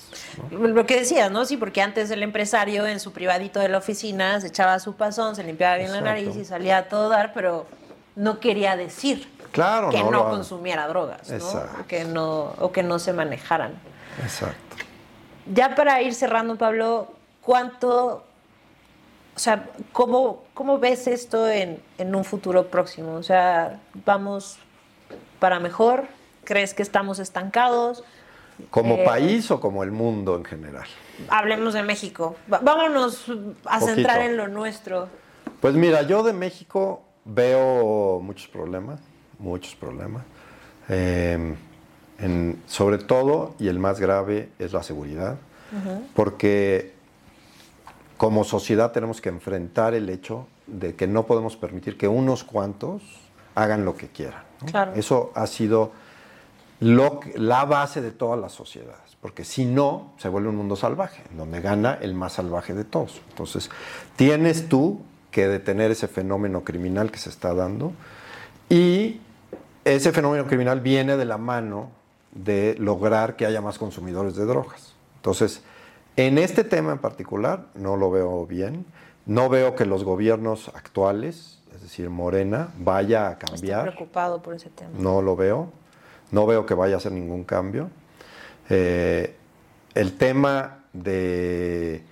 ¿no? 0.52 0.68
Lo 0.68 0.86
que 0.86 1.00
decías, 1.00 1.32
¿no? 1.32 1.46
Sí, 1.46 1.58
porque 1.58 1.82
antes 1.82 2.12
el 2.12 2.22
empresario 2.22 2.86
en 2.86 3.00
su 3.00 3.12
privadito 3.12 3.60
de 3.60 3.70
la 3.70 3.80
oficina 3.80 4.40
se 4.40 4.50
echaba 4.50 4.78
su 4.78 4.96
pasón, 4.96 5.36
se 5.36 5.44
limpiaba 5.44 5.78
bien 5.78 5.88
Exacto. 5.88 6.06
la 6.06 6.12
nariz 6.12 6.36
y 6.36 6.46
salía 6.46 6.78
a 6.78 6.84
todo 6.90 7.10
dar, 7.10 7.34
pero 7.34 7.66
no 8.16 8.40
quería 8.40 8.76
decir 8.76 9.28
Claro, 9.52 9.90
que 9.90 10.04
no 10.04 10.30
consumiera 10.30 10.88
drogas, 10.88 11.30
¿no? 11.30 11.36
Exacto. 11.36 11.82
O 11.82 11.88
que 11.88 12.04
no, 12.04 12.54
o 12.60 12.72
que 12.72 12.84
no 12.84 13.00
se 13.00 13.14
manejaran. 13.14 13.74
Exacto. 14.22 14.76
Ya 15.54 15.76
para 15.76 16.02
ir 16.02 16.14
cerrando, 16.14 16.58
Pablo, 16.58 17.14
¿cuánto, 17.42 18.26
o 19.36 19.40
sea, 19.40 19.70
cómo, 19.94 20.44
cómo 20.54 20.80
ves 20.80 21.08
esto 21.08 21.48
en, 21.48 21.82
en 21.98 22.16
un 22.16 22.26
futuro 22.26 22.68
próximo? 22.68 23.14
O 23.14 23.24
sea, 23.24 23.80
¿vamos 24.06 24.58
para 25.40 25.60
mejor? 25.60 26.06
¿Crees 26.44 26.74
que 26.74 26.82
estamos 26.84 27.20
estancados? 27.20 28.04
¿Como 28.70 28.96
Eh, 28.96 29.04
país 29.06 29.50
o 29.52 29.60
como 29.62 29.84
el 29.84 29.92
mundo 29.92 30.36
en 30.36 30.44
general? 30.46 30.88
Hablemos 31.30 31.74
de 31.74 31.84
México. 31.84 32.36
Vámonos 32.48 33.26
a 33.66 33.80
Poquito. 33.80 33.96
centrar 33.96 34.22
en 34.22 34.36
lo 34.36 34.48
nuestro. 34.48 35.08
Pues 35.62 35.76
mira, 35.76 36.02
yo 36.04 36.24
de 36.24 36.34
México 36.34 37.05
veo 37.26 38.20
muchos 38.22 38.48
problemas, 38.48 39.00
muchos 39.40 39.76
problemas. 39.76 40.24
Eh, 40.90 41.56
en- 42.20 42.62
sobre 42.68 43.00
todo, 43.00 43.56
y 43.60 43.68
el 43.68 43.80
más 43.80 44.00
grave, 44.00 44.50
es 44.60 44.72
la 44.74 44.84
seguridad, 44.84 45.38
porque 46.16 46.94
como 48.18 48.44
sociedad 48.46 48.92
tenemos 48.94 49.20
que 49.20 49.28
enfrentar 49.30 49.94
el 49.94 50.10
hecho 50.10 50.48
de 50.68 50.96
que 50.96 51.06
no 51.08 51.26
podemos 51.26 51.58
permitir 51.58 51.98
que 51.98 52.08
unos 52.08 52.44
cuantos 52.46 53.02
hagan 53.56 53.84
lo 53.84 53.98
que 53.98 54.08
quieran. 54.08 54.44
¿no? 54.62 54.68
Claro. 54.68 54.94
Eso 54.96 55.32
ha 55.36 55.48
sido 55.48 55.92
lo 56.80 57.20
la 57.36 57.66
base 57.66 58.02
de 58.02 58.12
todas 58.12 58.40
las 58.40 58.54
sociedades, 58.54 59.18
porque 59.20 59.44
si 59.44 59.66
no, 59.66 60.14
se 60.18 60.30
vuelve 60.30 60.48
un 60.50 60.56
mundo 60.56 60.76
salvaje, 60.78 61.24
donde 61.36 61.60
gana 61.62 61.98
el 62.02 62.14
más 62.14 62.34
salvaje 62.34 62.74
de 62.74 62.86
todos. 62.86 63.22
Entonces, 63.30 63.70
tienes 64.16 64.70
tú 64.70 65.02
que 65.36 65.50
detener 65.50 65.92
ese 65.92 66.08
fenómeno 66.08 66.64
criminal 66.64 67.12
que 67.12 67.18
se 67.18 67.30
está 67.30 67.54
dando 67.54 67.92
y 68.70 69.20
ese 69.84 70.14
fenómeno 70.14 70.48
criminal 70.48 70.80
viene 70.80 71.18
de 71.18 71.26
la 71.26 71.38
mano 71.38 71.92
de 72.32 72.78
lograr 72.80 73.36
que 73.36 73.46
haya 73.46 73.60
más 73.60 73.78
consumidores 73.78 74.38
de 74.38 74.46
drogas. 74.46 74.94
Entonces, 75.18 75.62
en 76.16 76.38
este 76.38 76.64
tema 76.64 76.94
en 76.94 77.00
particular 77.00 77.66
no 77.76 77.98
lo 77.98 78.12
veo 78.12 78.46
bien, 78.48 78.86
no 79.26 79.50
veo 79.50 79.76
que 79.76 79.84
los 79.86 80.06
gobiernos 80.06 80.70
actuales, 80.70 81.60
es 81.76 81.82
decir, 81.82 82.10
Morena, 82.10 82.70
vaya 82.80 83.28
a 83.28 83.32
Estoy 83.34 83.50
cambiar. 83.58 83.82
preocupado 83.94 84.42
por 84.42 84.54
ese 84.54 84.70
tema. 84.70 84.92
No 84.98 85.22
lo 85.22 85.36
veo. 85.36 85.70
No 86.32 86.46
veo 86.46 86.66
que 86.66 86.76
vaya 86.76 86.96
a 86.96 86.98
hacer 87.00 87.12
ningún 87.12 87.44
cambio. 87.44 87.90
Eh, 88.70 89.36
el 89.96 90.16
tema 90.18 90.86
de 90.94 92.04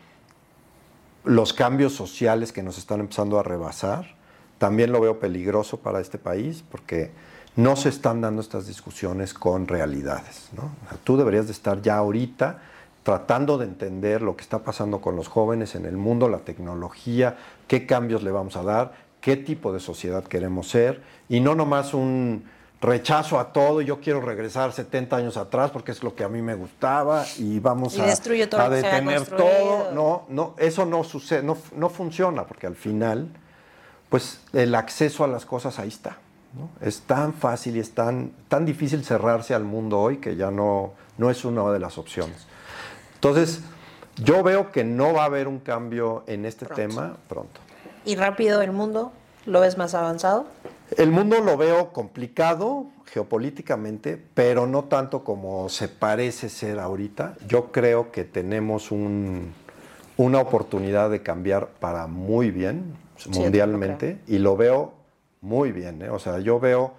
los 1.24 1.54
cambios 1.54 1.94
sociales 1.94 2.52
que 2.52 2.64
nos 2.64 2.78
están 2.78 3.00
empezando 3.00 3.40
a 3.40 3.44
rebasar, 3.44 4.16
también 4.58 4.92
lo 4.92 5.02
veo 5.02 5.20
peligroso 5.20 5.80
para 5.80 6.00
este 6.00 6.18
país 6.18 6.64
porque 6.70 7.12
no 7.56 7.76
se 7.76 7.90
están 7.90 8.22
dando 8.22 8.42
estas 8.42 8.68
discusiones 8.68 9.34
con 9.34 9.68
realidades. 9.68 10.50
¿no? 10.54 10.72
Tú 11.04 11.18
deberías 11.18 11.46
de 11.46 11.52
estar 11.52 11.82
ya 11.82 11.98
ahorita 11.98 12.62
tratando 13.04 13.58
de 13.58 13.66
entender 13.66 14.22
lo 14.22 14.36
que 14.36 14.42
está 14.42 14.60
pasando 14.60 15.02
con 15.02 15.16
los 15.16 15.28
jóvenes 15.28 15.76
en 15.76 15.86
el 15.86 15.98
mundo, 15.98 16.30
la 16.30 16.40
tecnología, 16.40 17.38
qué 17.68 17.86
cambios 17.86 18.24
le 18.24 18.32
vamos 18.32 18.56
a 18.56 18.64
dar, 18.64 18.94
qué 19.20 19.36
tipo 19.36 19.74
de 19.74 19.80
sociedad 19.80 20.24
queremos 20.24 20.70
ser, 20.70 21.04
y 21.28 21.42
no 21.42 21.54
nomás 21.54 21.94
un 21.94 22.46
rechazo 22.84 23.40
a 23.40 23.54
todo, 23.54 23.82
y 23.82 23.86
yo 23.86 24.00
quiero 24.02 24.20
regresar 24.20 24.74
70 24.74 25.16
años 25.16 25.38
atrás 25.38 25.72
porque 25.72 25.92
es 25.92 26.04
lo 26.04 26.14
que 26.14 26.24
a 26.24 26.30
mí 26.30 26.42
me 26.42 26.54
gustaba 26.54 27.26
y 27.38 27.60
vamos 27.60 27.96
Y 27.96 28.02
a, 28.02 28.48
todo 28.50 28.70
detener 28.70 29.26
todo. 29.26 29.92
No, 29.94 30.26
no, 30.28 30.54
eso 30.58 30.86
no 30.86 31.04
sucede, 31.06 31.42
no, 31.44 31.58
no 31.76 31.90
funciona 31.90 32.46
porque 32.46 32.68
al 32.68 32.76
final, 32.76 33.30
pues 34.10 34.42
el 34.52 34.76
acceso 34.76 35.24
a 35.24 35.28
las 35.28 35.46
cosas 35.46 35.80
ahí 35.80 35.88
está. 35.88 36.18
¿no? 36.54 36.70
Es 36.86 37.02
tan 37.02 37.34
fácil 37.34 37.78
y 37.78 37.80
es 37.80 37.96
tan, 37.96 38.32
tan 38.50 38.66
difícil 38.66 39.04
cerrarse 39.06 39.56
al 39.56 39.64
mundo 39.64 40.00
hoy 40.00 40.18
que 40.18 40.36
ya 40.36 40.52
no, 40.52 40.92
no 41.18 41.30
es 41.32 41.46
una 41.46 41.72
de 41.72 41.80
las 41.80 41.98
opciones. 41.98 42.46
Entonces, 43.16 43.62
yo 44.18 44.44
veo 44.44 44.72
que 44.74 44.84
no 44.84 45.14
va 45.14 45.24
a 45.24 45.26
haber 45.26 45.48
un 45.48 45.60
cambio 45.60 46.24
en 46.28 46.46
este 46.46 46.66
Pronto. 46.66 46.82
tema 46.82 47.18
pronto. 47.30 47.62
¿Y 48.04 48.18
rápido 48.18 48.62
el 48.62 48.74
mundo? 48.74 49.14
¿Lo 49.46 49.62
ves 49.62 49.78
más 49.78 49.96
avanzado? 49.96 50.46
El 50.98 51.12
mundo 51.12 51.40
lo 51.42 51.58
veo 51.58 51.92
complicado 51.94 52.88
geopolíticamente, 53.06 54.22
pero 54.34 54.68
no 54.68 54.86
tanto 54.86 55.24
como 55.24 55.70
se 55.70 55.88
parece 55.88 56.50
ser 56.50 56.80
ahorita. 56.80 57.36
Yo 57.48 57.72
creo 57.72 58.12
que 58.12 58.24
tenemos 58.24 58.92
un- 58.92 59.54
una 60.18 60.40
oportunidad 60.40 61.10
de 61.10 61.22
cambiar 61.22 61.68
para 61.80 62.08
muy 62.08 62.52
bien 62.52 62.96
mundialmente 63.46 64.20
y 64.28 64.40
lo 64.40 64.58
veo 64.58 64.94
muy 65.42 65.72
bien. 65.72 66.02
¿eh? 66.02 66.10
O 66.10 66.20
sea, 66.20 66.40
yo 66.40 66.60
veo, 66.60 66.94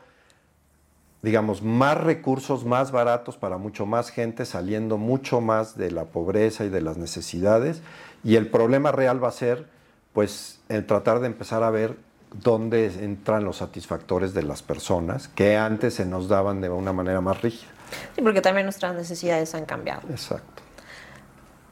digamos, 1.23 1.63
más 1.63 1.99
recursos 2.03 2.65
más 2.65 2.91
baratos 2.93 3.37
para 3.37 3.57
mucho 3.59 3.87
más 3.87 4.11
gente, 4.11 4.45
saliendo 4.45 4.99
mucho 4.99 5.41
más 5.41 5.77
de 5.77 5.91
la 5.91 6.05
pobreza 6.05 6.65
y 6.65 6.69
de 6.69 6.81
las 6.81 6.97
necesidades. 6.97 7.83
Y 8.23 8.37
el 8.37 8.49
problema 8.49 8.93
real 8.93 9.23
va 9.23 9.29
a 9.29 9.33
ser, 9.33 9.67
pues, 10.13 10.61
el 10.69 10.87
tratar 10.87 11.21
de 11.21 11.27
empezar 11.27 11.63
a 11.63 11.71
ver 11.71 11.97
dónde 12.43 12.87
entran 13.05 13.45
los 13.45 13.59
satisfactores 13.59 14.35
de 14.35 14.43
las 14.43 14.63
personas 14.63 15.29
que 15.29 15.57
antes 15.57 15.95
se 15.95 16.05
nos 16.05 16.29
daban 16.29 16.61
de 16.61 16.69
una 16.69 16.93
manera 16.93 17.21
más 17.21 17.41
rígida. 17.43 17.71
Sí, 18.15 18.23
porque 18.23 18.41
también 18.41 18.67
nuestras 18.67 18.95
necesidades 18.95 19.55
han 19.55 19.65
cambiado. 19.65 20.03
Exacto. 20.11 20.63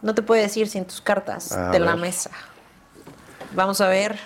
No 0.03 0.15
te 0.15 0.23
puedes 0.23 0.57
ir 0.57 0.69
sin 0.69 0.85
tus 0.85 1.01
cartas 1.01 1.53
A 1.53 1.71
de 1.71 1.79
la 1.79 1.97
mesa. 1.97 2.31
Vamos 3.55 3.81
a 3.81 3.89
ver, 3.89 4.19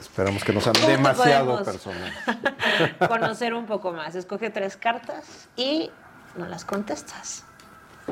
Esperamos 0.00 0.42
que 0.42 0.52
no 0.52 0.60
sean 0.60 0.74
¿Cómo 0.74 0.86
te 0.86 0.92
demasiado 0.92 1.62
personales. 1.62 2.14
conocer 3.08 3.54
un 3.54 3.66
poco 3.66 3.92
más. 3.92 4.14
Escoge 4.14 4.50
tres 4.50 4.76
cartas 4.76 5.48
y 5.56 5.90
no 6.36 6.46
las 6.46 6.64
contestas. 6.64 7.44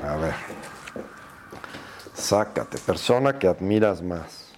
A 0.02 0.16
ver. 0.16 0.34
Sácate, 2.14 2.78
persona 2.78 3.38
que 3.38 3.48
admiras 3.48 4.02
más. 4.02 4.48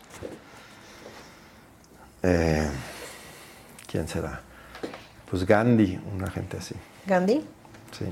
Eh, 2.23 2.69
¿Quién 3.91 4.07
será? 4.09 4.41
Pues 5.31 5.45
Gandhi, 5.47 6.01
una 6.15 6.31
gente 6.31 6.57
así. 6.59 6.75
Gandhi, 7.07 7.45
Sí. 7.93 8.05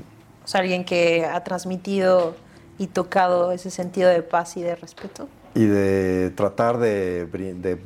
o 0.45 0.49
sea, 0.49 0.61
alguien 0.61 0.85
que 0.85 1.24
ha 1.24 1.43
transmitido 1.45 2.37
y 2.79 2.87
tocado 2.89 3.53
ese 3.53 3.70
sentido 3.70 4.09
de 4.09 4.22
paz 4.22 4.57
y 4.57 4.62
de 4.62 4.74
respeto. 4.76 5.29
Y 5.55 5.66
de 5.66 6.31
tratar 6.31 6.79
de, 6.79 7.79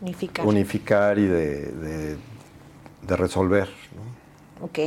Unificar. 0.00 0.46
unificar 0.46 1.18
y 1.18 1.26
de, 1.26 1.66
de- 1.72 2.16
de 3.02 3.16
resolver. 3.16 3.68
¿no? 3.96 4.64
ok. 4.66 4.78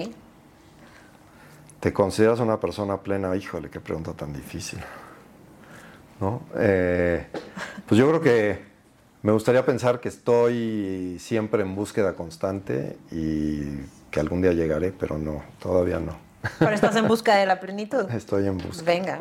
¿Te 1.80 1.93
consideras 1.93 2.39
una 2.39 2.60
persona 2.60 3.01
plena? 3.01 3.36
Híjole, 3.36 3.70
qué 3.70 3.80
pregunta 3.80 4.14
tan 4.14 4.34
difícil. 4.34 4.80
¿No? 6.20 6.41
Eh, 6.58 7.28
pues 7.86 7.99
yo 7.99 8.08
creo 8.08 8.22
que 8.22 8.74
me 9.26 9.32
gustaría 9.32 9.65
pensar 9.65 9.99
que 10.01 10.07
estoy 10.07 11.17
siempre 11.19 11.63
en 11.63 11.73
búsqueda 11.73 12.13
constante 12.13 12.95
y 13.11 13.63
que 14.11 14.19
algún 14.19 14.43
día 14.43 14.53
llegaré, 14.53 14.91
pero 14.91 15.17
no, 15.17 15.43
todavía 15.59 15.99
no. 15.99 16.15
Pero 16.59 16.76
estás 16.76 16.95
en 16.95 17.07
busca 17.07 17.36
de 17.36 17.47
la 17.47 17.59
plenitud. 17.59 18.07
Estoy 18.11 18.45
en 18.45 18.59
búsqueda. 18.59 18.84
Venga. 18.86 19.19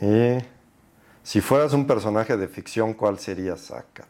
Y 0.00 0.44
si 1.22 1.40
fueras 1.40 1.74
un 1.74 1.86
personaje 1.86 2.36
de 2.36 2.48
ficción, 2.48 2.92
¿cuál 2.92 3.20
sería? 3.20 3.56
Sácate. 3.56 4.08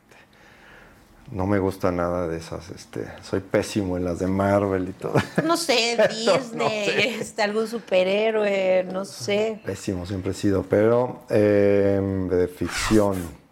No 1.30 1.46
me 1.46 1.58
gusta 1.58 1.92
nada 1.92 2.26
de 2.26 2.38
esas, 2.38 2.70
este, 2.70 3.06
soy 3.22 3.40
pésimo 3.40 3.98
en 3.98 4.06
las 4.06 4.20
de 4.20 4.26
Marvel 4.26 4.88
y 4.88 4.92
todo. 4.92 5.16
No 5.44 5.58
sé, 5.58 5.98
Disney, 6.08 7.18
este, 7.20 7.42
algún 7.42 7.68
superhéroe, 7.68 8.84
no 8.90 9.04
sé. 9.04 9.60
Pésimo 9.66 10.06
siempre 10.06 10.30
he 10.30 10.34
sido, 10.34 10.62
pero 10.62 11.24
eh, 11.28 12.00
de 12.30 12.48
ficción. 12.48 13.43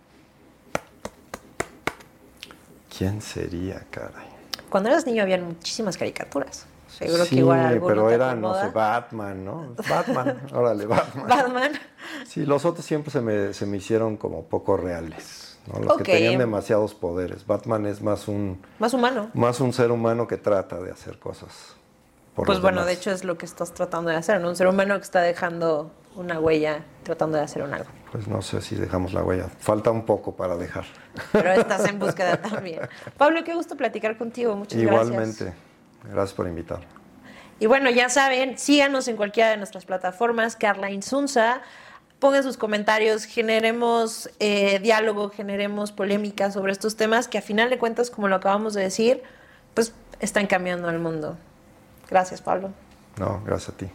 ¿Quién 3.02 3.20
sería, 3.20 3.84
caray? 3.90 4.28
cuando 4.70 4.88
eras 4.88 5.04
niño 5.06 5.24
había 5.24 5.36
muchísimas 5.38 5.96
caricaturas. 5.98 6.66
Seguro 6.86 7.24
sí, 7.24 7.30
que 7.30 7.36
igual 7.40 7.82
pero 7.84 8.08
era, 8.10 8.36
no 8.36 8.54
sé, 8.54 8.68
Batman, 8.68 9.44
¿no? 9.44 9.74
Batman, 9.90 10.40
órale, 10.52 10.86
Batman. 10.86 11.26
Batman. 11.26 11.72
Sí, 12.28 12.46
los 12.46 12.64
otros 12.64 12.86
siempre 12.86 13.10
se 13.10 13.20
me, 13.20 13.52
se 13.54 13.66
me 13.66 13.78
hicieron 13.78 14.16
como 14.16 14.44
poco 14.44 14.76
reales, 14.76 15.58
¿no? 15.66 15.80
Los 15.80 15.96
que 15.96 16.04
tenían 16.04 16.38
demasiados 16.38 16.94
poderes. 16.94 17.44
Batman 17.44 17.86
es 17.86 18.00
más 18.02 18.28
un, 18.28 18.62
Más 18.78 18.94
humano. 18.94 19.30
más 19.34 19.58
un 19.58 19.72
ser 19.72 19.90
humano 19.90 20.28
que 20.28 20.36
trata 20.36 20.78
de 20.80 20.92
hacer 20.92 21.18
cosas. 21.18 21.74
Por 22.34 22.46
Pues 22.46 22.60
bueno, 22.60 22.80
demás. 22.80 22.86
de 22.86 22.92
hecho 22.94 23.10
es 23.10 23.24
lo 23.24 23.36
que 23.38 23.46
estás 23.46 23.72
tratando 23.74 24.10
de 24.10 24.16
hacer, 24.16 24.40
¿no? 24.40 24.48
Un 24.48 24.56
ser 24.56 24.66
humano 24.66 24.96
que 24.96 25.02
está 25.04 25.20
dejando 25.20 25.90
una 26.16 26.38
huella, 26.38 26.84
tratando 27.02 27.38
de 27.38 27.44
hacer 27.44 27.62
un 27.62 27.72
algo. 27.74 27.90
Pues 28.10 28.28
no 28.28 28.42
sé 28.42 28.60
si 28.60 28.74
dejamos 28.74 29.12
la 29.14 29.22
huella. 29.22 29.48
Falta 29.58 29.90
un 29.90 30.04
poco 30.04 30.36
para 30.36 30.56
dejar. 30.56 30.84
Pero 31.32 31.52
estás 31.52 31.86
en 31.88 31.98
búsqueda 31.98 32.36
también. 32.40 32.80
Pablo, 33.16 33.42
qué 33.44 33.54
gusto 33.54 33.76
platicar 33.76 34.18
contigo. 34.18 34.54
Muchas 34.54 34.80
Igualmente. 34.80 35.44
gracias. 35.44 35.54
Gracias 36.04 36.32
por 36.34 36.46
invitarme. 36.48 36.86
Y 37.60 37.66
bueno, 37.66 37.90
ya 37.90 38.08
saben, 38.08 38.58
síganos 38.58 39.08
en 39.08 39.16
cualquiera 39.16 39.50
de 39.50 39.56
nuestras 39.56 39.84
plataformas, 39.86 40.56
Carla 40.56 40.90
Insunza. 40.90 41.62
Pongan 42.18 42.42
sus 42.42 42.56
comentarios, 42.56 43.24
generemos 43.24 44.30
eh, 44.40 44.78
diálogo, 44.80 45.30
generemos 45.30 45.92
polémica 45.92 46.50
sobre 46.50 46.72
estos 46.72 46.96
temas 46.96 47.28
que 47.28 47.38
a 47.38 47.42
final 47.42 47.70
de 47.70 47.78
cuentas, 47.78 48.10
como 48.10 48.28
lo 48.28 48.36
acabamos 48.36 48.74
de 48.74 48.82
decir, 48.82 49.22
pues 49.74 49.94
están 50.20 50.46
cambiando 50.46 50.88
el 50.90 50.98
mundo. 50.98 51.36
Gracias, 52.12 52.42
Pablo. 52.42 52.68
No, 53.18 53.40
gracias 53.46 53.70
a 53.70 53.76
ti. 53.78 53.90